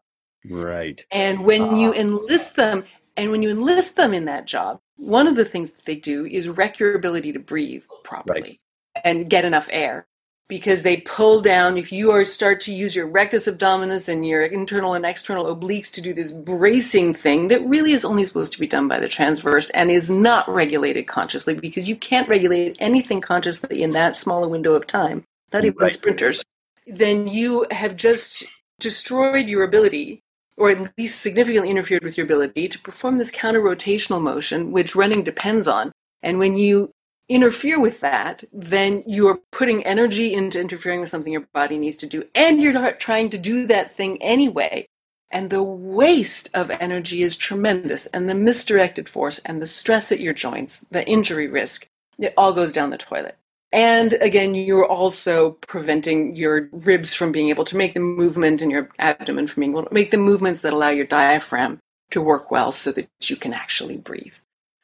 Right. 0.49 1.05
And 1.11 1.45
when 1.45 1.77
you 1.77 1.91
ah. 1.91 1.99
enlist 1.99 2.57
them, 2.57 2.85
and 3.17 3.31
when 3.31 3.43
you 3.43 3.51
enlist 3.51 3.97
them 3.97 4.15
in 4.15 4.25
that 4.27 4.47
job, 4.47 4.81
one 4.97 5.27
of 5.27 5.37
the 5.37 5.45
things 5.45 5.73
that 5.73 5.85
they 5.85 5.97
do 5.97 6.27
is 6.27 6.49
wreck 6.49 6.79
your 6.79 6.95
ability 6.95 7.33
to 7.33 7.39
breathe 7.39 7.85
properly 8.05 8.41
right. 8.41 9.03
and 9.05 9.31
get 9.31 9.45
enough 9.45 9.69
air 9.71 10.07
because 10.49 10.83
they 10.83 10.99
pull 10.99 11.41
down 11.41 11.79
if 11.79 11.93
you 11.93 12.11
are 12.11 12.25
start 12.25 12.61
to 12.61 12.75
use 12.75 12.95
your 12.95 13.07
rectus 13.07 13.47
abdominis 13.47 14.09
and 14.09 14.27
your 14.27 14.43
internal 14.43 14.95
and 14.95 15.07
external 15.07 15.55
obliques 15.55 15.91
to 15.93 16.01
do 16.01 16.13
this 16.13 16.33
bracing 16.33 17.15
thing 17.15 17.49
that 17.49 17.65
really 17.67 17.93
is 17.93 18.05
only 18.05 18.25
supposed 18.25 18.53
to 18.53 18.61
be 18.61 18.67
done 18.67 18.89
by 18.89 18.99
the 18.99 19.09
transverse 19.09 19.71
and 19.71 19.91
is 19.91 20.11
not 20.11 20.49
regulated 20.49 21.07
consciously 21.07 21.55
because 21.55 21.89
you 21.89 21.97
can't 21.97 22.29
regulate 22.29 22.77
anything 22.81 23.21
consciously 23.21 23.83
in 23.83 23.93
that 23.93 24.17
small 24.17 24.45
a 24.45 24.49
window 24.49 24.75
of 24.75 24.87
time 24.87 25.25
not 25.53 25.65
even 25.65 25.79
right. 25.79 25.93
sprinters 25.93 26.43
then 26.87 27.29
you 27.29 27.67
have 27.71 27.97
just 27.97 28.45
destroyed 28.81 29.49
your 29.49 29.63
ability 29.63 30.23
or 30.57 30.71
at 30.71 30.97
least 30.99 31.21
significantly 31.21 31.71
interfered 31.71 32.03
with 32.03 32.17
your 32.17 32.25
ability 32.25 32.69
to 32.69 32.79
perform 32.81 33.17
this 33.17 33.31
counter 33.31 33.61
rotational 33.61 34.21
motion, 34.21 34.71
which 34.71 34.95
running 34.95 35.23
depends 35.23 35.67
on. 35.67 35.93
And 36.23 36.39
when 36.39 36.57
you 36.57 36.93
interfere 37.35 37.81
with 37.81 38.01
that, 38.01 38.45
then 38.53 39.03
you 39.07 39.29
are 39.29 39.41
putting 39.51 39.85
energy 39.85 40.33
into 40.33 40.61
interfering 40.61 41.01
with 41.01 41.09
something 41.09 41.33
your 41.33 41.47
body 41.53 41.79
needs 41.79 41.97
to 41.99 42.07
do, 42.07 42.25
and 42.35 42.61
you're 42.61 42.73
not 42.73 43.01
trying 43.01 43.31
to 43.31 43.39
do 43.39 43.67
that 43.67 43.91
thing 43.91 44.21
anyway. 44.23 44.87
And 45.31 45.49
the 45.49 45.63
waste 45.63 46.51
of 46.53 46.71
energy 46.71 47.23
is 47.23 47.37
tremendous, 47.37 48.07
and 48.07 48.29
the 48.29 48.35
misdirected 48.35 49.09
force 49.09 49.39
and 49.41 49.63
the 49.63 49.67
stress 49.67 50.13
at 50.13 50.21
your 50.21 50.35
joints, 50.35 50.81
the 50.91 51.07
injury 51.09 51.49
risk, 51.49 51.87
it 52.19 52.35
all 52.37 52.53
goes 52.53 52.73
down 52.73 52.91
the 52.91 52.99
toilet. 52.99 53.37
And 53.73 54.13
again, 54.15 54.55
you're 54.55 54.85
also 54.85 55.53
preventing 55.53 56.37
your 56.37 56.69
ribs 56.73 57.15
from 57.15 57.33
being 57.33 57.49
able 57.49 57.65
to 57.65 57.77
make 57.77 57.95
the 57.95 58.01
movement 58.01 58.61
and 58.61 58.71
your 58.71 58.91
abdomen 58.99 59.47
from 59.47 59.63
being 59.63 59.73
able 59.73 59.85
to 59.85 59.95
make 59.95 60.11
the 60.11 60.19
movements 60.19 60.61
that 60.61 60.75
allow 60.75 60.91
your 60.91 61.07
diaphragm 61.07 61.79
to 62.11 62.21
work 62.21 62.51
well 62.51 62.71
so 62.71 62.93
that 62.93 63.09
you 63.23 63.37
can 63.37 63.55
actually 63.55 63.97
breathe. 63.97 64.35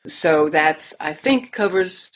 So 0.06 0.48
that's, 0.48 0.98
I 1.00 1.12
think, 1.12 1.52
covers. 1.52 2.11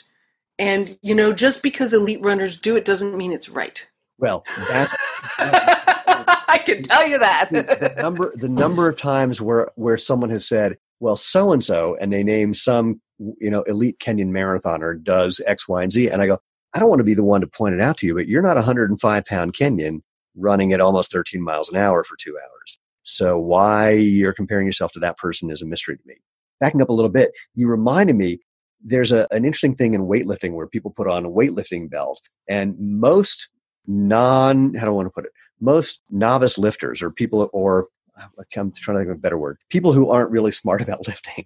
And, 0.58 0.96
you 1.02 1.14
know, 1.14 1.32
just 1.32 1.62
because 1.62 1.92
elite 1.92 2.22
runners 2.22 2.60
do 2.60 2.76
it 2.76 2.84
doesn't 2.84 3.16
mean 3.16 3.32
it's 3.32 3.48
right. 3.48 3.84
Well, 4.18 4.44
that's. 4.68 4.94
I 5.38 6.60
can 6.64 6.82
tell 6.82 7.06
you 7.06 7.18
that. 7.18 7.50
the 7.50 7.94
number, 8.00 8.32
the 8.36 8.48
number 8.48 8.88
of 8.88 8.96
times 8.96 9.40
where, 9.40 9.70
where 9.74 9.96
someone 9.96 10.30
has 10.30 10.46
said, 10.46 10.76
well, 11.00 11.16
so 11.16 11.52
and 11.52 11.64
so, 11.64 11.96
and 12.00 12.12
they 12.12 12.22
name 12.22 12.54
some, 12.54 13.00
you 13.18 13.50
know, 13.50 13.62
elite 13.62 13.98
Kenyan 13.98 14.30
marathoner 14.30 15.02
does 15.02 15.40
X, 15.46 15.66
Y, 15.66 15.82
and 15.82 15.90
Z. 15.90 16.08
And 16.08 16.22
I 16.22 16.26
go, 16.26 16.38
I 16.74 16.78
don't 16.78 16.88
want 16.88 17.00
to 17.00 17.04
be 17.04 17.14
the 17.14 17.24
one 17.24 17.40
to 17.40 17.46
point 17.46 17.74
it 17.74 17.80
out 17.80 17.98
to 17.98 18.06
you, 18.06 18.14
but 18.14 18.28
you're 18.28 18.42
not 18.42 18.56
a 18.56 18.60
105 18.60 19.24
pound 19.24 19.54
Kenyan 19.54 20.00
running 20.36 20.72
at 20.72 20.80
almost 20.80 21.12
13 21.12 21.42
miles 21.42 21.68
an 21.68 21.76
hour 21.76 22.04
for 22.04 22.16
two 22.16 22.38
hours. 22.38 22.78
So 23.02 23.38
why 23.38 23.90
you're 23.90 24.32
comparing 24.32 24.66
yourself 24.66 24.92
to 24.92 25.00
that 25.00 25.18
person 25.18 25.50
is 25.50 25.62
a 25.62 25.66
mystery 25.66 25.96
to 25.96 26.02
me. 26.06 26.16
Backing 26.60 26.80
up 26.80 26.88
a 26.88 26.92
little 26.92 27.10
bit, 27.10 27.32
you 27.54 27.68
reminded 27.68 28.16
me 28.16 28.38
there's 28.84 29.12
a, 29.12 29.26
an 29.30 29.44
interesting 29.44 29.74
thing 29.74 29.94
in 29.94 30.02
weightlifting 30.02 30.52
where 30.52 30.66
people 30.66 30.90
put 30.90 31.08
on 31.08 31.24
a 31.24 31.30
weightlifting 31.30 31.90
belt 31.90 32.20
and 32.48 32.76
most 32.78 33.48
non, 33.86 34.74
how 34.74 34.86
do 34.86 34.92
I 34.92 34.94
want 34.94 35.06
to 35.06 35.10
put 35.10 35.24
it? 35.24 35.32
Most 35.60 36.02
novice 36.10 36.58
lifters 36.58 37.02
or 37.02 37.10
people, 37.10 37.48
or 37.52 37.88
I'm 38.16 38.30
trying 38.50 38.70
to 38.72 39.00
think 39.00 39.10
of 39.10 39.16
a 39.16 39.20
better 39.20 39.38
word. 39.38 39.58
People 39.70 39.92
who 39.92 40.10
aren't 40.10 40.30
really 40.30 40.50
smart 40.50 40.80
about 40.82 41.06
lifting, 41.06 41.44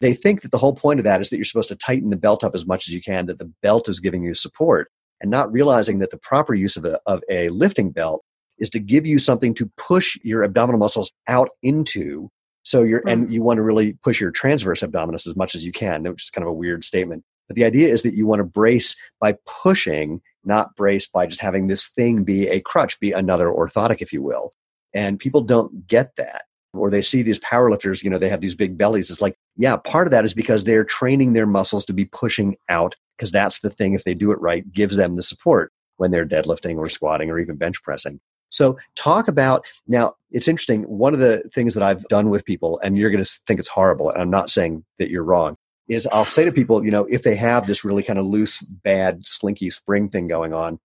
they 0.00 0.14
think 0.14 0.42
that 0.42 0.50
the 0.50 0.58
whole 0.58 0.74
point 0.74 1.00
of 1.00 1.04
that 1.04 1.20
is 1.20 1.30
that 1.30 1.36
you're 1.36 1.44
supposed 1.44 1.68
to 1.68 1.76
tighten 1.76 2.10
the 2.10 2.16
belt 2.16 2.44
up 2.44 2.54
as 2.54 2.66
much 2.66 2.88
as 2.88 2.94
you 2.94 3.02
can, 3.02 3.26
that 3.26 3.38
the 3.38 3.52
belt 3.62 3.88
is 3.88 4.00
giving 4.00 4.22
you 4.22 4.34
support, 4.34 4.90
and 5.20 5.30
not 5.30 5.52
realizing 5.52 5.98
that 5.98 6.10
the 6.10 6.18
proper 6.18 6.54
use 6.54 6.76
of 6.76 6.84
a, 6.84 7.00
of 7.06 7.22
a 7.30 7.48
lifting 7.50 7.90
belt 7.90 8.22
is 8.58 8.70
to 8.70 8.78
give 8.78 9.06
you 9.06 9.18
something 9.18 9.54
to 9.54 9.70
push 9.76 10.16
your 10.22 10.42
abdominal 10.42 10.78
muscles 10.78 11.12
out 11.28 11.50
into. 11.62 12.30
So 12.66 12.82
you're, 12.82 13.00
mm. 13.02 13.12
and 13.12 13.32
you 13.32 13.42
want 13.42 13.58
to 13.58 13.62
really 13.62 13.92
push 14.02 14.20
your 14.20 14.32
transverse 14.32 14.82
abdominis 14.82 15.26
as 15.26 15.36
much 15.36 15.54
as 15.54 15.64
you 15.64 15.70
can, 15.70 16.02
which 16.02 16.24
is 16.24 16.30
kind 16.30 16.42
of 16.42 16.48
a 16.48 16.52
weird 16.52 16.84
statement. 16.84 17.22
But 17.46 17.54
the 17.54 17.64
idea 17.64 17.88
is 17.88 18.02
that 18.02 18.14
you 18.14 18.26
want 18.26 18.40
to 18.40 18.44
brace 18.44 18.96
by 19.20 19.36
pushing, 19.46 20.20
not 20.44 20.74
brace 20.74 21.06
by 21.06 21.26
just 21.26 21.40
having 21.40 21.68
this 21.68 21.88
thing 21.88 22.24
be 22.24 22.48
a 22.48 22.60
crutch, 22.60 22.98
be 22.98 23.12
another 23.12 23.46
orthotic, 23.46 24.02
if 24.02 24.12
you 24.12 24.20
will. 24.20 24.52
And 24.92 25.16
people 25.16 25.42
don't 25.42 25.86
get 25.86 26.16
that. 26.16 26.42
Or 26.74 26.90
they 26.90 27.02
see 27.02 27.22
these 27.22 27.38
powerlifters, 27.38 28.02
you 28.02 28.10
know, 28.10 28.18
they 28.18 28.28
have 28.28 28.40
these 28.40 28.56
big 28.56 28.76
bellies. 28.76 29.10
It's 29.10 29.20
like, 29.20 29.36
yeah, 29.56 29.76
part 29.76 30.08
of 30.08 30.10
that 30.10 30.24
is 30.24 30.34
because 30.34 30.64
they're 30.64 30.84
training 30.84 31.34
their 31.34 31.46
muscles 31.46 31.84
to 31.84 31.92
be 31.92 32.04
pushing 32.04 32.56
out, 32.68 32.96
because 33.16 33.30
that's 33.30 33.60
the 33.60 33.70
thing, 33.70 33.94
if 33.94 34.02
they 34.02 34.12
do 34.12 34.32
it 34.32 34.40
right, 34.40 34.70
gives 34.72 34.96
them 34.96 35.14
the 35.14 35.22
support 35.22 35.72
when 35.98 36.10
they're 36.10 36.26
deadlifting 36.26 36.78
or 36.78 36.88
squatting 36.88 37.30
or 37.30 37.38
even 37.38 37.56
bench 37.56 37.80
pressing. 37.84 38.18
So, 38.48 38.78
talk 38.94 39.28
about 39.28 39.66
now, 39.86 40.14
it's 40.30 40.48
interesting. 40.48 40.82
One 40.82 41.14
of 41.14 41.20
the 41.20 41.40
things 41.54 41.74
that 41.74 41.82
I've 41.82 42.04
done 42.08 42.30
with 42.30 42.44
people, 42.44 42.80
and 42.82 42.96
you're 42.96 43.10
going 43.10 43.24
to 43.24 43.30
think 43.46 43.60
it's 43.60 43.68
horrible, 43.68 44.10
and 44.10 44.20
I'm 44.20 44.30
not 44.30 44.50
saying 44.50 44.84
that 44.98 45.10
you're 45.10 45.24
wrong, 45.24 45.56
is 45.88 46.06
I'll 46.12 46.24
say 46.24 46.44
to 46.44 46.52
people, 46.52 46.84
you 46.84 46.90
know, 46.90 47.06
if 47.10 47.22
they 47.22 47.36
have 47.36 47.66
this 47.66 47.84
really 47.84 48.02
kind 48.02 48.18
of 48.18 48.26
loose, 48.26 48.60
bad, 48.60 49.24
slinky 49.24 49.70
spring 49.70 50.08
thing 50.08 50.28
going 50.28 50.52
on, 50.52 50.78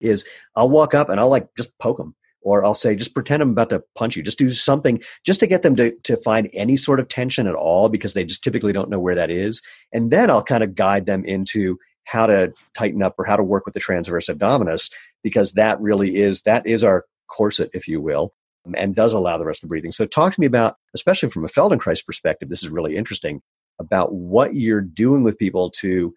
is 0.00 0.24
I'll 0.56 0.68
walk 0.68 0.94
up 0.94 1.08
and 1.08 1.18
I'll 1.18 1.30
like 1.30 1.48
just 1.56 1.76
poke 1.78 1.98
them 1.98 2.14
or 2.44 2.64
I'll 2.64 2.74
say, 2.74 2.94
just 2.94 3.14
pretend 3.14 3.42
I'm 3.42 3.50
about 3.50 3.70
to 3.70 3.82
punch 3.96 4.16
you. 4.16 4.22
Just 4.22 4.38
do 4.38 4.50
something 4.50 5.02
just 5.24 5.40
to 5.40 5.46
get 5.46 5.62
them 5.62 5.74
to, 5.76 5.92
to 6.02 6.16
find 6.18 6.50
any 6.52 6.76
sort 6.76 7.00
of 7.00 7.08
tension 7.08 7.46
at 7.46 7.54
all 7.54 7.88
because 7.88 8.12
they 8.12 8.24
just 8.24 8.44
typically 8.44 8.72
don't 8.72 8.90
know 8.90 9.00
where 9.00 9.14
that 9.14 9.30
is. 9.30 9.62
And 9.92 10.10
then 10.10 10.30
I'll 10.30 10.42
kind 10.42 10.62
of 10.62 10.74
guide 10.74 11.06
them 11.06 11.24
into 11.24 11.78
how 12.04 12.26
to 12.26 12.52
tighten 12.74 13.02
up 13.02 13.14
or 13.18 13.24
how 13.24 13.36
to 13.36 13.42
work 13.42 13.64
with 13.64 13.72
the 13.72 13.80
transverse 13.80 14.28
abdominis 14.28 14.90
because 15.24 15.52
that 15.52 15.80
really 15.80 16.16
is, 16.16 16.42
that 16.42 16.64
is 16.64 16.84
our 16.84 17.04
corset, 17.26 17.70
if 17.74 17.88
you 17.88 18.00
will, 18.00 18.32
and 18.76 18.94
does 18.94 19.12
allow 19.12 19.36
the 19.36 19.44
rest 19.44 19.58
of 19.58 19.62
the 19.62 19.68
breathing. 19.68 19.90
So 19.90 20.06
talk 20.06 20.32
to 20.34 20.40
me 20.40 20.46
about, 20.46 20.76
especially 20.94 21.30
from 21.30 21.44
a 21.44 21.48
Feldenkrais 21.48 22.06
perspective, 22.06 22.48
this 22.48 22.62
is 22.62 22.68
really 22.68 22.96
interesting, 22.96 23.42
about 23.80 24.14
what 24.14 24.54
you're 24.54 24.80
doing 24.80 25.24
with 25.24 25.36
people 25.36 25.68
to 25.68 26.14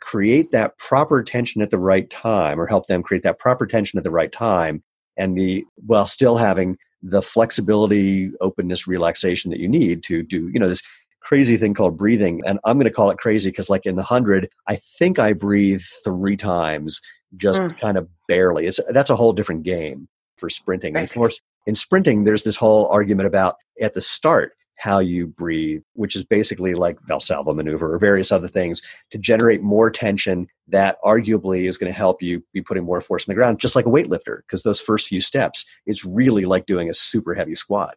create 0.00 0.52
that 0.52 0.78
proper 0.78 1.22
tension 1.22 1.62
at 1.62 1.70
the 1.70 1.78
right 1.78 2.08
time 2.10 2.60
or 2.60 2.66
help 2.66 2.86
them 2.86 3.02
create 3.02 3.24
that 3.24 3.38
proper 3.38 3.66
tension 3.66 3.98
at 3.98 4.04
the 4.04 4.10
right 4.10 4.32
time 4.32 4.82
and 5.16 5.36
the 5.36 5.64
while 5.86 6.06
still 6.06 6.36
having 6.36 6.76
the 7.02 7.22
flexibility, 7.22 8.30
openness, 8.40 8.86
relaxation 8.86 9.50
that 9.50 9.60
you 9.60 9.68
need 9.68 10.02
to 10.04 10.22
do, 10.22 10.48
you 10.52 10.60
know, 10.60 10.68
this 10.68 10.82
crazy 11.20 11.56
thing 11.56 11.74
called 11.74 11.96
breathing. 11.96 12.40
And 12.46 12.58
I'm 12.64 12.76
going 12.76 12.86
to 12.86 12.92
call 12.92 13.10
it 13.10 13.18
crazy 13.18 13.50
because, 13.50 13.70
like 13.70 13.86
in 13.86 13.96
the 13.96 14.02
hundred, 14.02 14.48
I 14.68 14.76
think 14.76 15.18
I 15.18 15.32
breathe 15.32 15.82
three 16.04 16.36
times, 16.36 17.00
just 17.36 17.60
mm. 17.60 17.78
kind 17.80 17.96
of 17.96 18.08
barely. 18.28 18.66
It's 18.66 18.80
that's 18.90 19.10
a 19.10 19.16
whole 19.16 19.32
different 19.32 19.62
game 19.62 20.08
for 20.36 20.50
sprinting. 20.50 20.94
Right. 20.94 21.00
And 21.00 21.10
of 21.10 21.14
course, 21.14 21.40
in 21.66 21.74
sprinting, 21.74 22.24
there's 22.24 22.42
this 22.42 22.56
whole 22.56 22.86
argument 22.88 23.26
about 23.26 23.56
at 23.80 23.94
the 23.94 24.00
start 24.00 24.52
how 24.82 24.98
you 24.98 25.28
breathe, 25.28 25.82
which 25.92 26.16
is 26.16 26.24
basically 26.24 26.74
like 26.74 26.98
Valsalva 27.02 27.54
maneuver 27.54 27.94
or 27.94 28.00
various 28.00 28.32
other 28.32 28.48
things 28.48 28.82
to 29.12 29.18
generate 29.18 29.62
more 29.62 29.92
tension 29.92 30.48
that 30.66 30.96
arguably 31.04 31.68
is 31.68 31.78
going 31.78 31.92
to 31.92 31.96
help 31.96 32.20
you 32.20 32.42
be 32.52 32.60
putting 32.60 32.84
more 32.84 33.00
force 33.00 33.24
in 33.24 33.30
the 33.30 33.36
ground, 33.36 33.60
just 33.60 33.76
like 33.76 33.86
a 33.86 33.90
weightlifter, 33.90 34.38
because 34.38 34.64
those 34.64 34.80
first 34.80 35.06
few 35.06 35.20
steps, 35.20 35.64
it's 35.86 36.04
really 36.04 36.46
like 36.46 36.66
doing 36.66 36.90
a 36.90 36.94
super 36.94 37.32
heavy 37.32 37.54
squat 37.54 37.96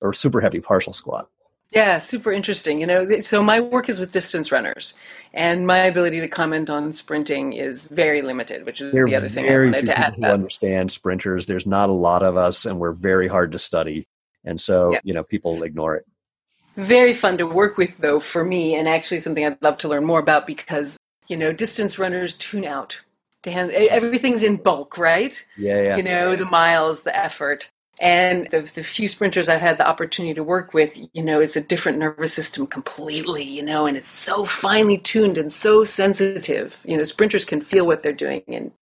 or 0.00 0.14
super 0.14 0.40
heavy 0.40 0.60
partial 0.60 0.94
squat. 0.94 1.28
Yeah, 1.72 1.98
super 1.98 2.32
interesting. 2.32 2.80
You 2.80 2.86
know, 2.86 3.20
so 3.20 3.42
my 3.42 3.60
work 3.60 3.88
is 3.88 3.98
with 3.98 4.12
distance 4.12 4.52
runners, 4.52 4.94
and 5.32 5.66
my 5.66 5.78
ability 5.78 6.20
to 6.20 6.28
comment 6.28 6.68
on 6.68 6.92
sprinting 6.92 7.54
is 7.54 7.88
very 7.88 8.20
limited, 8.20 8.66
which 8.66 8.82
is 8.82 8.92
there 8.92 9.06
the 9.06 9.16
other 9.16 9.28
thing 9.28 9.48
I 9.48 9.56
wanted 9.56 9.86
to 9.86 9.98
add. 9.98 10.14
Who 10.14 10.24
understand 10.24 10.92
sprinters? 10.92 11.46
There's 11.46 11.66
not 11.66 11.88
a 11.88 11.94
lot 11.94 12.22
of 12.22 12.36
us, 12.36 12.66
and 12.66 12.78
we're 12.78 12.92
very 12.92 13.26
hard 13.26 13.52
to 13.52 13.58
study, 13.58 14.06
and 14.44 14.60
so 14.60 14.92
yeah. 14.92 15.00
you 15.02 15.14
know 15.14 15.22
people 15.22 15.62
ignore 15.62 15.96
it. 15.96 16.04
Very 16.76 17.14
fun 17.14 17.38
to 17.38 17.46
work 17.46 17.76
with, 17.78 17.98
though, 17.98 18.20
for 18.20 18.44
me, 18.44 18.74
and 18.74 18.86
actually 18.86 19.20
something 19.20 19.44
I'd 19.44 19.62
love 19.62 19.78
to 19.78 19.88
learn 19.88 20.04
more 20.04 20.20
about 20.20 20.46
because 20.46 20.98
you 21.28 21.38
know 21.38 21.52
distance 21.52 21.98
runners 21.98 22.34
tune 22.34 22.66
out. 22.66 23.00
To 23.44 23.50
hand, 23.50 23.72
everything's 23.72 24.44
in 24.44 24.56
bulk, 24.56 24.98
right? 24.98 25.44
Yeah, 25.56 25.82
yeah. 25.82 25.96
You 25.96 26.02
know, 26.04 26.36
the 26.36 26.44
miles, 26.44 27.02
the 27.02 27.16
effort. 27.16 27.70
And 28.00 28.48
the, 28.50 28.60
the 28.60 28.82
few 28.82 29.06
sprinters 29.06 29.48
I've 29.48 29.60
had 29.60 29.78
the 29.78 29.86
opportunity 29.86 30.34
to 30.34 30.42
work 30.42 30.72
with, 30.72 30.98
you 31.12 31.22
know, 31.22 31.40
it's 31.40 31.56
a 31.56 31.60
different 31.60 31.98
nervous 31.98 32.32
system 32.32 32.66
completely, 32.66 33.44
you 33.44 33.62
know, 33.62 33.86
and 33.86 33.96
it's 33.96 34.08
so 34.08 34.44
finely 34.44 34.98
tuned 34.98 35.38
and 35.38 35.52
so 35.52 35.84
sensitive. 35.84 36.80
You 36.84 36.96
know, 36.96 37.04
sprinters 37.04 37.44
can 37.44 37.60
feel 37.60 37.86
what 37.86 38.02
they're 38.02 38.12
doing, 38.12 38.42
and 38.48 38.72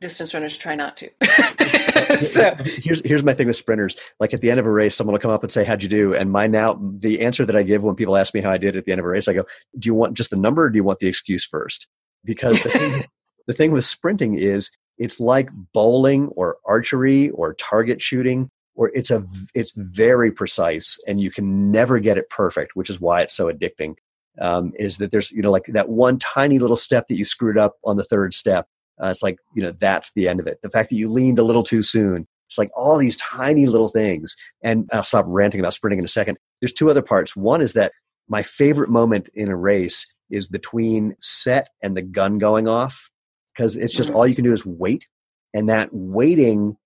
distance 0.00 0.34
runners 0.34 0.58
try 0.58 0.74
not 0.74 0.96
to. 0.98 1.10
so 2.20 2.54
here's 2.64 3.04
here's 3.04 3.22
my 3.22 3.34
thing 3.34 3.46
with 3.46 3.56
sprinters. 3.56 3.96
Like 4.20 4.34
at 4.34 4.40
the 4.40 4.50
end 4.50 4.60
of 4.60 4.66
a 4.66 4.70
race, 4.70 4.94
someone 4.94 5.12
will 5.12 5.20
come 5.20 5.30
up 5.30 5.42
and 5.42 5.52
say, 5.52 5.64
"How'd 5.64 5.82
you 5.82 5.88
do?" 5.88 6.14
And 6.14 6.30
my 6.30 6.46
now 6.46 6.78
the 6.80 7.20
answer 7.20 7.46
that 7.46 7.56
I 7.56 7.62
give 7.62 7.84
when 7.84 7.94
people 7.94 8.16
ask 8.16 8.34
me 8.34 8.40
how 8.40 8.50
I 8.50 8.58
did 8.58 8.76
at 8.76 8.84
the 8.84 8.92
end 8.92 8.98
of 8.98 9.04
a 9.04 9.08
race, 9.08 9.28
I 9.28 9.34
go, 9.34 9.44
"Do 9.78 9.86
you 9.86 9.94
want 9.94 10.14
just 10.14 10.30
the 10.30 10.36
number, 10.36 10.64
or 10.64 10.70
do 10.70 10.76
you 10.76 10.84
want 10.84 11.00
the 11.00 11.08
excuse 11.08 11.44
first? 11.44 11.86
Because 12.24 12.62
the 12.62 12.70
thing, 12.70 13.04
the 13.46 13.54
thing 13.54 13.72
with 13.72 13.84
sprinting 13.84 14.38
is 14.38 14.70
it's 14.98 15.20
like 15.20 15.50
bowling 15.72 16.28
or 16.28 16.58
archery 16.66 17.30
or 17.30 17.54
target 17.54 18.00
shooting 18.00 18.50
or 18.74 18.90
it's 18.94 19.10
a 19.10 19.24
it's 19.54 19.72
very 19.72 20.30
precise 20.30 20.98
and 21.06 21.20
you 21.20 21.30
can 21.30 21.70
never 21.70 21.98
get 21.98 22.18
it 22.18 22.28
perfect 22.30 22.76
which 22.76 22.90
is 22.90 23.00
why 23.00 23.22
it's 23.22 23.34
so 23.34 23.50
addicting 23.50 23.94
um, 24.40 24.72
is 24.76 24.98
that 24.98 25.12
there's 25.12 25.30
you 25.30 25.42
know 25.42 25.50
like 25.50 25.66
that 25.66 25.88
one 25.88 26.18
tiny 26.18 26.58
little 26.58 26.76
step 26.76 27.06
that 27.08 27.16
you 27.16 27.24
screwed 27.24 27.58
up 27.58 27.76
on 27.84 27.96
the 27.96 28.04
third 28.04 28.34
step 28.34 28.66
uh, 29.02 29.08
it's 29.08 29.22
like 29.22 29.38
you 29.54 29.62
know 29.62 29.72
that's 29.80 30.12
the 30.12 30.28
end 30.28 30.40
of 30.40 30.46
it. 30.46 30.60
The 30.62 30.70
fact 30.70 30.90
that 30.90 30.96
you 30.96 31.08
leaned 31.08 31.38
a 31.38 31.44
little 31.44 31.62
too 31.62 31.82
soon 31.82 32.26
it's 32.46 32.58
like 32.58 32.70
all 32.76 32.98
these 32.98 33.16
tiny 33.16 33.66
little 33.66 33.88
things 33.88 34.36
and 34.62 34.88
i'll 34.92 35.02
stop 35.02 35.24
ranting 35.26 35.60
about 35.60 35.74
sprinting 35.74 35.98
in 35.98 36.04
a 36.04 36.08
second. 36.08 36.38
There's 36.60 36.72
two 36.72 36.90
other 36.90 37.02
parts. 37.02 37.34
One 37.34 37.60
is 37.60 37.72
that 37.72 37.92
my 38.28 38.42
favorite 38.42 38.90
moment 38.90 39.28
in 39.34 39.48
a 39.48 39.56
race 39.56 40.06
is 40.30 40.46
between 40.46 41.16
set 41.20 41.68
and 41.82 41.96
the 41.96 42.02
gun 42.02 42.38
going 42.38 42.68
off 42.68 43.10
because 43.54 43.76
it's 43.76 43.94
just 43.94 44.08
mm-hmm. 44.08 44.16
all 44.16 44.26
you 44.26 44.34
can 44.34 44.44
do 44.44 44.52
is 44.52 44.64
wait 44.64 45.06
and 45.52 45.68
that 45.68 45.90
waiting 45.92 46.76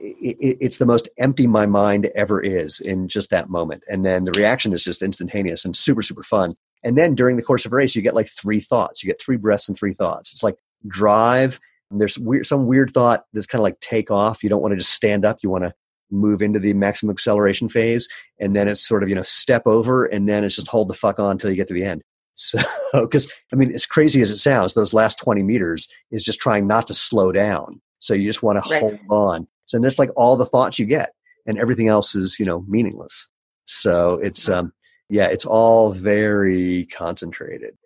it, 0.00 0.58
it's 0.60 0.78
the 0.78 0.86
most 0.86 1.08
empty 1.18 1.46
my 1.46 1.66
mind 1.66 2.06
ever 2.14 2.40
is 2.40 2.80
in 2.80 3.08
just 3.08 3.30
that 3.30 3.48
moment. 3.48 3.82
And 3.88 4.04
then 4.04 4.24
the 4.24 4.32
reaction 4.32 4.72
is 4.72 4.84
just 4.84 5.02
instantaneous 5.02 5.64
and 5.64 5.76
super, 5.76 6.02
super 6.02 6.22
fun. 6.22 6.54
And 6.82 6.96
then 6.96 7.14
during 7.14 7.36
the 7.36 7.42
course 7.42 7.66
of 7.66 7.72
a 7.72 7.76
race, 7.76 7.94
you 7.94 8.02
get 8.02 8.14
like 8.14 8.28
three 8.28 8.60
thoughts. 8.60 9.02
You 9.02 9.08
get 9.08 9.20
three 9.20 9.36
breaths 9.36 9.68
and 9.68 9.76
three 9.76 9.92
thoughts. 9.92 10.32
It's 10.32 10.42
like 10.42 10.56
drive. 10.86 11.60
there's 11.90 12.18
weird, 12.18 12.46
some 12.46 12.66
weird 12.66 12.92
thought 12.92 13.24
that's 13.32 13.46
kind 13.46 13.60
of 13.60 13.64
like 13.64 13.80
take 13.80 14.10
off. 14.10 14.42
You 14.42 14.48
don't 14.48 14.62
want 14.62 14.72
to 14.72 14.78
just 14.78 14.92
stand 14.92 15.24
up. 15.24 15.38
You 15.42 15.50
want 15.50 15.64
to 15.64 15.74
move 16.10 16.42
into 16.42 16.58
the 16.58 16.74
maximum 16.74 17.12
acceleration 17.12 17.68
phase. 17.68 18.08
And 18.38 18.56
then 18.56 18.68
it's 18.68 18.86
sort 18.86 19.02
of, 19.02 19.08
you 19.08 19.14
know, 19.14 19.22
step 19.22 19.62
over 19.66 20.06
and 20.06 20.28
then 20.28 20.44
it's 20.44 20.56
just 20.56 20.68
hold 20.68 20.88
the 20.88 20.94
fuck 20.94 21.18
on 21.18 21.32
until 21.32 21.50
you 21.50 21.56
get 21.56 21.68
to 21.68 21.74
the 21.74 21.84
end. 21.84 22.02
So, 22.42 22.58
because 22.94 23.30
I 23.52 23.56
mean, 23.56 23.70
as 23.72 23.84
crazy 23.84 24.22
as 24.22 24.30
it 24.30 24.38
sounds, 24.38 24.72
those 24.72 24.94
last 24.94 25.18
20 25.18 25.42
meters 25.42 25.88
is 26.10 26.24
just 26.24 26.40
trying 26.40 26.66
not 26.66 26.86
to 26.86 26.94
slow 26.94 27.32
down. 27.32 27.82
So 27.98 28.14
you 28.14 28.24
just 28.24 28.42
want 28.42 28.64
to 28.64 28.70
right. 28.70 28.80
hold 28.80 28.98
on. 29.10 29.46
So 29.70 29.78
that's 29.78 30.00
like 30.00 30.10
all 30.16 30.36
the 30.36 30.44
thoughts 30.44 30.80
you 30.80 30.84
get, 30.84 31.12
and 31.46 31.56
everything 31.58 31.86
else 31.86 32.16
is 32.16 32.40
you 32.40 32.44
know 32.44 32.64
meaningless. 32.66 33.28
So 33.66 34.14
it's 34.14 34.48
um 34.48 34.72
yeah, 35.08 35.28
it's 35.28 35.46
all 35.46 35.92
very 35.92 36.86
concentrated. 36.86 37.76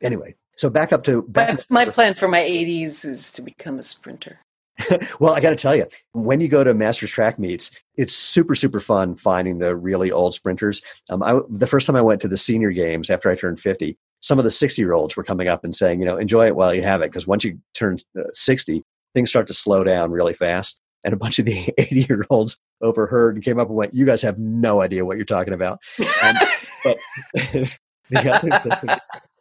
Anyway, 0.00 0.36
so 0.56 0.70
back 0.70 0.92
up 0.92 1.02
to 1.04 1.22
back 1.22 1.64
my, 1.68 1.84
my 1.84 1.90
plan 1.90 2.14
for 2.14 2.28
my 2.28 2.40
80s 2.40 3.04
is 3.04 3.32
to 3.32 3.42
become 3.42 3.80
a 3.80 3.82
sprinter. 3.82 4.38
well, 5.20 5.32
I 5.34 5.40
got 5.40 5.50
to 5.50 5.56
tell 5.56 5.74
you, 5.74 5.86
when 6.12 6.40
you 6.40 6.48
go 6.48 6.62
to 6.62 6.74
Masters 6.74 7.10
track 7.10 7.38
meets, 7.38 7.72
it's 7.96 8.14
super, 8.14 8.54
super 8.54 8.80
fun 8.80 9.16
finding 9.16 9.58
the 9.58 9.74
really 9.74 10.10
old 10.10 10.34
sprinters. 10.34 10.80
Um, 11.10 11.22
I, 11.22 11.40
the 11.50 11.66
first 11.66 11.86
time 11.86 11.96
I 11.96 12.02
went 12.02 12.20
to 12.22 12.28
the 12.28 12.38
senior 12.38 12.70
games 12.70 13.10
after 13.10 13.30
I 13.30 13.36
turned 13.36 13.60
50, 13.60 13.98
some 14.20 14.38
of 14.38 14.44
the 14.44 14.50
60 14.50 14.80
year 14.80 14.92
olds 14.92 15.16
were 15.16 15.24
coming 15.24 15.46
up 15.46 15.62
and 15.62 15.74
saying, 15.74 16.00
you 16.00 16.06
know, 16.06 16.16
enjoy 16.16 16.46
it 16.46 16.56
while 16.56 16.74
you 16.74 16.82
have 16.82 17.02
it. 17.02 17.10
Because 17.10 17.26
once 17.26 17.44
you 17.44 17.58
turn 17.74 17.98
uh, 18.18 18.22
60, 18.32 18.82
things 19.14 19.28
start 19.28 19.46
to 19.48 19.54
slow 19.54 19.84
down 19.84 20.10
really 20.10 20.34
fast 20.34 20.80
and 21.04 21.14
a 21.14 21.16
bunch 21.16 21.38
of 21.38 21.46
the 21.46 21.72
80 21.78 22.06
year 22.08 22.24
olds 22.30 22.58
overheard 22.80 23.36
and 23.36 23.44
came 23.44 23.58
up 23.58 23.68
and 23.68 23.76
went, 23.76 23.94
"You 23.94 24.06
guys 24.06 24.22
have 24.22 24.38
no 24.38 24.80
idea 24.80 25.04
what 25.04 25.16
you're 25.16 25.26
talking 25.26 25.54
about." 25.54 25.78
Um, 26.22 26.36
but 26.84 26.98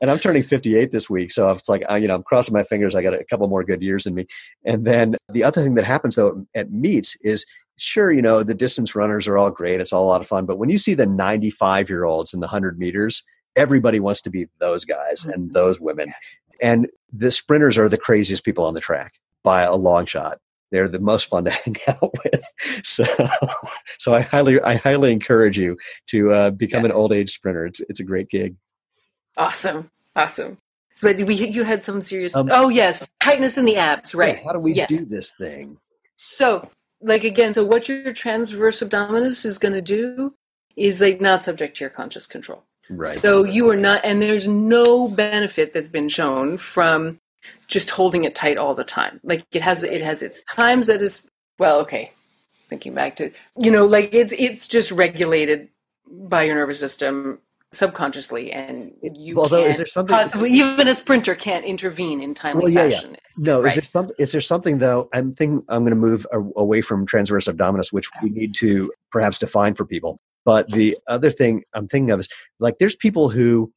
and 0.02 0.10
I'm 0.12 0.19
turning 0.19 0.43
58 0.43 0.91
this 0.91 1.10
week, 1.10 1.32
so 1.32 1.52
it's 1.52 1.69
like 1.69 1.84
you 2.00 2.08
know 2.08 2.15
I'm 2.15 2.24
crossing 2.24 2.54
my 2.54 2.63
fingers. 2.63 2.95
I 2.95 3.02
got 3.02 3.13
a 3.13 3.24
couple 3.26 3.47
more 3.47 3.63
good 3.63 3.82
years 3.82 4.06
in 4.06 4.15
me. 4.15 4.28
And 4.65 4.86
then 4.86 5.15
the 5.30 5.43
other 5.43 5.63
thing 5.63 5.76
that 5.76 5.86
happens 5.86 6.15
though 6.15 6.45
at 6.56 6.71
meets 6.71 7.15
is 7.21 7.45
sure 7.78 8.12
you 8.12 8.21
know 8.21 8.43
the 8.43 8.54
distance 8.54 8.95
runners 8.95 9.28
are 9.28 9.38
all 9.38 9.52
great. 9.52 9.82
It's 9.82 9.93
all 9.93 10.06
a 10.06 10.12
lot 10.12 10.21
of 10.21 10.28
fun, 10.28 10.45
but 10.45 10.58
when 10.58 10.69
you 10.69 10.78
see 10.78 10.93
the 10.93 11.06
95 11.06 11.89
year 11.89 12.04
olds 12.04 12.34
in 12.34 12.39
the 12.39 12.47
100 12.47 12.78
meters, 12.80 13.24
everybody 13.56 14.00
wants 14.00 14.21
to 14.21 14.30
be 14.30 14.47
those 14.60 14.86
guys 14.86 15.26
and 15.26 15.45
mm-hmm. 15.45 15.54
those 15.54 15.80
women. 15.80 16.13
And 16.62 16.89
the 17.12 17.32
sprinters 17.32 17.78
are 17.78 17.89
the 17.89 17.97
craziest 17.97 18.45
people 18.45 18.65
on 18.65 18.76
the 18.76 18.80
track 18.80 19.13
by 19.43 19.63
a 19.63 19.76
long 19.76 20.06
shot 20.06 20.38
they're 20.71 20.88
the 20.88 20.99
most 20.99 21.25
fun 21.25 21.45
to 21.45 21.51
hang 21.65 21.75
out 21.88 22.13
with. 22.23 22.43
So, 22.84 23.05
so 23.99 24.13
I 24.13 24.21
highly, 24.21 24.62
I 24.62 24.75
highly 24.75 25.12
encourage 25.12 25.57
you 25.57 25.77
to 26.07 26.31
uh, 26.31 26.49
become 26.51 26.81
yeah. 26.81 26.88
an 26.88 26.91
old 26.93 27.13
age 27.13 27.31
sprinter. 27.31 27.65
It's 27.65 27.81
it's 27.81 27.99
a 27.99 28.03
great 28.03 28.29
gig. 28.29 28.55
Awesome, 29.38 29.91
awesome. 30.15 30.57
So, 30.95 31.13
but 31.13 31.25
we, 31.25 31.36
you 31.36 31.63
had 31.63 31.84
some 31.84 32.01
serious. 32.01 32.36
Um, 32.36 32.49
oh 32.51 32.69
yes, 32.69 33.07
tightness 33.19 33.57
in 33.57 33.65
the 33.65 33.77
abs, 33.77 34.13
right? 34.15 34.38
Yeah, 34.38 34.43
how 34.43 34.53
do 34.53 34.60
we 34.60 34.73
yes. 34.73 34.89
do 34.89 35.05
this 35.05 35.31
thing? 35.38 35.77
So, 36.17 36.69
like 37.01 37.23
again, 37.23 37.53
so 37.53 37.63
what 37.65 37.89
your 37.89 38.13
transverse 38.13 38.81
abdominis 38.81 39.45
is 39.45 39.57
going 39.57 39.73
to 39.73 39.81
do 39.81 40.34
is 40.75 41.01
like 41.01 41.21
not 41.21 41.43
subject 41.43 41.77
to 41.77 41.84
your 41.84 41.89
conscious 41.89 42.27
control. 42.27 42.63
Right. 42.89 43.13
So 43.13 43.43
you 43.43 43.69
are 43.69 43.77
not, 43.77 44.01
and 44.03 44.21
there's 44.21 44.47
no 44.47 45.07
benefit 45.07 45.73
that's 45.73 45.89
been 45.89 46.10
shown 46.10 46.57
from 46.57 47.19
just 47.71 47.89
holding 47.89 48.25
it 48.25 48.36
tight 48.36 48.57
all 48.57 48.75
the 48.75 48.84
time. 48.84 49.19
Like 49.23 49.45
it 49.51 49.63
has 49.63 49.81
it 49.84 50.03
has 50.03 50.21
its 50.21 50.43
times 50.43 50.88
that 50.88 51.01
is 51.01 51.27
well, 51.57 51.79
okay. 51.79 52.12
Thinking 52.69 52.93
back 52.93 53.15
to 53.15 53.31
you 53.57 53.71
know, 53.71 53.86
like 53.86 54.13
it's 54.13 54.34
it's 54.38 54.67
just 54.67 54.91
regulated 54.91 55.69
by 56.07 56.43
your 56.43 56.55
nervous 56.55 56.79
system 56.79 57.39
subconsciously 57.73 58.51
and 58.51 58.91
you 59.01 59.39
although 59.39 59.65
is 59.65 59.77
there 59.77 59.86
something 59.86 60.13
possibly 60.13 60.49
even 60.53 60.89
a 60.89 60.93
sprinter 60.93 61.34
can't 61.34 61.63
intervene 61.63 62.21
in 62.21 62.34
timely 62.34 62.65
well, 62.65 62.73
yeah, 62.73 62.89
fashion 62.89 63.12
yeah. 63.12 63.19
no 63.38 63.62
right. 63.62 63.69
is 63.69 63.75
there 63.75 63.81
something 63.81 64.15
is 64.19 64.31
there 64.34 64.41
something 64.41 64.79
though 64.79 65.07
i'm 65.13 65.31
thinking 65.31 65.63
i'm 65.69 65.84
going 65.84 65.91
to 65.91 65.95
move 65.95 66.27
away 66.57 66.81
from 66.81 67.05
transverse 67.05 67.47
abdominis 67.47 67.93
which 67.93 68.10
we 68.21 68.29
need 68.29 68.53
to 68.53 68.91
perhaps 69.10 69.38
define 69.39 69.73
for 69.73 69.86
people 69.86 70.19
but 70.43 70.67
the 70.71 70.97
other 71.07 71.31
thing 71.31 71.63
i'm 71.73 71.88
thinking 71.88 72.12
of 72.12 72.19
is 72.19 72.27
like 72.60 72.77
there's 72.77 72.97
people 72.97 73.29
who 73.29 73.71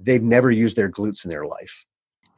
they've 0.00 0.24
never 0.24 0.50
used 0.50 0.76
their 0.76 0.90
glutes 0.90 1.24
in 1.24 1.30
their 1.30 1.44
life 1.44 1.84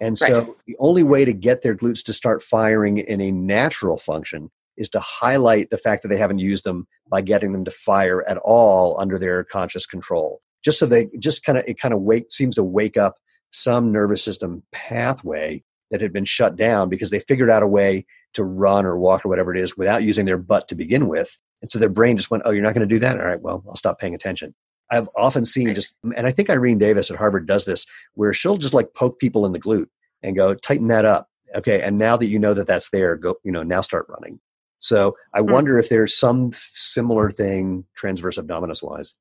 and 0.01 0.19
so 0.19 0.41
right. 0.41 0.49
the 0.67 0.77
only 0.79 1.03
way 1.03 1.25
to 1.25 1.33
get 1.33 1.63
their 1.63 1.75
glutes 1.75 2.05
to 2.05 2.13
start 2.13 2.43
firing 2.43 2.99
in 2.99 3.21
a 3.21 3.31
natural 3.31 3.99
function 3.99 4.51
is 4.77 4.89
to 4.91 5.01
highlight 5.01 5.71
the 5.71 5.79
fact 5.79 6.03
that 6.03 6.09
they 6.09 6.17
haven't 6.17 6.39
used 6.39 6.65
them 6.65 6.87
by 7.11 7.21
getting 7.21 7.53
them 7.53 7.65
to 7.65 7.71
fire 7.71 8.23
at 8.29 8.39
all 8.39 8.99
under 8.99 9.19
their 9.19 9.45
conscious 9.45 9.87
control. 9.87 10.41
Just 10.65 10.79
so 10.79 10.87
they 10.87 11.09
just 11.19 11.45
kind 11.45 11.59
of 11.59 11.65
it 11.67 11.79
kind 11.79 11.93
of 11.93 12.01
wake 12.01 12.31
seems 12.31 12.55
to 12.55 12.65
wake 12.65 12.97
up 12.97 13.17
some 13.51 13.93
nervous 13.93 14.23
system 14.23 14.63
pathway 14.73 15.63
that 15.91 16.01
had 16.01 16.13
been 16.13 16.25
shut 16.25 16.57
down 16.57 16.89
because 16.89 17.11
they 17.11 17.21
figured 17.21 17.51
out 17.51 17.63
a 17.63 17.69
way 17.69 18.05
to 18.35 18.45
run 18.45 18.85
or 18.85 18.99
walk 18.99 19.25
or 19.25 19.29
whatever 19.29 19.55
it 19.55 19.61
is 19.61 19.77
without 19.77 20.03
using 20.03 20.27
their 20.27 20.39
butt 20.39 20.69
to 20.69 20.75
begin 20.75 21.09
with. 21.09 21.39
And 21.63 21.71
so 21.71 21.79
their 21.79 21.89
brain 21.89 22.17
just 22.17 22.31
went, 22.31 22.43
Oh, 22.47 22.51
you're 22.51 22.63
not 22.63 22.75
going 22.75 22.87
to 22.87 22.95
do 22.95 23.01
that? 23.01 23.19
All 23.19 23.27
right, 23.27 23.41
well, 23.41 23.65
I'll 23.69 23.77
stop 23.77 23.99
paying 23.99 24.15
attention. 24.15 24.55
I've 24.91 25.09
often 25.17 25.45
seen 25.45 25.75
just, 25.75 25.93
and 26.17 26.27
I 26.27 26.31
think 26.31 26.51
Irene 26.51 26.79
Davis 26.79 27.11
at 27.11 27.19
Harvard 27.19 27.47
does 27.47 27.65
this, 27.65 27.87
where 28.15 28.33
she'll 28.33 28.57
just 28.57 28.75
like 28.75 28.95
poke 28.95 29.19
people 29.19 29.45
in 29.45 29.53
the 29.53 29.61
glute 29.61 29.89
and 30.23 30.37
go, 30.37 30.55
tighten 30.55 30.89
that 30.89 31.05
up. 31.05 31.29
Okay. 31.55 31.81
And 31.81 31.99
now 31.99 32.17
that 32.17 32.29
you 32.29 32.39
know 32.39 32.55
that 32.55 32.67
that's 32.67 32.91
there, 32.91 33.17
go, 33.17 33.37
you 33.45 33.53
know, 33.53 33.63
now 33.63 33.81
start 33.81 34.07
running. 34.09 34.39
So 34.79 35.17
I 35.35 35.41
mm-hmm. 35.41 35.53
wonder 35.53 35.79
if 35.79 35.89
there's 35.89 36.17
some 36.17 36.51
similar 36.53 37.31
thing 37.31 37.85
transverse 37.95 38.39
abdominis 38.39 38.83
wise. 38.83 39.15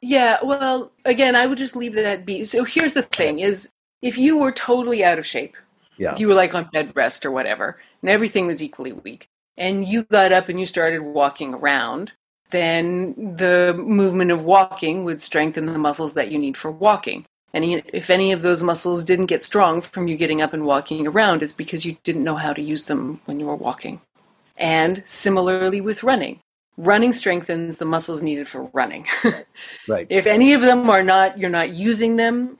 Yeah. 0.00 0.38
Well, 0.42 0.92
again, 1.04 1.34
I 1.34 1.46
would 1.46 1.58
just 1.58 1.74
leave 1.74 1.94
that 1.94 2.24
be. 2.24 2.44
So 2.44 2.64
here's 2.64 2.94
the 2.94 3.02
thing 3.02 3.40
is 3.40 3.72
if 4.02 4.18
you 4.18 4.36
were 4.36 4.52
totally 4.52 5.04
out 5.04 5.18
of 5.18 5.26
shape, 5.26 5.56
yeah. 5.96 6.12
if 6.12 6.20
you 6.20 6.28
were 6.28 6.34
like 6.34 6.54
on 6.54 6.68
bed 6.72 6.92
rest 6.94 7.26
or 7.26 7.30
whatever, 7.30 7.80
and 8.02 8.10
everything 8.10 8.46
was 8.46 8.62
equally 8.62 8.92
weak, 8.92 9.28
and 9.56 9.88
you 9.88 10.04
got 10.04 10.32
up 10.32 10.48
and 10.48 10.60
you 10.60 10.66
started 10.66 11.00
walking 11.00 11.54
around, 11.54 12.12
then 12.50 13.34
the 13.36 13.74
movement 13.76 14.30
of 14.30 14.44
walking 14.44 15.04
would 15.04 15.20
strengthen 15.20 15.66
the 15.66 15.78
muscles 15.78 16.14
that 16.14 16.30
you 16.30 16.38
need 16.38 16.56
for 16.56 16.70
walking. 16.70 17.26
And 17.54 17.64
if 17.92 18.10
any 18.10 18.32
of 18.32 18.42
those 18.42 18.62
muscles 18.62 19.04
didn't 19.04 19.26
get 19.26 19.42
strong 19.42 19.80
from 19.80 20.06
you 20.06 20.16
getting 20.16 20.42
up 20.42 20.52
and 20.52 20.64
walking 20.64 21.06
around, 21.06 21.42
it's 21.42 21.54
because 21.54 21.86
you 21.86 21.96
didn't 22.04 22.24
know 22.24 22.36
how 22.36 22.52
to 22.52 22.62
use 22.62 22.84
them 22.84 23.20
when 23.24 23.40
you 23.40 23.46
were 23.46 23.56
walking. 23.56 24.00
And 24.56 25.02
similarly 25.06 25.80
with 25.80 26.02
running, 26.02 26.40
running 26.76 27.12
strengthens 27.12 27.78
the 27.78 27.84
muscles 27.84 28.22
needed 28.22 28.48
for 28.48 28.64
running. 28.74 29.06
right. 29.88 30.06
If 30.10 30.26
any 30.26 30.52
of 30.52 30.60
them 30.60 30.90
are 30.90 31.02
not, 31.02 31.38
you're 31.38 31.48
not 31.48 31.70
using 31.70 32.16
them, 32.16 32.58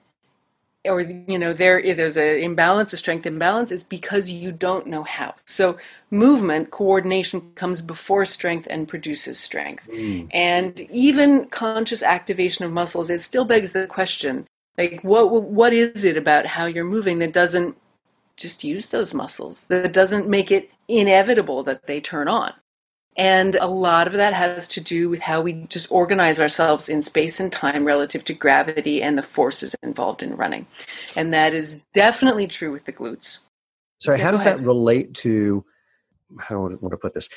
or 0.85 1.01
you 1.01 1.39
know 1.39 1.53
there 1.53 1.83
there's 1.95 2.17
an 2.17 2.39
imbalance 2.39 2.93
a 2.93 2.97
strength 2.97 3.27
imbalance 3.27 3.73
is 3.73 3.83
because 3.83 4.31
you 4.31 4.53
don't 4.53 4.87
know 4.87 5.03
how 5.03 5.35
so 5.45 5.77
movement 6.11 6.71
coordination 6.71 7.53
comes 7.55 7.83
before 7.83 8.25
strength 8.25 8.67
and 8.71 8.89
produces 8.89 9.39
strength 9.39 9.89
mm. 9.89 10.27
and 10.33 10.81
even 10.91 11.47
conscious 11.47 12.03
activation 12.03 12.65
of 12.65 12.73
muscles 12.73 13.11
it 13.11 13.19
still 13.19 13.45
begs 13.45 13.73
the 13.73 13.87
question 13.87 14.47
like 14.79 15.03
what 15.03 15.43
what 15.43 15.73
is 15.73 16.05
it 16.05 16.17
about 16.17 16.47
how 16.47 16.65
you're 16.65 16.85
moving 16.85 17.19
that 17.19 17.33
doesn't 17.33 17.77
just 18.37 18.65
use 18.65 18.87
those 18.87 19.13
muscles 19.13 19.67
that 19.67 19.93
doesn't 19.93 20.29
make 20.29 20.51
it 20.51 20.71
inevitable 20.87 21.63
that 21.65 21.87
they 21.87 22.01
turn 22.01 22.29
on 22.29 22.55
and 23.19 23.57
a 23.57 23.67
lot 23.67 24.07
of 24.07 24.13
that 24.13 24.33
has 24.33 24.69
to 24.69 24.81
do 24.81 25.09
with 25.09 25.21
how 25.21 25.41
we 25.41 25.67
just 25.69 25.91
organize 25.91 26.39
ourselves 26.39 26.89
in 26.89 27.03
space 27.03 27.41
and 27.41 27.53
time 27.53 27.85
relative 27.85 28.25
to 28.27 28.33
gravity 28.33 29.03
and 29.03 29.19
the 29.19 29.25
forces 29.25 29.75
involved 29.83 30.23
in 30.23 30.37
running. 30.37 30.69
And 31.17 31.35
that 31.35 31.53
is 31.53 31.85
definitely 31.93 32.47
true 32.47 32.71
with 32.71 32.85
the 32.85 32.93
glutes. 32.93 33.41
Sorry, 33.99 34.19
yeah, 34.19 34.25
how 34.25 34.31
does 34.31 34.43
ahead. 34.43 34.61
that 34.61 34.65
relate 34.65 35.15
to, 35.15 35.65
how 36.39 36.55
do 36.55 36.77
I 36.77 36.79
want 36.81 36.93
to 36.93 36.97
put 36.97 37.15
this? 37.15 37.29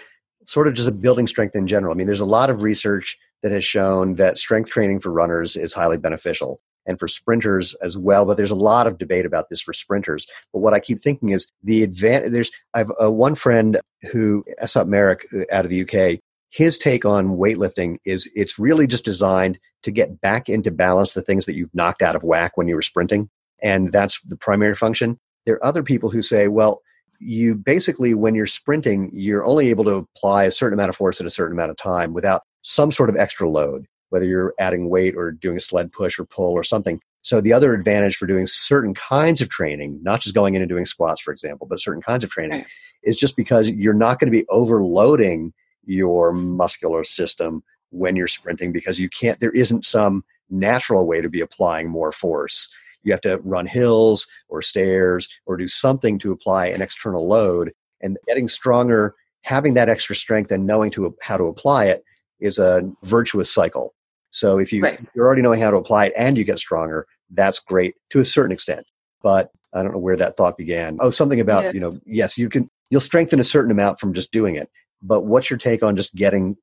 Sort 0.46 0.68
of 0.68 0.76
just 0.76 0.88
a 0.88 0.92
building 0.92 1.26
strength 1.26 1.56
in 1.56 1.66
general. 1.66 1.92
I 1.92 1.96
mean, 1.96 2.06
there's 2.06 2.20
a 2.20 2.26
lot 2.26 2.52
of 2.52 2.62
research 2.62 3.18
that 3.42 3.52
has 3.52 3.66
shown 3.66 4.16
that 4.16 4.38
strength 4.38 4.70
training 4.70 5.00
for 5.00 5.12
runners 5.12 5.56
is 5.56 5.74
highly 5.74 5.98
beneficial 5.98 6.62
and 6.86 7.00
for 7.00 7.08
sprinters 7.08 7.74
as 7.76 7.98
well. 7.98 8.26
But 8.26 8.38
there's 8.38 8.52
a 8.52 8.56
lot 8.56 8.88
of 8.88 8.98
debate 8.98 9.26
about 9.26 9.50
this 9.50 9.62
for 9.62 9.74
sprinters. 9.74 10.28
But 10.54 10.60
what 10.60 10.74
I 10.74 10.80
keep 10.80 11.02
thinking 11.02 11.30
is 11.30 11.48
the 11.64 11.84
advantage. 11.84 12.32
There's 12.32 12.52
I 12.74 12.80
have 12.80 12.92
uh, 13.02 13.12
one 13.12 13.36
friend 13.36 13.80
who 14.12 14.44
Esop 14.62 14.88
Merrick 14.88 15.26
uh, 15.34 15.44
out 15.52 15.66
of 15.66 15.72
the 15.72 15.82
UK. 15.82 16.20
His 16.50 16.78
take 16.78 17.06
on 17.06 17.38
weightlifting 17.38 17.98
is 18.06 18.30
it's 18.36 18.60
really 18.60 18.86
just 18.86 19.06
designed 19.06 19.58
to 19.84 19.92
get 19.92 20.20
back 20.20 20.50
into 20.50 20.70
balance 20.70 21.14
the 21.14 21.22
things 21.22 21.46
that 21.46 21.56
you've 21.56 21.74
knocked 21.74 22.02
out 22.02 22.16
of 22.16 22.24
whack 22.24 22.54
when 22.56 22.68
you 22.68 22.76
were 22.76 22.82
sprinting, 22.82 23.30
and 23.62 23.92
that's 23.92 24.20
the 24.28 24.36
primary 24.36 24.76
function. 24.76 25.18
There 25.46 25.56
are 25.56 25.66
other 25.66 25.82
people 25.82 26.10
who 26.10 26.22
say, 26.22 26.50
well, 26.50 26.82
you 27.20 27.56
basically 27.56 28.14
when 28.14 28.36
you're 28.36 28.48
sprinting, 28.48 29.12
you're 29.14 29.46
only 29.46 29.70
able 29.70 29.86
to 29.86 30.08
apply 30.18 30.44
a 30.44 30.52
certain 30.52 30.78
amount 30.78 30.90
of 30.90 30.96
force 30.96 31.22
at 31.22 31.28
a 31.28 31.32
certain 31.32 31.54
amount 31.56 31.72
of 31.72 31.78
time 31.78 32.14
without 32.14 32.42
some 32.64 32.92
sort 32.92 33.10
of 33.10 33.16
extra 33.16 33.50
load 33.50 33.86
whether 34.12 34.26
you're 34.26 34.54
adding 34.60 34.90
weight 34.90 35.16
or 35.16 35.32
doing 35.32 35.58
a 35.58 35.60
sled 35.60 35.92
push 35.92 36.20
or 36.20 36.26
pull 36.26 36.52
or 36.52 36.64
something. 36.64 37.02
So 37.22 37.40
the 37.40 37.54
other 37.54 37.74
advantage 37.74 38.18
for 38.18 38.26
doing 38.26 38.46
certain 38.46 38.94
kinds 38.94 39.42
of 39.42 39.50
training, 39.50 40.00
not 40.02 40.22
just 40.22 40.36
going 40.36 40.56
in 40.56 40.62
and 40.62 40.70
doing 40.70 40.86
squats, 40.86 41.22
for 41.22 41.32
example, 41.32 41.66
but 41.66 41.80
certain 41.80 42.02
kinds 42.02 42.24
of 42.24 42.30
training, 42.30 42.60
right. 42.60 42.68
is 43.04 43.16
just 43.16 43.38
because 43.38 43.70
you're 43.70 43.94
not 43.94 44.20
going 44.20 44.32
to 44.32 44.38
be 44.38 44.46
overloading 44.50 45.54
your 45.86 46.34
muscular 46.34 47.04
system 47.04 47.64
when 47.92 48.16
you're 48.16 48.28
sprinting 48.28 48.72
because 48.72 49.00
you 49.00 49.10
can't. 49.10 49.40
There 49.40 49.52
isn't 49.52 49.86
some 49.86 50.24
natural 50.50 51.08
way 51.08 51.22
to 51.22 51.30
be 51.30 51.42
applying 51.42 51.90
more 51.90 52.12
force. 52.12 52.70
You 53.04 53.14
have 53.14 53.22
to 53.22 53.38
run 53.44 53.66
hills 53.66 54.28
or 54.50 54.62
stairs 54.62 55.30
or 55.46 55.58
do 55.58 55.68
something 55.68 56.20
to 56.20 56.32
apply 56.32 56.68
an 56.68 56.82
external 56.82 57.28
load. 57.28 57.72
And 58.02 58.18
getting 58.28 58.48
stronger, 58.48 59.14
having 59.44 59.76
that 59.76 59.88
extra 59.88 60.16
strength, 60.16 60.52
and 60.52 60.66
knowing 60.66 60.90
to 60.92 61.16
how 61.22 61.38
to 61.38 61.44
apply 61.44 61.86
it 61.86 62.04
is 62.40 62.58
a 62.58 62.82
virtuous 63.04 63.52
cycle. 63.52 63.94
So 64.32 64.60
if 64.60 64.74
you, 64.74 64.82
right. 64.82 65.00
you're 65.14 65.26
already 65.26 65.42
knowing 65.42 65.62
how 65.62 65.72
to 65.72 65.78
apply 65.78 66.08
it 66.08 66.14
and 66.18 66.38
you 66.38 66.44
get 66.44 66.60
stronger, 66.60 67.06
that's 67.30 67.60
great 67.60 67.96
to 68.10 68.20
a 68.20 68.26
certain 68.26 68.52
extent. 68.52 68.86
But 69.22 69.52
I 69.74 69.84
don't 69.84 69.92
know 69.92 70.00
where 70.00 70.18
that 70.18 70.38
thought 70.38 70.58
began. 70.58 70.98
Oh, 71.00 71.12
something 71.12 71.40
about, 71.40 71.66
yeah. 71.66 71.72
you 71.74 71.80
know, 71.80 72.00
yes, 72.06 72.38
you 72.38 72.50
can, 72.50 72.70
you'll 72.90 73.02
strengthen 73.02 73.40
a 73.40 73.44
certain 73.44 73.72
amount 73.72 74.00
from 74.00 74.14
just 74.14 74.32
doing 74.32 74.56
it. 74.56 74.70
But 75.02 75.26
what's 75.26 75.50
your 75.50 75.60
take 75.60 75.84
on 75.84 75.96
just 75.96 76.14
getting 76.16 76.58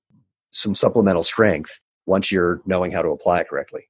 some 0.51 0.75
supplemental 0.75 1.23
strength 1.23 1.81
once 2.07 2.33
you're 2.33 2.61
knowing 2.67 2.91
how 2.91 3.03
to 3.03 3.09
apply 3.11 3.41
it 3.41 3.49
correctly? 3.49 3.89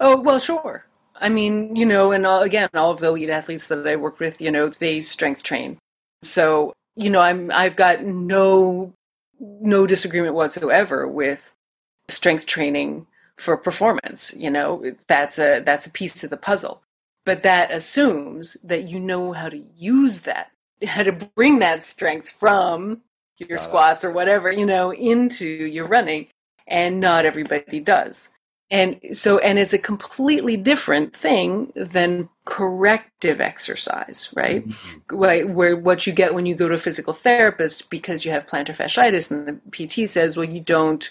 Oh, 0.00 0.20
well, 0.20 0.38
sure. 0.38 0.84
I 1.20 1.28
mean, 1.28 1.74
you 1.74 1.84
know, 1.84 2.12
and 2.12 2.26
all, 2.26 2.42
again, 2.42 2.68
all 2.74 2.90
of 2.90 3.00
the 3.00 3.08
elite 3.08 3.30
athletes 3.30 3.66
that 3.68 3.86
I 3.86 3.96
work 3.96 4.20
with, 4.20 4.40
you 4.40 4.50
know, 4.50 4.68
they 4.68 5.00
strength 5.00 5.42
train. 5.42 5.78
So, 6.22 6.72
you 6.94 7.10
know, 7.10 7.20
I'm 7.20 7.50
I've 7.52 7.76
got 7.76 8.02
no 8.02 8.92
no 9.40 9.86
disagreement 9.86 10.34
whatsoever 10.34 11.06
with 11.06 11.54
strength 12.08 12.46
training 12.46 13.06
for 13.36 13.56
performance 13.56 14.34
you 14.36 14.50
know? 14.50 14.82
That's 15.06 15.38
a 15.38 15.60
that's 15.60 15.86
a 15.86 15.90
piece 15.90 16.24
of 16.24 16.30
the 16.30 16.36
puzzle. 16.36 16.82
But 17.24 17.42
that 17.42 17.70
assumes 17.70 18.56
that 18.64 18.84
you 18.84 18.98
know 18.98 19.32
how 19.32 19.48
to 19.48 19.58
use 19.76 20.22
that 20.22 20.50
how 20.86 21.02
to 21.02 21.12
bring 21.12 21.58
that 21.60 21.84
strength 21.84 22.30
from 22.30 23.02
your 23.36 23.58
squats 23.58 24.04
or 24.04 24.10
whatever 24.10 24.50
you 24.50 24.66
know 24.66 24.92
into 24.92 25.46
your 25.46 25.86
running 25.86 26.26
and 26.66 27.00
not 27.00 27.24
everybody 27.24 27.80
does. 27.80 28.30
And 28.70 29.00
so 29.12 29.38
and 29.38 29.58
it's 29.58 29.72
a 29.72 29.78
completely 29.78 30.56
different 30.56 31.16
thing 31.16 31.72
than 31.74 32.28
corrective 32.44 33.40
exercise 33.40 34.32
right? 34.36 34.66
Mm-hmm. 34.66 35.16
where, 35.16 35.46
where 35.46 35.76
what 35.76 36.06
you 36.06 36.12
get 36.12 36.34
when 36.34 36.46
you 36.46 36.54
go 36.54 36.68
to 36.68 36.74
a 36.74 36.78
physical 36.78 37.12
therapist 37.12 37.88
because 37.88 38.24
you 38.24 38.30
have 38.30 38.46
plantar 38.46 38.76
fasciitis 38.76 39.30
and 39.30 39.46
the 39.46 39.52
pt 39.70 40.08
says 40.08 40.36
well 40.36 40.48
you 40.48 40.60
don't 40.60 41.10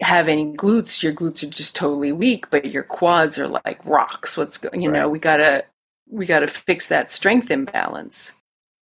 have 0.00 0.28
any 0.28 0.52
glutes, 0.52 1.02
your 1.02 1.12
glutes 1.12 1.42
are 1.42 1.50
just 1.50 1.76
totally 1.76 2.12
weak, 2.12 2.50
but 2.50 2.66
your 2.66 2.82
quads 2.82 3.38
are 3.38 3.48
like 3.48 3.84
rocks. 3.84 4.36
What's 4.36 4.58
going, 4.58 4.80
you 4.80 4.90
right. 4.90 5.00
know, 5.00 5.08
we 5.08 5.18
gotta, 5.18 5.64
we 6.08 6.26
gotta 6.26 6.46
fix 6.46 6.88
that 6.88 7.10
strength 7.10 7.50
imbalance. 7.50 8.32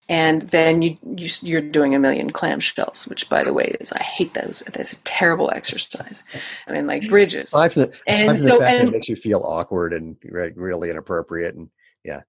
And 0.07 0.43
then 0.43 0.83
you, 0.83 0.99
you 1.17 1.31
you're 1.41 1.63
doing 1.63 1.95
a 1.95 1.99
million 1.99 2.31
clamshells, 2.31 3.09
which 3.09 3.31
by 3.31 3.43
the 3.43 3.55
way 3.55 3.75
is 3.81 3.91
I 3.91 4.03
hate 4.03 4.35
those. 4.35 4.63
That's 4.71 4.93
a 4.93 5.01
terrible 5.01 5.51
exercise. 5.51 6.25
I 6.67 6.73
mean, 6.73 6.87
like 6.87 7.09
bridges. 7.09 7.53
The, 7.53 7.91
aside 8.07 8.37
the 8.37 8.49
so, 8.49 8.59
fact 8.59 8.71
and, 8.71 8.89
that 8.89 8.91
it 8.91 8.93
makes 8.93 9.09
you 9.09 9.17
feel 9.17 9.41
awkward 9.41 9.95
and 9.95 10.17
really 10.23 10.91
inappropriate, 10.91 11.55
and 11.55 11.71
yeah, 12.05 12.21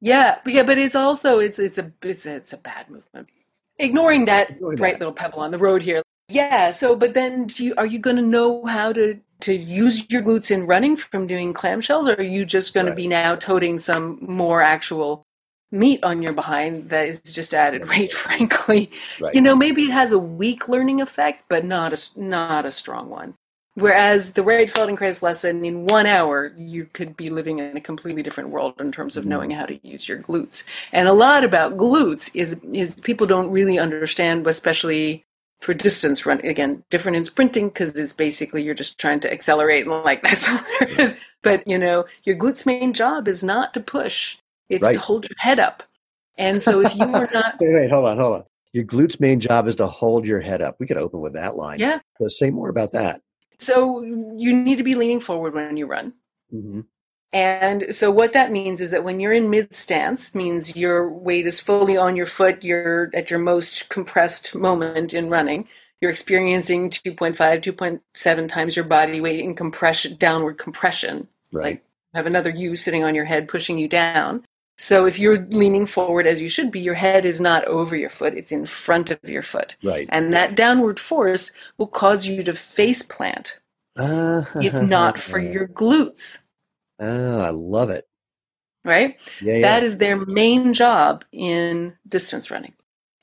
yeah, 0.00 0.38
but 0.44 0.52
yeah, 0.54 0.62
but 0.62 0.78
it's 0.78 0.94
also 0.94 1.40
it's 1.40 1.58
it's 1.58 1.76
a 1.76 1.92
it's 2.02 2.24
a, 2.24 2.36
it's 2.36 2.52
a 2.54 2.58
bad 2.58 2.88
movement. 2.88 3.28
Ignoring 3.78 4.24
that 4.26 4.52
Ignoring 4.52 4.78
bright 4.78 4.94
that. 4.94 5.00
little 5.00 5.12
pebble 5.12 5.40
on 5.40 5.50
the 5.50 5.58
road 5.58 5.82
here, 5.82 6.02
yeah. 6.28 6.70
So, 6.70 6.96
but 6.96 7.14
then, 7.14 7.48
you, 7.56 7.74
are 7.76 7.86
you 7.86 7.98
going 7.98 8.16
to 8.16 8.22
know 8.22 8.64
how 8.66 8.92
to 8.92 9.20
to 9.40 9.54
use 9.54 10.10
your 10.10 10.22
glutes 10.22 10.50
in 10.50 10.66
running 10.66 10.96
from 10.96 11.26
doing 11.26 11.52
clamshells, 11.52 12.08
or 12.08 12.18
are 12.20 12.22
you 12.22 12.44
just 12.44 12.72
going 12.72 12.86
right. 12.86 12.92
to 12.92 12.96
be 12.96 13.08
now 13.08 13.34
toting 13.36 13.78
some 13.78 14.18
more 14.22 14.62
actual 14.62 15.22
meat 15.70 16.02
on 16.04 16.22
your 16.22 16.32
behind 16.32 16.88
that 16.90 17.08
is 17.08 17.20
just 17.20 17.52
added 17.52 17.88
weight? 17.88 18.12
Frankly, 18.26 18.90
right. 19.20 19.34
you 19.34 19.40
know, 19.40 19.54
maybe 19.54 19.82
it 19.84 19.90
has 19.90 20.12
a 20.12 20.18
weak 20.18 20.68
learning 20.68 21.00
effect, 21.00 21.44
but 21.48 21.64
not 21.64 21.92
a 21.92 22.20
not 22.20 22.64
a 22.64 22.70
strong 22.70 23.10
one. 23.10 23.34
Whereas 23.76 24.34
the 24.34 24.44
right 24.44 24.70
Feldenkrais 24.70 25.20
lesson 25.20 25.64
in 25.64 25.86
one 25.86 26.06
hour, 26.06 26.54
you 26.56 26.88
could 26.92 27.16
be 27.16 27.28
living 27.28 27.58
in 27.58 27.76
a 27.76 27.80
completely 27.80 28.22
different 28.22 28.50
world 28.50 28.74
in 28.78 28.92
terms 28.92 29.16
of 29.16 29.26
knowing 29.26 29.50
mm-hmm. 29.50 29.58
how 29.58 29.66
to 29.66 29.86
use 29.86 30.08
your 30.08 30.18
glutes. 30.18 30.62
And 30.92 31.08
a 31.08 31.12
lot 31.12 31.42
about 31.42 31.76
glutes 31.76 32.30
is 32.34 32.60
is 32.72 33.00
people 33.00 33.26
don't 33.26 33.50
really 33.50 33.78
understand, 33.78 34.46
especially 34.46 35.24
for 35.60 35.74
distance 35.74 36.26
run 36.26 36.40
again 36.40 36.84
different 36.90 37.16
in 37.16 37.24
sprinting 37.24 37.68
because 37.68 37.96
it's 37.98 38.12
basically 38.12 38.62
you're 38.62 38.74
just 38.74 38.98
trying 38.98 39.20
to 39.20 39.32
accelerate 39.32 39.86
and 39.86 39.92
like 40.04 40.22
that's 40.22 40.48
all 40.48 40.60
there 40.80 41.00
is. 41.00 41.16
But 41.42 41.66
you 41.66 41.78
know 41.78 42.04
your 42.24 42.36
glutes 42.36 42.66
main 42.66 42.92
job 42.92 43.28
is 43.28 43.42
not 43.42 43.74
to 43.74 43.80
push 43.80 44.38
it's 44.68 44.82
right. 44.82 44.94
to 44.94 45.00
hold 45.00 45.24
your 45.24 45.36
head 45.38 45.60
up. 45.60 45.82
And 46.36 46.62
so 46.62 46.80
if 46.80 46.96
you 46.96 47.04
are 47.04 47.28
not 47.32 47.56
wait, 47.60 47.74
wait 47.74 47.90
hold 47.90 48.06
on 48.06 48.18
hold 48.18 48.36
on. 48.36 48.44
Your 48.72 48.84
glutes 48.84 49.20
main 49.20 49.38
job 49.38 49.68
is 49.68 49.76
to 49.76 49.86
hold 49.86 50.26
your 50.26 50.40
head 50.40 50.60
up. 50.60 50.76
We 50.80 50.86
could 50.86 50.96
open 50.96 51.20
with 51.20 51.34
that 51.34 51.56
line. 51.56 51.78
Yeah. 51.78 52.00
So 52.20 52.26
say 52.28 52.50
more 52.50 52.68
about 52.68 52.92
that. 52.92 53.20
So 53.58 54.02
you 54.02 54.52
need 54.52 54.78
to 54.78 54.84
be 54.84 54.96
leaning 54.96 55.20
forward 55.20 55.54
when 55.54 55.76
you 55.76 55.86
run. 55.86 56.12
Mm-hmm. 56.52 56.80
And 57.34 57.92
so 57.92 58.12
what 58.12 58.32
that 58.32 58.52
means 58.52 58.80
is 58.80 58.92
that 58.92 59.02
when 59.02 59.18
you're 59.18 59.32
in 59.32 59.50
mid 59.50 59.74
stance, 59.74 60.36
means 60.36 60.76
your 60.76 61.10
weight 61.10 61.48
is 61.48 61.58
fully 61.58 61.96
on 61.96 62.14
your 62.14 62.26
foot, 62.26 62.62
you're 62.62 63.10
at 63.12 63.28
your 63.28 63.40
most 63.40 63.88
compressed 63.88 64.54
moment 64.54 65.12
in 65.12 65.28
running. 65.28 65.68
You're 66.00 66.12
experiencing 66.12 66.90
2.5, 66.90 67.34
2.7 67.36 68.48
times 68.48 68.76
your 68.76 68.84
body 68.84 69.20
weight 69.20 69.40
in 69.40 69.56
compression, 69.56 70.14
downward 70.16 70.58
compression. 70.58 71.26
Right. 71.52 71.64
like 71.64 71.84
have 72.14 72.26
another 72.26 72.50
you 72.50 72.76
sitting 72.76 73.02
on 73.02 73.16
your 73.16 73.24
head 73.24 73.48
pushing 73.48 73.78
you 73.78 73.88
down. 73.88 74.44
So 74.78 75.04
if 75.04 75.18
you're 75.18 75.44
leaning 75.46 75.86
forward 75.86 76.28
as 76.28 76.40
you 76.40 76.48
should 76.48 76.70
be, 76.70 76.80
your 76.80 76.94
head 76.94 77.24
is 77.24 77.40
not 77.40 77.64
over 77.64 77.96
your 77.96 78.10
foot, 78.10 78.34
it's 78.34 78.52
in 78.52 78.64
front 78.64 79.10
of 79.10 79.18
your 79.24 79.42
foot. 79.42 79.74
Right. 79.82 80.08
And 80.10 80.32
that 80.34 80.54
downward 80.54 81.00
force 81.00 81.50
will 81.78 81.88
cause 81.88 82.26
you 82.26 82.44
to 82.44 82.54
face 82.54 83.02
plant. 83.02 83.58
Uh, 83.96 84.44
if 84.56 84.74
not 84.74 85.20
for 85.20 85.40
your 85.40 85.66
glutes. 85.68 86.43
Oh, 87.00 87.40
I 87.40 87.50
love 87.50 87.90
it. 87.90 88.06
Right? 88.84 89.18
Yeah, 89.40 89.54
yeah. 89.54 89.60
That 89.62 89.82
is 89.82 89.98
their 89.98 90.16
main 90.26 90.74
job 90.74 91.24
in 91.32 91.94
distance 92.08 92.50
running. 92.50 92.74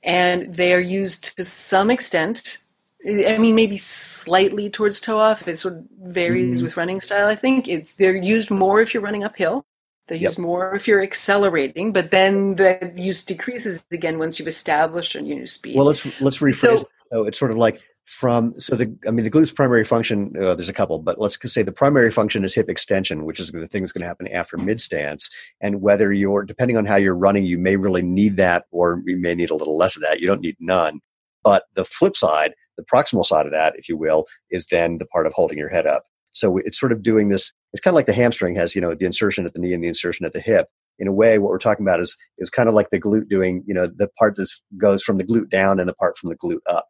And 0.03 0.53
they 0.55 0.73
are 0.73 0.79
used 0.79 1.37
to 1.37 1.43
some 1.43 1.91
extent 1.91 2.57
I 3.03 3.39
mean, 3.39 3.55
maybe 3.55 3.77
slightly 3.77 4.69
towards 4.69 4.99
toe 5.01 5.17
off. 5.17 5.47
It 5.47 5.57
sort 5.57 5.73
of 5.73 5.85
varies 6.03 6.59
Mhm. 6.59 6.63
with 6.63 6.77
running 6.77 7.01
style. 7.01 7.27
I 7.27 7.35
think 7.35 7.67
it's 7.67 7.95
they're 7.95 8.15
used 8.15 8.51
more 8.51 8.79
if 8.79 8.93
you're 8.93 9.01
running 9.01 9.23
uphill. 9.23 9.65
They're 10.07 10.19
Yep. 10.19 10.29
used 10.29 10.37
more 10.39 10.75
if 10.75 10.87
you're 10.87 11.01
accelerating, 11.01 11.93
but 11.93 12.11
then 12.11 12.57
the 12.57 12.93
use 12.95 13.23
decreases 13.23 13.83
again 13.91 14.19
once 14.19 14.37
you've 14.37 14.47
established 14.47 15.15
a 15.15 15.21
new 15.21 15.47
speed. 15.47 15.77
Well, 15.77 15.85
let's 15.87 16.05
let's 16.21 16.37
rephrase. 16.37 16.79
So- 16.81 16.89
So 17.11 17.23
it's 17.25 17.39
sort 17.39 17.49
of 17.51 17.57
like 17.57 17.79
from 18.11 18.53
so 18.59 18.75
the 18.75 18.93
I 19.07 19.11
mean 19.11 19.23
the 19.23 19.31
glute's 19.31 19.51
primary 19.51 19.85
function. 19.85 20.33
Uh, 20.37 20.53
there's 20.53 20.69
a 20.69 20.73
couple, 20.73 20.99
but 20.99 21.19
let's 21.19 21.37
say 21.51 21.63
the 21.63 21.71
primary 21.71 22.11
function 22.11 22.43
is 22.43 22.53
hip 22.53 22.69
extension, 22.69 23.25
which 23.25 23.39
is 23.39 23.51
the 23.51 23.67
thing 23.67 23.81
that's 23.81 23.93
going 23.93 24.01
to 24.01 24.07
happen 24.07 24.27
after 24.27 24.57
mid 24.57 24.81
stance. 24.81 25.29
And 25.61 25.81
whether 25.81 26.11
you're 26.11 26.43
depending 26.43 26.77
on 26.77 26.85
how 26.85 26.97
you're 26.97 27.15
running, 27.15 27.45
you 27.45 27.57
may 27.57 27.77
really 27.77 28.01
need 28.01 28.35
that, 28.35 28.65
or 28.71 29.01
you 29.05 29.17
may 29.17 29.33
need 29.33 29.49
a 29.49 29.55
little 29.55 29.77
less 29.77 29.95
of 29.95 30.01
that. 30.01 30.19
You 30.19 30.27
don't 30.27 30.41
need 30.41 30.57
none. 30.59 30.99
But 31.41 31.63
the 31.75 31.85
flip 31.85 32.17
side, 32.17 32.53
the 32.77 32.83
proximal 32.83 33.25
side 33.25 33.45
of 33.45 33.53
that, 33.53 33.75
if 33.77 33.87
you 33.87 33.95
will, 33.97 34.25
is 34.49 34.65
then 34.65 34.97
the 34.97 35.05
part 35.05 35.25
of 35.25 35.33
holding 35.33 35.57
your 35.57 35.69
head 35.69 35.87
up. 35.87 36.03
So 36.31 36.57
it's 36.57 36.79
sort 36.79 36.91
of 36.91 37.03
doing 37.03 37.29
this. 37.29 37.53
It's 37.71 37.81
kind 37.81 37.93
of 37.93 37.95
like 37.95 38.07
the 38.07 38.13
hamstring 38.13 38.55
has, 38.55 38.75
you 38.75 38.81
know, 38.81 38.93
the 38.93 39.05
insertion 39.05 39.45
at 39.45 39.53
the 39.53 39.59
knee 39.59 39.73
and 39.73 39.83
the 39.83 39.87
insertion 39.87 40.25
at 40.25 40.33
the 40.33 40.41
hip. 40.41 40.67
In 40.99 41.07
a 41.07 41.13
way, 41.13 41.39
what 41.39 41.49
we're 41.49 41.59
talking 41.59 41.85
about 41.85 42.01
is 42.01 42.17
is 42.37 42.49
kind 42.49 42.67
of 42.67 42.75
like 42.75 42.89
the 42.91 42.99
glute 42.99 43.29
doing, 43.29 43.63
you 43.65 43.73
know, 43.73 43.87
the 43.87 44.09
part 44.19 44.35
that 44.35 44.49
goes 44.77 45.01
from 45.01 45.17
the 45.17 45.23
glute 45.23 45.49
down 45.49 45.79
and 45.79 45.87
the 45.87 45.95
part 45.95 46.17
from 46.17 46.29
the 46.29 46.35
glute 46.35 46.59
up. 46.69 46.85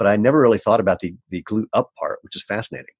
But 0.00 0.06
I 0.06 0.16
never 0.16 0.40
really 0.40 0.56
thought 0.56 0.80
about 0.80 1.00
the 1.00 1.14
the 1.28 1.42
glute 1.42 1.68
up 1.74 1.90
part, 2.00 2.20
which 2.22 2.34
is 2.34 2.42
fascinating. 2.42 2.94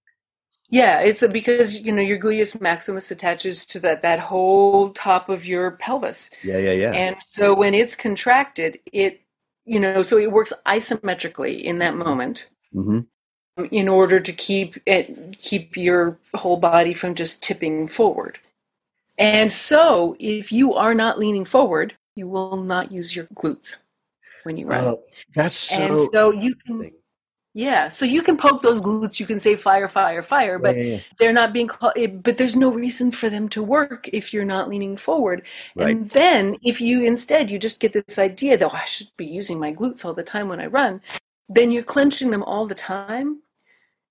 yeah, 0.68 1.00
it's 1.00 1.22
a, 1.22 1.28
because 1.30 1.80
you 1.80 1.92
know 1.92 2.02
your 2.02 2.18
gluteus 2.18 2.60
maximus 2.60 3.10
attaches 3.10 3.64
to 3.72 3.80
that 3.80 4.02
that 4.02 4.18
whole 4.20 4.90
top 4.90 5.30
of 5.30 5.46
your 5.46 5.70
pelvis. 5.70 6.28
Yeah, 6.44 6.58
yeah, 6.58 6.72
yeah. 6.72 6.92
And 6.92 7.16
so 7.22 7.54
when 7.54 7.72
it's 7.72 7.96
contracted, 7.96 8.80
it, 8.92 9.22
you 9.64 9.80
know, 9.80 10.02
so 10.02 10.18
it 10.18 10.30
works 10.30 10.52
isometrically 10.66 11.62
in 11.62 11.78
that 11.78 11.96
moment 11.96 12.48
hmm 12.70 13.00
in 13.70 13.88
order 13.88 14.20
to 14.20 14.32
keep 14.32 14.76
it, 14.86 15.38
keep 15.38 15.76
your 15.76 16.18
whole 16.34 16.58
body 16.58 16.94
from 16.94 17.14
just 17.14 17.42
tipping 17.42 17.88
forward. 17.88 18.38
And 19.18 19.52
so 19.52 20.16
if 20.18 20.52
you 20.52 20.74
are 20.74 20.94
not 20.94 21.18
leaning 21.18 21.44
forward, 21.44 21.94
you 22.16 22.28
will 22.28 22.56
not 22.56 22.92
use 22.92 23.16
your 23.16 23.26
glutes 23.26 23.78
when 24.44 24.56
you 24.56 24.66
run. 24.66 24.84
Oh, 24.84 25.02
that's 25.34 25.56
so. 25.56 25.76
and 25.80 26.12
so 26.12 26.30
you 26.32 26.54
can, 26.66 26.90
yeah, 27.52 27.88
so 27.88 28.04
you 28.06 28.22
can 28.22 28.36
poke 28.36 28.62
those 28.62 28.80
glutes. 28.80 29.18
You 29.18 29.26
can 29.26 29.40
say 29.40 29.56
fire, 29.56 29.88
fire, 29.88 30.22
fire, 30.22 30.58
but 30.58 30.76
Yeah, 30.76 30.82
yeah, 30.82 30.94
yeah. 30.96 31.00
they're 31.18 31.32
not 31.32 31.52
being 31.52 31.66
called 31.66 31.94
but 32.22 32.38
there's 32.38 32.54
no 32.56 32.70
reason 32.72 33.10
for 33.10 33.28
them 33.28 33.48
to 33.50 33.62
work 33.62 34.08
if 34.12 34.32
you're 34.32 34.44
not 34.44 34.68
leaning 34.68 34.96
forward 34.96 35.42
Right. 35.74 35.88
and 35.96 36.10
then 36.10 36.56
if 36.62 36.80
you 36.80 37.04
instead 37.04 37.50
you 37.50 37.58
just 37.58 37.80
get 37.80 37.92
this 37.92 38.18
idea 38.18 38.56
that 38.56 38.66
oh, 38.72 38.76
i 38.76 38.84
should 38.84 39.08
be 39.16 39.26
using 39.26 39.58
my 39.58 39.72
glutes 39.72 40.04
all 40.04 40.14
the 40.14 40.22
time 40.22 40.48
when 40.48 40.60
i 40.60 40.66
run 40.66 41.00
then 41.48 41.72
you're 41.72 41.82
clenching 41.82 42.30
them 42.30 42.44
all 42.44 42.66
the 42.66 42.74
time 42.76 43.42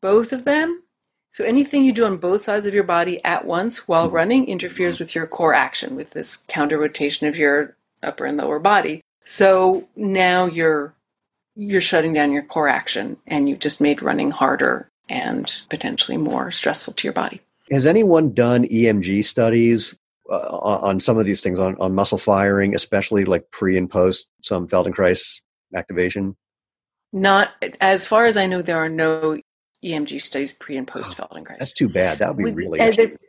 both 0.02 0.34
of 0.34 0.44
them 0.46 0.84
so 1.32 1.46
anything 1.46 1.84
you 1.86 1.94
do 1.94 2.04
on 2.06 2.18
both 2.18 2.42
sides 2.42 2.68
of 2.68 2.74
your 2.74 2.84
body 2.84 3.24
at 3.24 3.46
once 3.46 3.88
while 3.88 4.10
Mhm. 4.10 4.14
running 4.14 4.48
interferes 4.48 5.00
with 5.00 5.16
your 5.16 5.28
core 5.28 5.54
action 5.54 5.96
with 5.96 6.10
this 6.12 6.38
counter 6.50 6.78
rotation 6.78 7.28
of 7.28 7.38
your 7.38 7.78
upper 8.04 8.26
and 8.26 8.38
lower 8.38 8.60
body 8.60 9.02
so 9.26 9.88
now 9.96 10.46
you're 10.46 10.94
you're 11.56 11.82
shutting 11.82 12.14
down 12.14 12.32
your 12.32 12.44
core 12.44 12.68
action 12.70 13.18
and 13.28 13.50
you've 13.50 13.60
just 13.60 13.82
made 13.82 14.02
running 14.02 14.32
harder 14.32 14.90
and 15.10 15.62
potentially 15.70 16.18
more 16.18 16.52
stressful 16.52 16.94
to 16.94 17.06
your 17.08 17.14
body. 17.14 17.42
Has 17.72 17.86
anyone 17.86 18.34
done 18.34 18.64
EMG 18.66 19.24
studies 19.26 19.98
uh, 20.30 20.36
on 20.36 20.82
on 20.82 21.00
some 21.00 21.18
of 21.18 21.26
these 21.26 21.42
things 21.42 21.60
on, 21.60 21.76
on 21.80 21.94
muscle 21.94 22.18
firing, 22.18 22.76
especially 22.76 23.26
like 23.26 23.50
pre 23.52 23.78
and 23.78 23.90
post 23.90 24.30
some 24.42 24.68
Feldenkrais 24.68 25.42
activation? 25.76 26.36
Not 27.12 27.50
as 27.82 28.06
far 28.08 28.26
as 28.26 28.38
I 28.38 28.46
know, 28.46 28.62
there 28.62 28.78
are 28.78 28.90
no 28.90 29.38
EMG 29.84 30.22
studies 30.22 30.54
pre 30.54 30.78
and 30.78 30.88
post 30.88 31.18
Feldenkrais. 31.18 31.58
That's 31.60 31.74
too 31.74 31.90
bad. 31.90 32.20
That 32.20 32.30
would 32.36 32.38
be 32.38 32.44
We- 32.46 32.52
really 32.52 32.80
interesting. 32.80 33.10
they- 33.12 33.29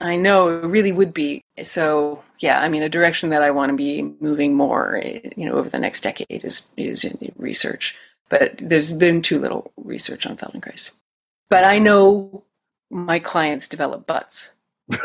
I 0.00 0.16
know 0.16 0.48
it 0.48 0.66
really 0.66 0.92
would 0.92 1.14
be. 1.14 1.42
So 1.62 2.22
yeah, 2.40 2.60
I 2.60 2.68
mean, 2.68 2.82
a 2.82 2.88
direction 2.88 3.30
that 3.30 3.42
I 3.42 3.50
want 3.50 3.70
to 3.70 3.76
be 3.76 4.02
moving 4.20 4.54
more, 4.54 5.00
eh, 5.02 5.20
you 5.36 5.46
know, 5.46 5.54
over 5.54 5.70
the 5.70 5.78
next 5.78 6.02
decade 6.02 6.44
is 6.44 6.70
is 6.76 7.04
in 7.04 7.32
research. 7.36 7.96
But 8.28 8.56
there's 8.60 8.92
been 8.92 9.22
too 9.22 9.38
little 9.38 9.72
research 9.76 10.26
on 10.26 10.36
Feldenkrais. 10.36 10.94
But 11.48 11.64
I 11.64 11.78
know 11.78 12.44
my 12.90 13.18
clients 13.18 13.68
develop 13.68 14.06
butts. 14.06 14.54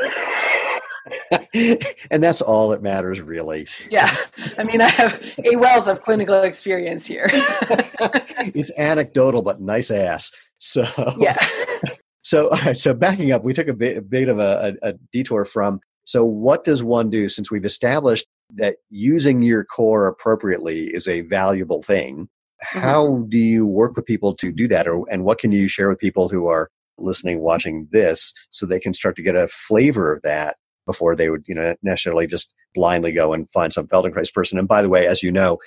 and 2.11 2.23
that's 2.23 2.41
all 2.41 2.69
that 2.69 2.81
matters, 2.81 3.21
really. 3.21 3.67
Yeah, 3.89 4.15
I 4.57 4.63
mean, 4.63 4.81
I 4.81 4.89
have 4.89 5.23
a 5.43 5.55
wealth 5.55 5.87
of 5.87 6.01
clinical 6.01 6.41
experience 6.41 7.05
here. 7.05 7.29
it's 7.31 8.71
anecdotal, 8.77 9.41
but 9.41 9.61
nice 9.61 9.91
ass. 9.91 10.31
So, 10.59 10.85
yeah. 11.17 11.47
so, 12.21 12.49
all 12.49 12.59
right, 12.59 12.77
so 12.77 12.93
backing 12.93 13.31
up, 13.31 13.43
we 13.43 13.53
took 13.53 13.67
a 13.67 13.73
bit, 13.73 13.97
a 13.97 14.01
bit 14.01 14.29
of 14.29 14.39
a, 14.39 14.75
a, 14.81 14.93
detour 15.11 15.45
from. 15.45 15.79
So, 16.05 16.25
what 16.25 16.63
does 16.63 16.83
one 16.83 17.09
do 17.09 17.29
since 17.29 17.51
we've 17.51 17.65
established 17.65 18.25
that 18.55 18.77
using 18.89 19.41
your 19.41 19.63
core 19.63 20.07
appropriately 20.07 20.87
is 20.87 21.07
a 21.07 21.21
valuable 21.21 21.81
thing? 21.81 22.27
Mm-hmm. 22.73 22.79
How 22.79 23.25
do 23.29 23.37
you 23.37 23.65
work 23.65 23.95
with 23.95 24.05
people 24.05 24.35
to 24.35 24.51
do 24.51 24.67
that, 24.67 24.87
or 24.87 25.03
and 25.09 25.23
what 25.23 25.39
can 25.39 25.51
you 25.51 25.67
share 25.67 25.89
with 25.89 25.99
people 25.99 26.29
who 26.29 26.47
are 26.47 26.69
listening, 26.97 27.39
watching 27.39 27.87
this, 27.91 28.33
so 28.51 28.65
they 28.65 28.79
can 28.79 28.93
start 28.93 29.15
to 29.15 29.23
get 29.23 29.35
a 29.35 29.47
flavor 29.47 30.13
of 30.13 30.21
that 30.21 30.57
before 30.85 31.15
they 31.15 31.29
would, 31.29 31.43
you 31.47 31.55
know, 31.55 31.75
necessarily 31.83 32.27
just 32.27 32.51
blindly 32.73 33.11
go 33.11 33.33
and 33.33 33.49
find 33.51 33.71
some 33.71 33.87
Feldenkrais 33.87 34.33
person. 34.33 34.57
And 34.57 34.67
by 34.67 34.81
the 34.81 34.89
way, 34.89 35.07
as 35.07 35.21
you 35.21 35.31
know, 35.31 35.59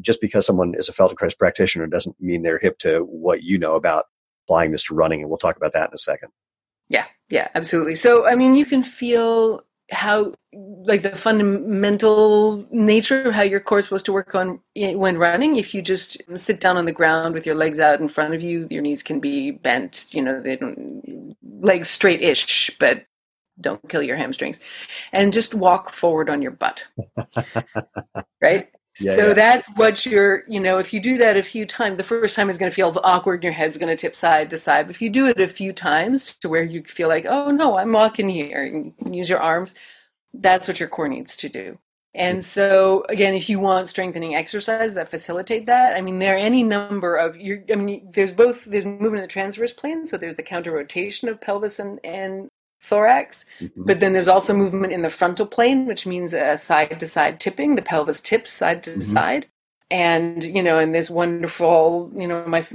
just 0.00 0.20
because 0.20 0.46
someone 0.46 0.74
is 0.76 0.88
a 0.88 0.92
Feldenkrais 0.92 1.38
practitioner 1.38 1.86
doesn't 1.86 2.16
mean 2.20 2.42
they're 2.42 2.58
hip 2.58 2.78
to 2.78 3.00
what 3.00 3.42
you 3.42 3.58
know 3.58 3.74
about 3.74 4.06
applying 4.44 4.70
this 4.70 4.84
to 4.84 4.94
running, 4.94 5.20
and 5.20 5.28
we'll 5.28 5.38
talk 5.38 5.56
about 5.56 5.72
that 5.72 5.90
in 5.90 5.94
a 5.94 5.98
second. 5.98 6.30
Yeah, 6.88 7.06
yeah, 7.30 7.48
absolutely. 7.54 7.96
So, 7.96 8.26
I 8.26 8.34
mean, 8.34 8.54
you 8.54 8.66
can 8.66 8.82
feel 8.82 9.64
how, 9.90 10.34
like, 10.52 11.02
the 11.02 11.16
fundamental 11.16 12.66
nature 12.70 13.22
of 13.22 13.34
how 13.34 13.42
your 13.42 13.60
core 13.60 13.78
is 13.78 13.86
supposed 13.86 14.06
to 14.06 14.12
work 14.12 14.34
on 14.34 14.60
eh, 14.76 14.94
when 14.94 15.18
running. 15.18 15.56
If 15.56 15.74
you 15.74 15.82
just 15.82 16.20
sit 16.36 16.60
down 16.60 16.76
on 16.76 16.84
the 16.84 16.92
ground 16.92 17.34
with 17.34 17.46
your 17.46 17.54
legs 17.54 17.80
out 17.80 18.00
in 18.00 18.08
front 18.08 18.34
of 18.34 18.42
you, 18.42 18.66
your 18.70 18.82
knees 18.82 19.02
can 19.02 19.20
be 19.20 19.50
bent. 19.50 20.06
You 20.12 20.22
know, 20.22 20.40
they 20.40 20.56
don't 20.56 21.36
legs 21.60 21.88
straight-ish, 21.88 22.76
but 22.78 23.04
don't 23.60 23.86
kill 23.88 24.02
your 24.02 24.16
hamstrings, 24.16 24.60
and 25.12 25.32
just 25.32 25.54
walk 25.54 25.92
forward 25.92 26.28
on 26.28 26.42
your 26.42 26.50
butt. 26.50 26.84
right. 28.42 28.68
Yeah, 29.00 29.16
so 29.16 29.28
yeah. 29.28 29.34
that's 29.34 29.66
what 29.76 30.04
you're, 30.04 30.44
you 30.46 30.60
know, 30.60 30.78
if 30.78 30.92
you 30.92 31.00
do 31.00 31.16
that 31.18 31.36
a 31.36 31.42
few 31.42 31.64
times, 31.64 31.96
the 31.96 32.02
first 32.02 32.36
time 32.36 32.50
is 32.50 32.58
going 32.58 32.70
to 32.70 32.74
feel 32.74 32.94
awkward. 33.02 33.36
And 33.36 33.44
your 33.44 33.52
head's 33.52 33.78
going 33.78 33.88
to 33.88 33.96
tip 33.96 34.14
side 34.14 34.50
to 34.50 34.58
side. 34.58 34.86
But 34.86 34.94
if 34.94 35.02
you 35.02 35.08
do 35.08 35.26
it 35.26 35.40
a 35.40 35.48
few 35.48 35.72
times 35.72 36.36
to 36.36 36.48
where 36.48 36.62
you 36.62 36.82
feel 36.84 37.08
like, 37.08 37.24
oh 37.26 37.50
no, 37.50 37.78
I'm 37.78 37.92
walking 37.92 38.28
here, 38.28 38.62
and 38.62 38.86
you 38.86 38.94
can 39.02 39.14
use 39.14 39.30
your 39.30 39.40
arms, 39.40 39.74
that's 40.34 40.68
what 40.68 40.78
your 40.78 40.88
core 40.88 41.08
needs 41.08 41.36
to 41.38 41.48
do. 41.48 41.78
And 42.14 42.38
mm. 42.38 42.42
so 42.42 43.04
again, 43.08 43.34
if 43.34 43.48
you 43.48 43.58
want 43.58 43.88
strengthening 43.88 44.34
exercise 44.34 44.94
that 44.94 45.08
facilitate 45.08 45.66
that, 45.66 45.96
I 45.96 46.02
mean, 46.02 46.18
there 46.18 46.34
are 46.34 46.38
any 46.38 46.62
number 46.62 47.16
of 47.16 47.38
you. 47.38 47.64
I 47.72 47.76
mean, 47.76 48.10
there's 48.12 48.32
both 48.32 48.64
there's 48.66 48.84
movement 48.84 49.16
in 49.16 49.22
the 49.22 49.28
transverse 49.28 49.72
plane, 49.72 50.06
so 50.06 50.18
there's 50.18 50.36
the 50.36 50.42
counter 50.42 50.72
rotation 50.72 51.28
of 51.28 51.40
pelvis 51.40 51.78
and 51.78 51.98
and 52.04 52.48
thorax, 52.82 53.46
Mhm. 53.60 53.70
but 53.76 54.00
then 54.00 54.12
there's 54.12 54.28
also 54.28 54.54
movement 54.54 54.92
in 54.92 55.02
the 55.02 55.10
frontal 55.10 55.46
plane, 55.46 55.86
which 55.86 56.06
means 56.06 56.34
a 56.34 56.58
side 56.58 56.98
to 57.00 57.06
side 57.06 57.40
tipping. 57.40 57.76
The 57.76 57.82
pelvis 57.82 58.20
tips 58.20 58.52
side 58.52 58.82
to 58.84 58.90
Mhm. 58.92 59.02
side. 59.02 59.46
And, 59.90 60.42
you 60.42 60.62
know, 60.62 60.78
and 60.78 60.94
this 60.94 61.10
wonderful, 61.10 62.10
you 62.16 62.26
know, 62.26 62.44
my, 62.46 62.66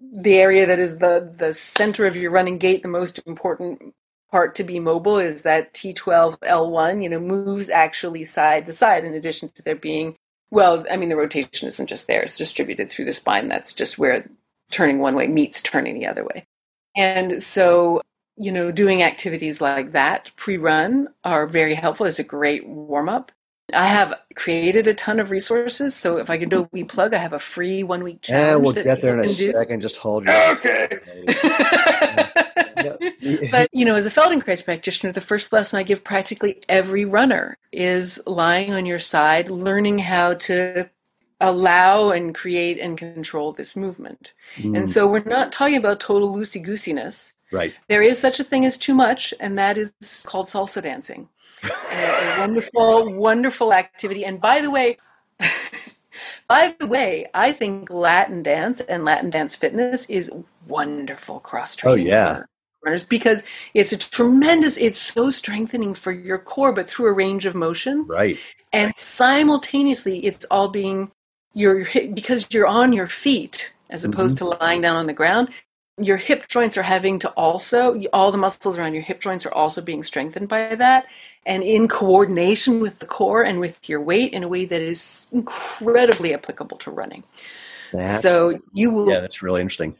the 0.00 0.34
area 0.34 0.66
that 0.66 0.78
is 0.78 0.98
the, 0.98 1.32
the 1.36 1.52
center 1.52 2.06
of 2.06 2.16
your 2.16 2.30
running 2.30 2.58
gait, 2.58 2.82
the 2.82 2.88
most 2.88 3.20
important 3.26 3.94
part 4.30 4.54
to 4.56 4.64
be 4.64 4.80
mobile 4.80 5.18
is 5.18 5.42
that 5.42 5.74
T12 5.74 6.38
L1, 6.42 7.02
you 7.02 7.08
know, 7.08 7.20
moves 7.20 7.68
actually 7.70 8.24
side 8.24 8.66
to 8.66 8.72
side 8.72 9.04
in 9.04 9.14
addition 9.14 9.48
to 9.54 9.62
there 9.62 9.74
being, 9.76 10.16
well, 10.50 10.84
I 10.90 10.96
mean, 10.96 11.08
the 11.08 11.16
rotation 11.16 11.66
isn't 11.68 11.88
just 11.88 12.06
there, 12.06 12.22
it's 12.22 12.38
distributed 12.38 12.90
through 12.90 13.04
the 13.06 13.12
spine. 13.12 13.48
That's 13.48 13.72
just 13.72 13.98
where 13.98 14.28
turning 14.70 14.98
one 15.00 15.14
way 15.16 15.26
meets 15.26 15.60
turning 15.62 15.98
the 15.98 16.06
other 16.06 16.24
way. 16.24 16.46
And 16.96 17.42
so 17.42 18.00
you 18.36 18.52
know, 18.52 18.70
doing 18.72 19.02
activities 19.02 19.60
like 19.60 19.92
that 19.92 20.32
pre 20.36 20.56
run 20.56 21.08
are 21.24 21.46
very 21.46 21.74
helpful. 21.74 22.06
It's 22.06 22.18
a 22.18 22.24
great 22.24 22.66
warm 22.66 23.08
up. 23.08 23.32
I 23.72 23.86
have 23.86 24.14
created 24.36 24.88
a 24.88 24.94
ton 24.94 25.20
of 25.20 25.30
resources. 25.30 25.94
So 25.94 26.18
if 26.18 26.30
I 26.30 26.38
can 26.38 26.48
do 26.48 26.62
a 26.64 26.68
wee 26.72 26.84
plug, 26.84 27.14
I 27.14 27.18
have 27.18 27.32
a 27.32 27.38
free 27.38 27.82
one 27.82 28.04
week 28.04 28.22
challenge. 28.22 28.50
Yeah, 28.50 28.56
we'll 28.56 28.74
that 28.74 28.84
get 28.84 29.02
there 29.02 29.14
in 29.14 29.20
a 29.20 29.22
people 29.22 29.36
can 29.36 29.36
do. 29.36 29.52
second. 29.52 29.80
Just 29.82 29.96
hold 29.98 30.24
your. 30.26 30.44
Okay. 30.52 31.00
But 33.50 33.68
you 33.72 33.84
know, 33.84 33.94
as 33.94 34.06
a 34.06 34.10
Feldenkrais 34.10 34.64
practitioner, 34.64 35.12
the 35.12 35.20
first 35.20 35.52
lesson 35.52 35.78
I 35.78 35.82
give 35.84 36.04
practically 36.04 36.60
every 36.68 37.04
runner 37.04 37.58
is 37.72 38.22
lying 38.26 38.72
on 38.72 38.86
your 38.86 38.98
side, 38.98 39.50
learning 39.50 39.98
how 40.00 40.34
to 40.34 40.90
allow 41.40 42.10
and 42.10 42.34
create 42.34 42.80
and 42.80 42.98
control 42.98 43.52
this 43.52 43.76
movement. 43.76 44.34
Mm, 44.56 44.76
And 44.78 44.90
so 44.90 45.06
we're 45.06 45.24
not 45.24 45.52
talking 45.52 45.76
about 45.76 46.00
total 46.00 46.34
loosey 46.34 46.64
goosiness. 46.64 47.33
Right. 47.54 47.74
There 47.88 48.02
is 48.02 48.18
such 48.18 48.40
a 48.40 48.44
thing 48.44 48.64
as 48.66 48.76
too 48.76 48.94
much, 48.94 49.32
and 49.40 49.58
that 49.58 49.78
is 49.78 49.92
called 50.28 50.46
salsa 50.46 50.82
dancing. 50.82 51.28
a, 51.62 52.36
wonderful, 52.38 53.14
wonderful 53.14 53.72
activity. 53.72 54.24
And 54.24 54.40
by 54.40 54.60
the 54.60 54.70
way, 54.70 54.98
By 56.48 56.74
the 56.78 56.86
way, 56.86 57.28
I 57.34 57.52
think 57.52 57.90
Latin 57.90 58.42
dance 58.42 58.80
and 58.80 59.04
Latin 59.04 59.30
dance 59.30 59.54
fitness 59.54 60.06
is 60.10 60.30
wonderful 60.66 61.40
cross 61.40 61.76
oh, 61.78 61.94
training. 61.94 62.06
Oh, 62.06 62.10
yeah. 62.10 62.42
runners 62.84 63.04
because 63.04 63.44
it's 63.72 63.92
a 63.92 63.98
tremendous. 63.98 64.76
It's 64.76 64.98
so 64.98 65.30
strengthening 65.30 65.94
for 65.94 66.12
your 66.12 66.38
core, 66.38 66.72
but 66.72 66.88
through 66.88 67.06
a 67.06 67.12
range 67.12 67.46
of 67.46 67.54
motion, 67.54 68.06
Right. 68.06 68.38
and 68.72 68.92
simultaneously, 68.96 70.24
it's 70.24 70.44
all 70.50 70.68
being 70.68 71.10
your 71.54 71.86
because 72.14 72.46
you're 72.50 72.66
on 72.66 72.92
your 72.92 73.06
feet 73.06 73.72
as 73.90 74.02
mm-hmm. 74.02 74.12
opposed 74.12 74.38
to 74.38 74.44
lying 74.44 74.82
down 74.82 74.96
on 74.96 75.06
the 75.06 75.12
ground. 75.12 75.48
Your 75.98 76.16
hip 76.16 76.48
joints 76.48 76.76
are 76.76 76.82
having 76.82 77.20
to 77.20 77.28
also 77.30 78.00
all 78.12 78.32
the 78.32 78.38
muscles 78.38 78.76
around 78.76 78.94
your 78.94 79.02
hip 79.04 79.20
joints 79.20 79.46
are 79.46 79.54
also 79.54 79.80
being 79.80 80.02
strengthened 80.02 80.48
by 80.48 80.74
that, 80.74 81.06
and 81.46 81.62
in 81.62 81.86
coordination 81.86 82.80
with 82.80 82.98
the 82.98 83.06
core 83.06 83.44
and 83.44 83.60
with 83.60 83.88
your 83.88 84.00
weight 84.00 84.32
in 84.32 84.42
a 84.42 84.48
way 84.48 84.64
that 84.64 84.82
is 84.82 85.28
incredibly 85.30 86.34
applicable 86.34 86.78
to 86.78 86.90
running. 86.90 87.22
That's, 87.92 88.22
so 88.22 88.58
you 88.72 88.90
will 88.90 89.08
yeah, 89.08 89.20
that's 89.20 89.40
really 89.40 89.60
interesting. 89.60 89.96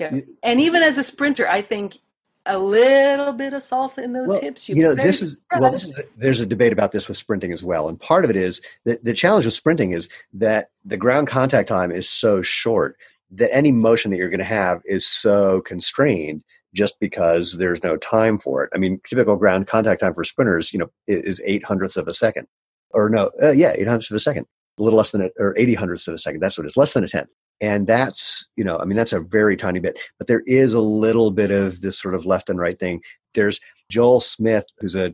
yeah. 0.00 0.20
And 0.42 0.60
even 0.60 0.82
as 0.82 0.98
a 0.98 1.04
sprinter, 1.04 1.46
I 1.46 1.62
think 1.62 1.98
a 2.44 2.58
little 2.58 3.32
bit 3.32 3.54
of 3.54 3.62
salsa 3.62 4.02
in 4.02 4.12
those 4.14 4.28
Well, 4.28 4.40
hips. 4.40 4.68
you 4.68 4.82
know, 4.82 4.96
this 4.96 5.22
is 5.22 5.44
well, 5.56 5.70
this 5.70 5.84
is, 5.84 5.92
there's 6.16 6.40
a 6.40 6.46
debate 6.46 6.72
about 6.72 6.90
this 6.90 7.06
with 7.06 7.16
sprinting 7.16 7.52
as 7.52 7.62
well, 7.62 7.88
and 7.88 8.00
part 8.00 8.24
of 8.24 8.30
it 8.30 8.36
is 8.36 8.60
that 8.84 9.04
the 9.04 9.14
challenge 9.14 9.44
with 9.44 9.54
sprinting 9.54 9.92
is 9.92 10.08
that 10.32 10.70
the 10.84 10.96
ground 10.96 11.28
contact 11.28 11.68
time 11.68 11.92
is 11.92 12.08
so 12.08 12.42
short 12.42 12.96
that 13.36 13.54
any 13.54 13.72
motion 13.72 14.10
that 14.10 14.16
you're 14.16 14.30
going 14.30 14.38
to 14.38 14.44
have 14.44 14.80
is 14.84 15.06
so 15.06 15.60
constrained 15.62 16.42
just 16.74 16.98
because 17.00 17.56
there's 17.58 17.82
no 17.82 17.96
time 17.96 18.36
for 18.36 18.64
it. 18.64 18.70
I 18.74 18.78
mean, 18.78 19.00
typical 19.08 19.36
ground 19.36 19.66
contact 19.66 20.00
time 20.00 20.14
for 20.14 20.24
sprinters, 20.24 20.72
you 20.72 20.78
know, 20.78 20.90
is 21.06 21.40
eight 21.44 21.64
hundredths 21.64 21.96
of 21.96 22.08
a 22.08 22.14
second, 22.14 22.46
or 22.90 23.08
no, 23.08 23.30
uh, 23.42 23.52
yeah, 23.52 23.72
eight 23.76 23.86
hundredths 23.86 24.10
of 24.10 24.16
a 24.16 24.20
second, 24.20 24.46
a 24.78 24.82
little 24.82 24.96
less 24.96 25.12
than 25.12 25.22
a, 25.22 25.30
or 25.38 25.56
eighty 25.56 25.74
hundredths 25.74 26.08
of 26.08 26.14
a 26.14 26.18
second. 26.18 26.40
That's 26.40 26.58
what 26.58 26.64
it 26.64 26.68
is, 26.68 26.76
less 26.76 26.92
than 26.92 27.04
a 27.04 27.08
tenth. 27.08 27.28
And 27.60 27.86
that's, 27.86 28.48
you 28.56 28.64
know, 28.64 28.78
I 28.78 28.84
mean, 28.84 28.96
that's 28.96 29.12
a 29.12 29.20
very 29.20 29.56
tiny 29.56 29.78
bit, 29.78 29.98
but 30.18 30.26
there 30.26 30.42
is 30.46 30.74
a 30.74 30.80
little 30.80 31.30
bit 31.30 31.52
of 31.52 31.80
this 31.80 32.00
sort 32.00 32.16
of 32.16 32.26
left 32.26 32.50
and 32.50 32.58
right 32.58 32.78
thing. 32.78 33.00
There's 33.34 33.60
Joel 33.90 34.18
Smith, 34.20 34.64
who's 34.78 34.96
a 34.96 35.12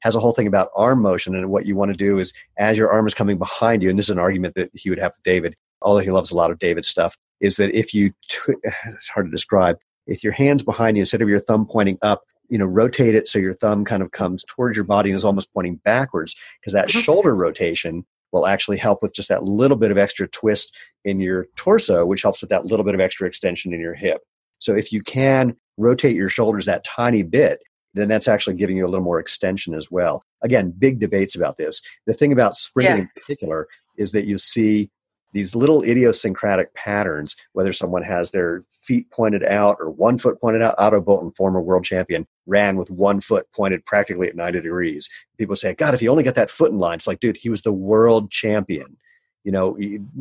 has 0.00 0.16
a 0.16 0.20
whole 0.20 0.32
thing 0.32 0.46
about 0.46 0.70
arm 0.74 1.00
motion, 1.00 1.34
and 1.34 1.50
what 1.50 1.66
you 1.66 1.76
want 1.76 1.90
to 1.92 1.96
do 1.96 2.18
is 2.18 2.32
as 2.58 2.76
your 2.78 2.90
arm 2.90 3.06
is 3.06 3.14
coming 3.14 3.38
behind 3.38 3.82
you, 3.82 3.90
and 3.90 3.98
this 3.98 4.06
is 4.06 4.10
an 4.10 4.18
argument 4.18 4.54
that 4.56 4.70
he 4.72 4.88
would 4.88 4.98
have 4.98 5.12
with 5.12 5.22
David, 5.22 5.54
although 5.82 6.00
he 6.00 6.10
loves 6.10 6.30
a 6.30 6.36
lot 6.36 6.50
of 6.50 6.58
David's 6.58 6.88
stuff, 6.88 7.16
is 7.42 7.56
that 7.56 7.76
if 7.76 7.92
you 7.92 8.10
tw- 8.30 8.56
it's 8.86 9.08
hard 9.08 9.26
to 9.26 9.30
describe, 9.30 9.76
if 10.06 10.24
your 10.24 10.32
hands 10.32 10.62
behind 10.62 10.96
you 10.96 11.02
instead 11.02 11.20
of 11.20 11.28
your 11.28 11.38
thumb 11.38 11.66
pointing 11.70 11.98
up, 12.00 12.22
you 12.48 12.56
know, 12.58 12.66
rotate 12.66 13.14
it 13.14 13.28
so 13.28 13.38
your 13.38 13.54
thumb 13.54 13.84
kind 13.84 14.02
of 14.02 14.10
comes 14.12 14.44
towards 14.48 14.76
your 14.76 14.84
body 14.84 15.10
and 15.10 15.16
is 15.16 15.24
almost 15.24 15.52
pointing 15.52 15.76
backwards, 15.84 16.34
because 16.60 16.72
that 16.72 16.88
Mhm. 16.88 17.02
shoulder 17.02 17.34
rotation 17.34 18.04
will 18.32 18.46
actually 18.46 18.78
help 18.78 19.02
with 19.02 19.12
just 19.14 19.28
that 19.28 19.42
little 19.44 19.76
bit 19.76 19.90
of 19.90 19.98
extra 19.98 20.26
twist 20.28 20.74
in 21.04 21.20
your 21.20 21.46
torso, 21.56 22.06
which 22.06 22.22
helps 22.22 22.40
with 22.40 22.50
that 22.50 22.64
little 22.66 22.84
bit 22.84 22.94
of 22.94 23.00
extra 23.00 23.26
extension 23.26 23.74
in 23.74 23.80
your 23.80 23.94
hip. 23.94 24.22
So 24.58 24.74
if 24.74 24.90
you 24.92 25.02
can 25.02 25.56
rotate 25.76 26.16
your 26.16 26.28
shoulders 26.30 26.64
that 26.66 26.84
tiny 26.84 27.22
bit, 27.22 27.60
then 27.94 28.08
that's 28.08 28.28
actually 28.28 28.56
giving 28.56 28.76
you 28.76 28.86
a 28.86 28.88
little 28.88 29.04
more 29.04 29.20
extension 29.20 29.74
as 29.74 29.90
well. 29.90 30.22
Again, 30.42 30.72
big 30.76 30.98
debates 30.98 31.34
about 31.34 31.58
this. 31.58 31.82
The 32.06 32.14
thing 32.14 32.32
about 32.32 32.56
sprinting 32.56 32.96
Yeah. 32.96 33.02
in 33.02 33.08
particular 33.14 33.68
is 33.98 34.12
that 34.12 34.24
you 34.24 34.38
see 34.38 34.90
these 35.32 35.54
little 35.54 35.82
idiosyncratic 35.82 36.74
patterns, 36.74 37.36
whether 37.52 37.72
someone 37.72 38.02
has 38.02 38.30
their 38.30 38.62
feet 38.70 39.10
pointed 39.10 39.42
out 39.42 39.76
or 39.80 39.90
one 39.90 40.18
foot 40.18 40.40
pointed 40.40 40.62
out. 40.62 40.74
Ato 40.78 41.00
Boldon, 41.00 41.32
former 41.32 41.60
world 41.60 41.84
champion, 41.84 42.26
ran 42.46 42.76
with 42.76 42.90
one 42.90 43.20
foot 43.20 43.46
pointed 43.54 43.84
practically 43.86 44.28
at 44.28 44.36
90 44.36 44.60
degrees. 44.60 45.08
People 45.38 45.56
say, 45.56 45.74
God, 45.74 45.94
if 45.94 46.00
he 46.00 46.08
only 46.08 46.22
got 46.22 46.34
that 46.34 46.50
foot 46.50 46.70
in 46.70 46.78
line, 46.78 46.96
it's 46.96 47.06
like, 47.06 47.20
dude, 47.20 47.36
he 47.36 47.48
was 47.48 47.62
the 47.62 47.72
world 47.72 48.30
champion. 48.30 48.96
You 49.44 49.52
know, 49.52 49.76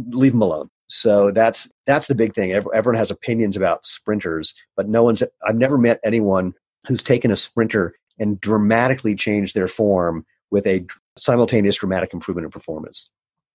leave 0.10 0.34
him 0.34 0.42
alone. 0.42 0.70
So 0.88 1.32
that's 1.32 1.70
that's 1.86 2.08
the 2.08 2.16
big 2.16 2.34
thing. 2.34 2.52
Everyone 2.52 2.96
has 2.96 3.12
opinions 3.12 3.56
about 3.56 3.86
sprinters, 3.86 4.54
but 4.76 4.90
no 4.90 5.04
one's. 5.04 5.24
I've 5.48 5.56
never 5.56 5.78
met 5.78 6.00
anyone 6.04 6.54
who's 6.88 7.04
taken 7.04 7.32
a 7.32 7.36
sprinter 7.36 7.96
and 8.20 8.42
dramatically 8.42 9.16
changed 9.16 9.56
their 9.56 9.68
form 9.68 10.26
with 10.50 10.66
a 10.66 10.86
simultaneous 11.18 11.78
dramatic 11.78 12.14
improvement 12.14 12.46
in 12.46 12.52
performance 12.52 13.10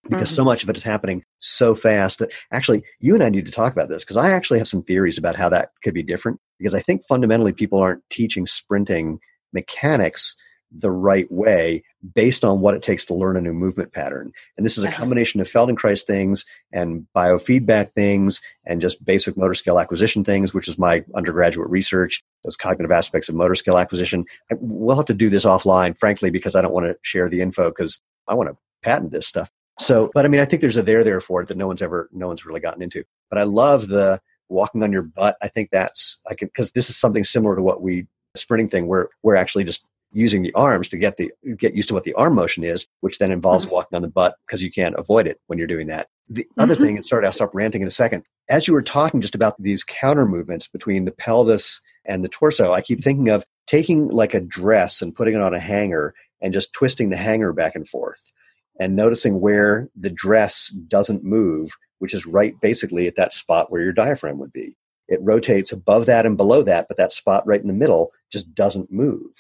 because 0.09 0.30
so 0.34 0.44
much 0.44 0.62
of 0.62 0.68
it 0.68 0.76
is 0.76 0.82
happening 0.82 1.22
so 1.38 1.74
fast 1.74 2.18
that 2.18 2.32
actually 2.52 2.82
you 3.00 3.14
and 3.14 3.22
I 3.22 3.28
need 3.28 3.46
to 3.46 3.52
talk 3.52 3.72
about 3.72 3.88
this 3.88 4.04
because 4.04 4.16
I 4.16 4.30
actually 4.30 4.59
have 4.59 4.68
some 4.68 4.82
theories 4.82 5.18
about 5.18 5.36
how 5.36 5.48
that 5.50 5.70
could 5.82 5.94
be 5.94 6.02
different 6.02 6.40
because 6.59 6.74
I 6.74 6.80
think 6.80 7.02
fundamentally 7.09 7.52
people 7.52 7.78
aren't 7.78 8.02
teaching 8.11 8.46
sprinting 8.46 9.18
mechanics 9.52 10.36
the 10.76 10.90
right 10.90 11.30
way 11.30 11.82
based 12.14 12.44
on 12.44 12.61
what 12.61 12.74
it 12.74 12.82
takes 12.82 13.04
to 13.04 13.14
learn 13.14 13.36
a 13.36 13.40
new 13.40 13.52
movement 13.52 13.92
pattern. 13.92 14.32
And 14.57 14.66
this 14.66 14.76
is 14.76 14.84
a 14.84 14.88
Uh-huh. 14.88 14.98
combination 14.98 15.40
of 15.40 15.48
Feldenkrais 15.48 16.02
things 16.04 16.44
and 16.72 17.07
biofeedback 17.16 17.92
things 17.94 18.40
and 18.64 18.80
just 18.80 19.04
basic 19.04 19.36
motor 19.36 19.54
skill 19.54 19.78
acquisition 19.78 20.24
things, 20.24 20.52
which 20.52 20.66
is 20.68 20.76
my 20.78 21.04
undergraduate 21.14 21.70
research, 21.70 22.22
those 22.44 22.57
cognitive 22.57 22.90
aspects 22.90 23.28
of 23.28 23.34
motor 23.36 23.54
skill 23.54 23.78
acquisition. 23.78 24.24
I, 24.50 24.57
we'll 24.61 24.96
have 24.96 25.07
to 25.07 25.14
do 25.14 25.28
this 25.30 25.44
offline, 25.44 25.96
frankly, 25.96 26.30
because 26.30 26.57
I 26.57 26.62
don't 26.62 26.74
want 26.74 26.86
to 26.86 26.96
share 27.02 27.28
the 27.30 27.40
info 27.40 27.70
because 27.70 28.00
I 28.26 28.34
want 28.34 28.50
to 28.50 28.57
patent 28.82 29.12
this 29.12 29.26
stuff. 29.26 29.50
So, 29.79 30.11
but 30.14 30.24
I 30.24 30.29
mean, 30.29 30.41
I 30.41 30.45
think 30.45 30.62
there's 30.62 30.77
a 30.77 30.83
there 30.83 31.05
there 31.05 31.20
for 31.20 31.43
it 31.43 31.49
that 31.49 31.57
no 31.57 31.66
one's 31.66 31.83
ever, 31.83 32.09
no 32.12 32.29
one's 32.29 32.47
really 32.47 32.61
gotten 32.61 32.83
into. 32.83 33.05
But 33.31 33.39
I 33.39 33.43
love 33.43 33.89
the 33.89 34.20
walking 34.49 34.83
on 34.83 34.93
your 34.93 35.03
butt. 35.03 35.37
I 35.43 35.49
think 35.49 35.70
that's 35.70 36.20
I 36.29 36.35
can 36.35 36.49
because 36.49 36.72
this 36.72 36.89
is 36.89 36.97
something 36.97 37.24
similar 37.24 37.57
to 37.57 37.62
what 37.62 37.83
we 37.83 38.07
sprinting 38.35 38.68
thing 38.68 38.87
where 38.87 39.09
we're 39.22 39.37
actually 39.37 39.64
just 39.64 39.85
using 40.12 40.43
the 40.43 40.53
arms 40.55 40.89
to 40.89 40.97
get 40.97 41.16
the 41.16 41.31
get 41.59 41.74
used 41.74 41.89
to 41.89 41.95
what 41.95 42.05
the 42.05 42.14
arm 42.14 42.35
motion 42.35 42.64
is, 42.64 42.87
which 43.01 43.18
then 43.18 43.33
involves 43.33 43.66
Mhm. 43.66 43.72
walking 43.72 43.97
on 43.97 44.03
the 44.03 44.09
butt 44.09 44.37
because 44.47 44.62
you 44.62 44.70
can't 44.70 44.95
avoid 44.97 45.27
it 45.27 45.41
when 45.47 45.59
you're 45.59 45.66
doing 45.66 45.89
that. 45.89 46.09
The 46.29 46.47
other 46.59 46.74
Mhm. 46.77 46.81
thing, 46.81 46.97
and 46.97 47.05
sorry, 47.05 47.27
I'll 47.27 47.33
stop 47.33 47.55
ranting 47.55 47.83
in 47.83 47.89
a 47.89 47.91
second. 47.91 48.22
As 48.49 48.66
you 48.66 48.72
were 48.74 48.83
talking 48.83 49.20
just 49.20 49.35
about 49.35 49.61
these 49.61 49.85
counter 49.85 50.24
movements 50.24 50.68
between 50.68 51.05
the 51.05 51.12
pelvis 51.12 51.83
and 52.05 52.24
the 52.24 52.29
torso, 52.29 52.72
I 52.72 52.81
keep 52.81 53.01
thinking 53.03 53.29
of 53.29 53.45
taking 53.66 54.09
like 54.09 54.33
a 54.33 54.41
dress 54.41 55.03
and 55.03 55.14
putting 55.14 55.35
it 55.35 55.41
on 55.43 55.53
a 55.55 55.61
hanger 55.61 56.14
and 56.41 56.55
just 56.55 56.72
twisting 56.72 57.11
the 57.11 57.16
hanger 57.16 57.53
back 57.53 57.74
and 57.74 57.89
forth 57.89 58.33
and 58.79 58.97
noticing 58.97 59.41
where 59.41 59.89
the 59.97 60.11
dress 60.11 60.68
doesn't 60.89 61.24
move, 61.24 61.70
which 61.99 62.14
is 62.14 62.27
right 62.27 62.55
basically 62.61 63.07
at 63.07 63.16
that 63.16 63.33
spot 63.33 63.70
where 63.70 63.83
your 63.83 63.93
diaphragm 63.93 64.39
would 64.39 64.53
be. 64.53 64.77
It 65.09 65.20
rotates 65.22 65.72
above 65.72 66.07
that 66.07 66.27
and 66.27 66.37
below 66.37 66.62
that, 66.62 66.89
but 66.89 66.97
that 66.97 67.12
spot 67.12 67.47
right 67.47 67.61
in 67.61 67.68
the 67.68 67.72
middle 67.72 68.12
just 68.31 68.55
doesn't 68.55 68.93
move, 68.93 69.31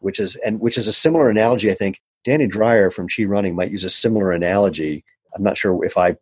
which 0.00 0.20
is 0.20 0.36
and 0.36 0.60
which 0.60 0.76
is 0.76 0.86
a 0.86 0.92
similar 0.92 1.30
analogy. 1.30 1.70
I 1.70 1.74
think 1.74 2.00
Danny 2.24 2.46
Dreyer 2.46 2.90
from 2.90 3.08
Chi 3.08 3.24
Running 3.24 3.54
might 3.54 3.70
use 3.70 3.84
a 3.84 3.90
similar 3.90 4.32
analogy. 4.32 5.04
I'm 5.34 5.42
not 5.42 5.56
sure 5.56 5.84
if 5.84 5.96
I 5.96 6.16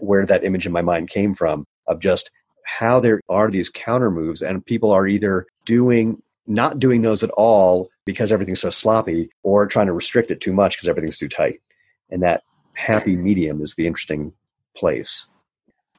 where 0.00 0.26
that 0.26 0.44
image 0.44 0.66
in 0.66 0.72
my 0.72 0.82
mind 0.82 1.10
came 1.10 1.34
from 1.34 1.64
of 1.86 2.00
just 2.00 2.30
how 2.64 3.00
there 3.00 3.20
are 3.28 3.50
these 3.50 3.70
counter 3.70 4.10
moves 4.10 4.42
and 4.42 4.64
people 4.64 4.90
are 4.90 5.06
either 5.06 5.46
doing 5.64 6.20
not 6.46 6.80
doing 6.80 7.02
those 7.02 7.22
at 7.22 7.30
all 7.30 7.88
because 8.04 8.32
everything's 8.32 8.60
so 8.60 8.70
sloppy 8.70 9.30
or 9.44 9.66
trying 9.66 9.86
to 9.86 9.92
restrict 9.92 10.30
it 10.30 10.40
too 10.40 10.52
much 10.52 10.76
because 10.76 10.88
everything's 10.88 11.16
too 11.16 11.28
tight 11.28 11.60
and 12.10 12.22
that 12.22 12.42
happy 12.74 13.16
medium 13.16 13.60
is 13.60 13.74
the 13.74 13.86
interesting 13.86 14.32
place 14.76 15.28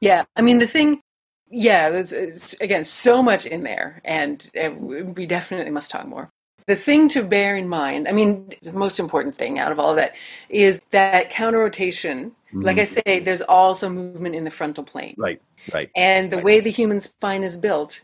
Yeah, 0.00 0.24
I 0.36 0.42
mean 0.42 0.58
the 0.58 0.66
thing. 0.66 1.00
Yeah, 1.48 1.90
there's 1.90 2.12
it's, 2.12 2.54
again 2.54 2.84
so 2.84 3.22
much 3.22 3.46
in 3.46 3.62
there, 3.62 4.00
and 4.04 4.50
uh, 4.60 4.70
we 4.70 5.26
definitely 5.26 5.70
must 5.70 5.90
talk 5.90 6.06
more. 6.06 6.30
The 6.66 6.76
thing 6.76 7.08
to 7.10 7.22
bear 7.24 7.56
in 7.56 7.68
mind, 7.68 8.08
I 8.08 8.12
mean, 8.12 8.52
the 8.62 8.72
most 8.72 8.98
important 8.98 9.34
thing 9.34 9.58
out 9.58 9.72
of 9.72 9.78
all 9.78 9.90
of 9.90 9.96
that 9.96 10.12
is 10.48 10.80
that 10.90 11.30
counter 11.30 11.58
rotation. 11.58 12.32
Like 12.54 12.78
I 12.78 12.84
say, 12.84 13.20
there's 13.20 13.42
also 13.42 13.88
movement 13.88 14.34
in 14.34 14.44
the 14.44 14.50
frontal 14.50 14.84
plane, 14.84 15.14
right 15.16 15.40
right 15.72 15.90
and 15.96 16.30
the 16.30 16.38
way 16.38 16.60
the 16.60 16.70
human 16.70 17.00
spine 17.00 17.42
is 17.42 17.56
built, 17.56 18.00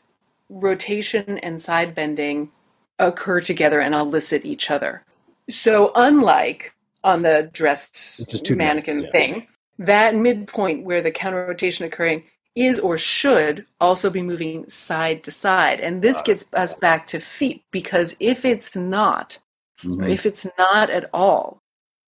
rotation 0.49 1.39
and 1.39 1.61
side 1.61 1.95
bending 1.95 2.51
occur 2.99 3.41
together 3.41 3.81
and 3.81 3.95
elicit 3.95 4.45
each 4.45 4.71
other. 4.71 5.03
So, 5.51 5.93
unlike 5.95 6.75
on 7.05 7.22
the 7.22 7.51
dress 7.53 8.20
Which 8.26 8.34
is 8.36 8.40
two 8.42 8.57
mannequin 8.57 9.03
yeah. 9.03 9.11
thing, 9.11 9.46
that 9.78 10.14
midpoint 10.14 10.84
where 10.84 11.01
the 11.03 11.11
counter 11.11 11.46
rotation 11.46 11.84
occurring 11.86 12.24
is 12.55 12.80
or 12.80 12.99
should 12.99 13.66
also 13.80 14.11
be 14.11 14.22
moving 14.22 14.68
side 14.68 15.22
to 15.24 15.30
side. 15.30 15.80
And 15.80 16.03
this 16.03 16.22
gets 16.22 16.53
us 16.55 16.74
back 16.74 17.07
to 17.09 17.20
feet 17.20 17.64
because 17.70 18.16
if 18.20 18.44
it's 18.44 18.74
not, 18.76 19.38
Mhm. 19.84 20.11
if 20.11 20.26
it's 20.26 20.46
not 20.59 20.90
at 20.90 21.09
all, 21.14 21.61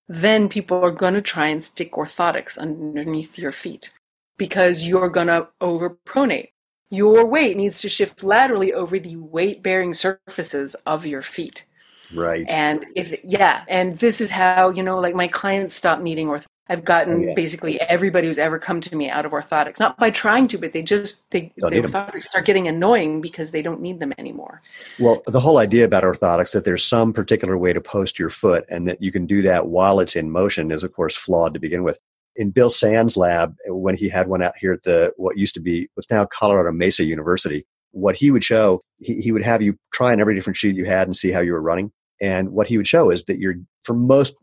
then 0.08 0.48
people 0.48 0.84
are 0.84 0.90
going 0.90 1.14
to 1.14 1.22
try 1.22 1.48
and 1.48 1.62
stick 1.62 1.92
orthotics 1.92 2.58
underneath 2.58 3.38
your 3.38 3.52
feet 3.52 3.90
because 4.38 4.84
you're 4.86 5.08
going 5.08 5.28
to 5.28 5.48
overpronate. 5.60 6.50
Your 6.90 7.24
weight 7.26 7.56
needs 7.56 7.80
to 7.82 7.88
shift 7.88 8.24
laterally 8.24 8.72
over 8.72 8.98
the 8.98 9.16
weight 9.16 9.62
bearing 9.62 9.94
surfaces 9.94 10.74
of 10.86 11.06
your 11.06 11.22
feet. 11.22 11.64
Right 12.14 12.44
And 12.48 12.86
if, 12.94 13.18
yeah, 13.24 13.64
and 13.68 13.96
this 13.98 14.20
is 14.20 14.30
how, 14.30 14.70
you 14.70 14.82
know, 14.82 14.98
like 14.98 15.14
my 15.14 15.28
clients 15.28 15.74
stop 15.74 16.00
needing 16.00 16.28
orthotics. 16.28 16.46
I've 16.68 16.84
gotten 16.84 17.14
Oh, 17.14 17.26
yeah. 17.26 17.34
basically 17.34 17.80
everybody 17.80 18.28
who's 18.28 18.38
ever 18.38 18.60
come 18.60 18.80
to 18.82 18.94
me 18.94 19.10
out 19.10 19.26
of 19.26 19.32
orthotics, 19.32 19.80
not 19.80 19.96
by 19.98 20.10
trying 20.10 20.46
to, 20.48 20.58
but 20.58 20.72
they 20.72 20.82
just, 20.82 21.28
they, 21.30 21.52
oh, 21.64 21.68
Don't 21.68 21.82
the 21.82 21.88
orthotics 21.88 22.24
start 22.24 22.44
getting 22.44 22.68
annoying 22.68 23.20
because 23.20 23.50
they 23.50 23.60
don't 23.60 23.80
need 23.80 23.98
them 23.98 24.12
anymore. 24.18 24.60
Well, 25.00 25.20
the 25.26 25.40
whole 25.40 25.58
idea 25.58 25.84
about 25.84 26.04
orthotics 26.04 26.52
that 26.52 26.64
there's 26.64 26.84
some 26.84 27.12
particular 27.12 27.58
way 27.58 27.72
to 27.72 27.80
post 27.80 28.20
your 28.20 28.28
foot 28.28 28.64
and 28.68 28.86
that 28.86 29.02
you 29.02 29.10
can 29.10 29.26
do 29.26 29.42
that 29.42 29.66
while 29.66 29.98
it's 29.98 30.14
in 30.14 30.30
motion 30.30 30.70
is, 30.70 30.84
of 30.84 30.92
course, 30.92 31.16
flawed 31.16 31.54
to 31.54 31.60
begin 31.60 31.82
with. 31.82 31.98
in 32.36 32.50
Bill 32.50 32.70
Sands' 32.70 33.16
lab, 33.16 33.54
when 33.66 33.96
he 33.96 34.08
had 34.08 34.28
one 34.28 34.42
out 34.42 34.54
here 34.58 34.72
at 34.72 34.82
the 34.82 35.12
what 35.16 35.36
used 35.36 35.54
to 35.54 35.60
be 35.60 35.88
what's 35.94 36.10
now 36.10 36.24
Colorado 36.26 36.72
Mesa 36.72 37.04
University, 37.04 37.64
what 37.92 38.16
he 38.16 38.30
would 38.30 38.44
show, 38.44 38.80
he, 38.98 39.20
he 39.20 39.32
would 39.32 39.42
have 39.42 39.62
you 39.62 39.76
try 39.92 40.12
on 40.12 40.20
every 40.20 40.34
different 40.34 40.56
shoe 40.56 40.70
you 40.70 40.84
had 40.84 41.06
and 41.08 41.16
see 41.16 41.32
how 41.32 41.40
you 41.40 41.52
were 41.52 41.62
running. 41.62 41.90
And 42.20 42.50
what 42.50 42.66
he 42.66 42.76
would 42.76 42.88
show 42.88 43.10
is 43.10 43.24
that 43.24 43.38
you're, 43.38 43.56
for 43.84 43.94
most 43.94 44.34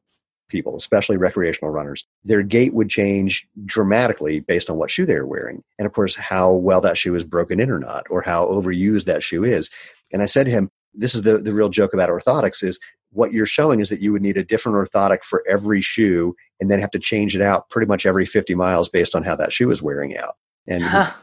people, 0.49 0.75
especially 0.75 1.17
recreational 1.17 1.73
runners, 1.73 2.05
their 2.23 2.41
gait 2.41 2.73
would 2.73 2.89
change 2.89 3.47
dramatically 3.65 4.39
based 4.39 4.69
on 4.69 4.78
what 4.78 4.89
shoe 4.89 5.05
they 5.05 5.15
were 5.15 5.28
wearing. 5.28 5.61
And 5.78 5.86
of 5.86 5.93
course, 5.93 6.15
how 6.15 6.53
well 6.53 6.82
that 6.82 6.97
shoe 6.97 7.15
is 7.15 7.23
broken 7.23 7.59
in 7.59 7.69
or 7.69 7.80
not, 7.80 8.05
or 8.09 8.21
how 8.21 8.47
overused 8.47 9.05
that 9.05 9.23
shoe 9.23 9.43
is. 9.43 9.69
And 10.11 10.21
I 10.21 10.25
said 10.25 10.45
to 10.45 10.51
him, 10.51 10.69
this 10.93 11.13
is 11.13 11.21
the, 11.21 11.38
the 11.38 11.53
real 11.53 11.69
joke 11.69 11.93
about 11.93 12.09
orthotics 12.09 12.63
is 12.63 12.80
what 13.11 13.32
you're 13.32 13.45
showing 13.45 13.80
is 13.80 13.89
that 13.89 14.01
you 14.01 14.11
would 14.11 14.21
need 14.21 14.38
a 14.38 14.43
different 14.43 14.78
orthotic 14.78 15.23
for 15.23 15.43
every 15.47 15.82
shoe 15.82 16.36
and 16.59 16.69
then 16.69 16.80
have 16.80 16.91
to 16.91 16.99
change 16.99 17.36
it 17.36 17.41
out 17.41 17.69
pretty 17.69 17.88
much 17.88 18.05
every 18.05 18.25
50 18.25 18.55
miles 18.55 18.89
based 18.89 19.15
on 19.15 19.23
how 19.23 19.36
that 19.36 19.53
shoe 19.53 19.69
is 19.71 19.82
wearing 19.82 20.17
out. 20.17 20.36
And 20.67 20.84
huh. 20.84 21.13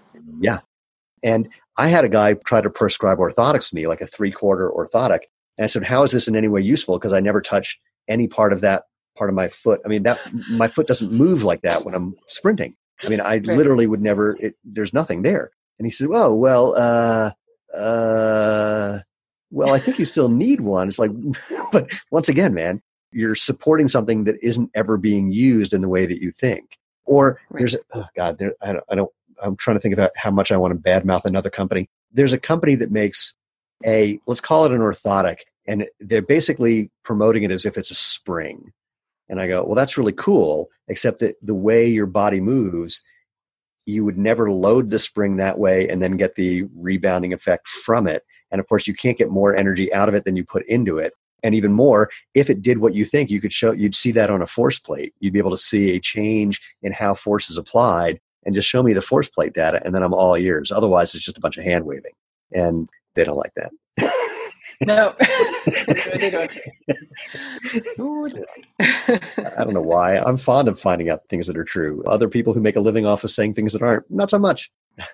yeah. 0.40 0.60
And 1.22 1.48
I 1.76 1.88
had 1.88 2.04
a 2.04 2.08
guy 2.08 2.34
try 2.34 2.60
to 2.60 2.70
prescribe 2.70 3.18
orthotics 3.18 3.70
to 3.70 3.74
me, 3.74 3.86
like 3.86 4.00
a 4.00 4.06
three 4.06 4.30
quarter 4.30 4.70
orthotic. 4.70 5.20
And 5.56 5.64
I 5.64 5.66
said, 5.66 5.84
How 5.84 6.02
is 6.02 6.10
this 6.10 6.28
in 6.28 6.36
any 6.36 6.48
way 6.48 6.60
useful? 6.60 6.98
Because 6.98 7.12
I 7.12 7.20
never 7.20 7.40
touch 7.40 7.78
any 8.08 8.28
part 8.28 8.52
of 8.52 8.60
that 8.62 8.84
part 9.16 9.30
of 9.30 9.36
my 9.36 9.48
foot. 9.48 9.80
I 9.84 9.88
mean, 9.88 10.02
that 10.04 10.18
my 10.50 10.68
foot 10.68 10.86
doesn't 10.86 11.12
move 11.12 11.44
like 11.44 11.62
that 11.62 11.84
when 11.84 11.94
I'm 11.94 12.16
sprinting. 12.26 12.76
I 13.02 13.08
mean, 13.08 13.20
I 13.20 13.34
right. 13.34 13.46
literally 13.46 13.86
would 13.86 14.02
never, 14.02 14.36
it, 14.40 14.56
there's 14.64 14.92
nothing 14.92 15.22
there. 15.22 15.50
And 15.78 15.86
he 15.86 15.92
said, 15.92 16.08
Oh, 16.12 16.34
well, 16.34 16.74
uh, 16.76 17.30
uh, 17.74 19.00
well, 19.50 19.74
I 19.74 19.78
think 19.78 19.98
you 19.98 20.04
still 20.04 20.28
need 20.28 20.60
one. 20.60 20.88
It's 20.88 20.98
like, 20.98 21.10
but 21.72 21.90
once 22.10 22.28
again, 22.28 22.54
man, 22.54 22.82
you're 23.12 23.36
supporting 23.36 23.88
something 23.88 24.24
that 24.24 24.42
isn't 24.42 24.70
ever 24.74 24.96
being 24.96 25.32
used 25.32 25.72
in 25.72 25.80
the 25.80 25.88
way 25.88 26.06
that 26.06 26.20
you 26.20 26.30
think. 26.30 26.78
Or 27.04 27.40
right. 27.50 27.60
there's, 27.60 27.76
oh 27.94 28.06
God, 28.16 28.38
there, 28.38 28.54
I, 28.60 28.72
don't, 28.72 28.84
I 28.90 28.94
don't, 28.94 29.12
I'm 29.42 29.56
trying 29.56 29.76
to 29.76 29.80
think 29.80 29.94
about 29.94 30.12
how 30.16 30.30
much 30.30 30.50
I 30.50 30.56
want 30.56 30.72
to 30.74 30.90
badmouth 30.90 31.24
another 31.24 31.50
company. 31.50 31.88
There's 32.12 32.32
a 32.32 32.38
company 32.38 32.74
that 32.76 32.90
makes 32.90 33.34
a, 33.86 34.18
let's 34.26 34.40
call 34.40 34.64
it 34.64 34.72
an 34.72 34.80
orthotic, 34.80 35.40
and 35.66 35.86
they're 36.00 36.22
basically 36.22 36.90
promoting 37.04 37.42
it 37.42 37.50
as 37.50 37.64
if 37.64 37.76
it's 37.76 37.90
a 37.90 37.94
spring. 37.94 38.72
And 39.28 39.40
I 39.40 39.46
go, 39.46 39.64
well, 39.64 39.74
that's 39.74 39.96
really 39.96 40.12
cool, 40.12 40.68
except 40.88 41.20
that 41.20 41.36
the 41.42 41.54
way 41.54 41.86
your 41.86 42.06
body 42.06 42.40
moves, 42.40 43.02
you 43.86 44.04
would 44.04 44.18
never 44.18 44.50
load 44.50 44.90
the 44.90 44.98
spring 44.98 45.36
that 45.36 45.58
way 45.58 45.88
and 45.88 46.02
then 46.02 46.16
get 46.16 46.34
the 46.34 46.64
rebounding 46.76 47.32
effect 47.32 47.66
from 47.68 48.06
it. 48.06 48.22
And 48.50 48.60
of 48.60 48.68
course, 48.68 48.86
you 48.86 48.94
can't 48.94 49.18
get 49.18 49.30
more 49.30 49.54
energy 49.54 49.92
out 49.92 50.08
of 50.08 50.14
it 50.14 50.24
than 50.24 50.36
you 50.36 50.44
put 50.44 50.66
into 50.66 50.98
it. 50.98 51.14
And 51.42 51.54
even 51.54 51.72
more, 51.72 52.10
if 52.34 52.48
it 52.48 52.62
did 52.62 52.78
what 52.78 52.94
you 52.94 53.04
think, 53.04 53.30
you 53.30 53.40
could 53.40 53.52
show, 53.52 53.72
you'd 53.72 53.94
see 53.94 54.12
that 54.12 54.30
on 54.30 54.40
a 54.40 54.46
force 54.46 54.78
plate. 54.78 55.12
You'd 55.20 55.34
be 55.34 55.38
able 55.38 55.50
to 55.50 55.58
see 55.58 55.94
a 55.94 56.00
change 56.00 56.60
in 56.82 56.92
how 56.92 57.14
force 57.14 57.50
is 57.50 57.58
applied 57.58 58.18
and 58.46 58.54
just 58.54 58.68
show 58.68 58.82
me 58.82 58.94
the 58.94 59.02
force 59.02 59.28
plate 59.28 59.52
data. 59.52 59.82
And 59.84 59.94
then 59.94 60.02
I'm 60.02 60.14
all 60.14 60.36
ears. 60.36 60.72
Otherwise, 60.72 61.14
it's 61.14 61.24
just 61.24 61.36
a 61.36 61.40
bunch 61.40 61.58
of 61.58 61.64
hand 61.64 61.84
waving. 61.84 62.12
And 62.52 62.88
they 63.14 63.24
don't 63.24 63.36
like 63.36 63.52
that. 63.56 63.72
no, 64.86 65.14
they 66.18 66.30
don't. 66.30 66.50
I 69.38 69.64
don't 69.64 69.74
know 69.74 69.80
why. 69.80 70.18
I'm 70.18 70.36
fond 70.36 70.68
of 70.68 70.78
finding 70.78 71.10
out 71.10 71.20
things 71.28 71.46
that 71.46 71.56
are 71.56 71.64
true. 71.64 72.02
Other 72.06 72.28
people 72.28 72.52
who 72.52 72.60
make 72.60 72.76
a 72.76 72.80
living 72.80 73.06
off 73.06 73.24
of 73.24 73.30
saying 73.30 73.54
things 73.54 73.72
that 73.72 73.82
aren't, 73.82 74.10
not 74.10 74.30
so 74.30 74.38
much. 74.38 74.70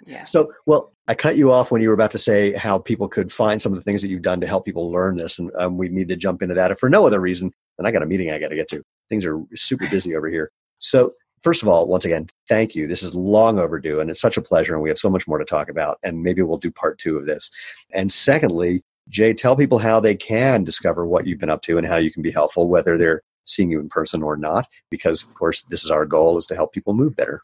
Yeah. 0.07 0.25
So, 0.25 0.53
well, 0.67 0.93
I 1.09 1.15
cut 1.15 1.37
you 1.37 1.53
off 1.53 1.71
when 1.71 1.81
you 1.81 1.89
were 1.89 1.95
about 1.95 2.11
to 2.13 2.19
say 2.19 2.53
how 2.53 2.79
people 2.79 3.09
could 3.09 3.33
find 3.33 3.61
some 3.61 3.73
of 3.73 3.79
the 3.79 3.83
things 3.83 4.03
that 4.03 4.09
you've 4.09 4.23
done 4.23 4.41
to 4.41 4.47
help 4.47 4.65
people 4.65 4.91
learn 4.91 5.17
this, 5.17 5.39
and 5.39 5.51
um, 5.57 5.79
we 5.79 5.89
need 5.89 6.09
to 6.09 6.17
jump 6.17 6.43
into 6.43 6.55
that. 6.55 6.71
If 6.71 6.79
for 6.79 6.91
no 6.91 7.07
other 7.07 7.21
reason, 7.21 7.53
then 7.79 7.87
I 7.87 7.91
got 7.91 8.03
a 8.03 8.07
meeting 8.07 8.31
I 8.31 8.39
got 8.39 8.49
to 8.49 8.57
get 8.57 8.69
to. 8.69 8.83
Things 9.09 9.25
are 9.25 9.41
super 9.55 9.89
busy 9.89 10.15
over 10.15 10.29
here. 10.29 10.51
So, 10.79 11.13
first 11.43 11.63
of 11.63 11.69
all, 11.69 11.87
once 11.87 12.05
again, 12.05 12.29
thank 12.49 12.75
you. 12.75 12.87
This 12.87 13.03
is 13.03 13.15
long 13.15 13.59
overdue, 13.59 14.01
and 14.01 14.11
it's 14.11 14.21
such 14.21 14.37
a 14.37 14.43
pleasure, 14.43 14.75
and 14.75 14.83
we 14.83 14.89
have 14.89 14.99
so 14.99 15.11
much 15.11 15.27
more 15.27 15.39
to 15.39 15.45
talk 15.45 15.69
about. 15.69 15.99
And 16.03 16.23
maybe 16.23 16.43
we'll 16.43 16.59
do 16.59 16.71
part 16.71 16.99
two 16.99 17.17
of 17.17 17.27
this. 17.27 17.51
And 17.93 18.11
secondly, 18.11 18.83
Jae, 19.11 19.37
tell 19.37 19.57
people 19.57 19.79
how 19.79 20.01
they 20.01 20.17
can 20.17 20.65
discover 20.65 21.07
what 21.07 21.27
you've 21.27 21.41
been 21.41 21.51
up 21.51 21.63
to 21.63 21.79
and 21.79 21.87
how 21.87 21.97
you 21.97 22.13
can 22.13 22.23
be 22.23 22.31
helpful, 22.31 22.69
whether 22.69 22.97
they're 22.97 23.23
seeing 23.45 23.71
you 23.71 23.81
in 23.81 23.89
person 23.89 24.23
or 24.23 24.37
not, 24.37 24.67
because 24.91 25.25
of 25.25 25.35
course, 25.35 25.63
this 25.63 25.85
is 25.85 25.91
our 25.91 26.07
goal 26.07 26.39
is 26.39 26.47
to 26.47 26.55
help 26.55 26.73
people 26.73 26.95
move 26.95 27.17
better. 27.17 27.43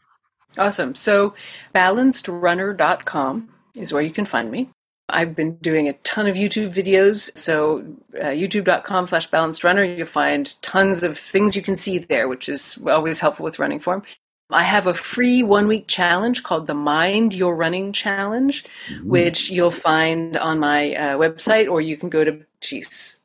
Awesome. 0.57 0.95
So, 0.95 1.33
balancedrunner.com 1.75 3.49
is 3.75 3.93
where 3.93 4.01
you 4.01 4.11
can 4.11 4.25
find 4.25 4.49
me. 4.49 4.69
I've 5.09 5.35
been 5.35 5.55
doing 5.57 5.87
a 5.87 5.93
ton 5.93 6.27
of 6.27 6.35
YouTube 6.35 6.73
videos. 6.73 7.35
So, 7.37 7.85
uh, 8.15 8.27
youtube.com 8.27 9.05
slash 9.07 9.27
balanced 9.27 9.63
runner, 9.63 9.83
you'll 9.83 10.05
find 10.05 10.61
tons 10.61 11.01
of 11.01 11.17
things 11.17 11.55
you 11.55 11.61
can 11.61 11.75
see 11.75 11.97
there, 11.99 12.27
which 12.27 12.49
is 12.49 12.81
always 12.85 13.19
helpful 13.19 13.45
with 13.45 13.59
running 13.59 13.79
form. 13.79 14.03
I 14.49 14.63
have 14.63 14.87
a 14.87 14.93
free 14.93 15.43
one 15.43 15.67
week 15.67 15.87
challenge 15.87 16.43
called 16.43 16.67
the 16.67 16.73
Mind 16.73 17.33
Your 17.33 17.55
Running 17.55 17.91
Challenge, 17.91 18.63
mm-hmm. 18.63 19.09
which 19.09 19.49
you'll 19.49 19.71
find 19.71 20.37
on 20.37 20.59
my 20.59 20.93
uh, 20.95 21.17
website, 21.17 21.69
or 21.69 21.81
you 21.81 21.97
can 21.97 22.09
go 22.09 22.23
to, 22.23 22.45
jeez, 22.61 23.21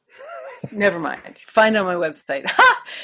never 0.71 0.99
mind. 0.99 1.37
Find 1.47 1.77
on 1.77 1.87
my 1.87 1.95
website. 1.95 2.51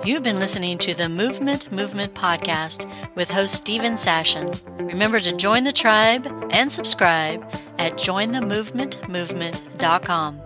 You've 0.05 0.23
been 0.23 0.39
listening 0.39 0.79
to 0.79 0.95
the 0.95 1.09
Movement 1.09 1.73
Movement 1.73 2.15
Podcast 2.15 2.89
with 3.17 3.31
host 3.31 3.57
Steven 3.57 3.95
Sashen. 3.95 4.55
Remember 4.87 5.19
to 5.19 5.35
join 5.35 5.65
the 5.65 5.73
tribe 5.73 6.29
and 6.53 6.71
subscribe 6.71 7.43
at 7.79 7.95
jointhemovementmovement.com. 7.95 10.46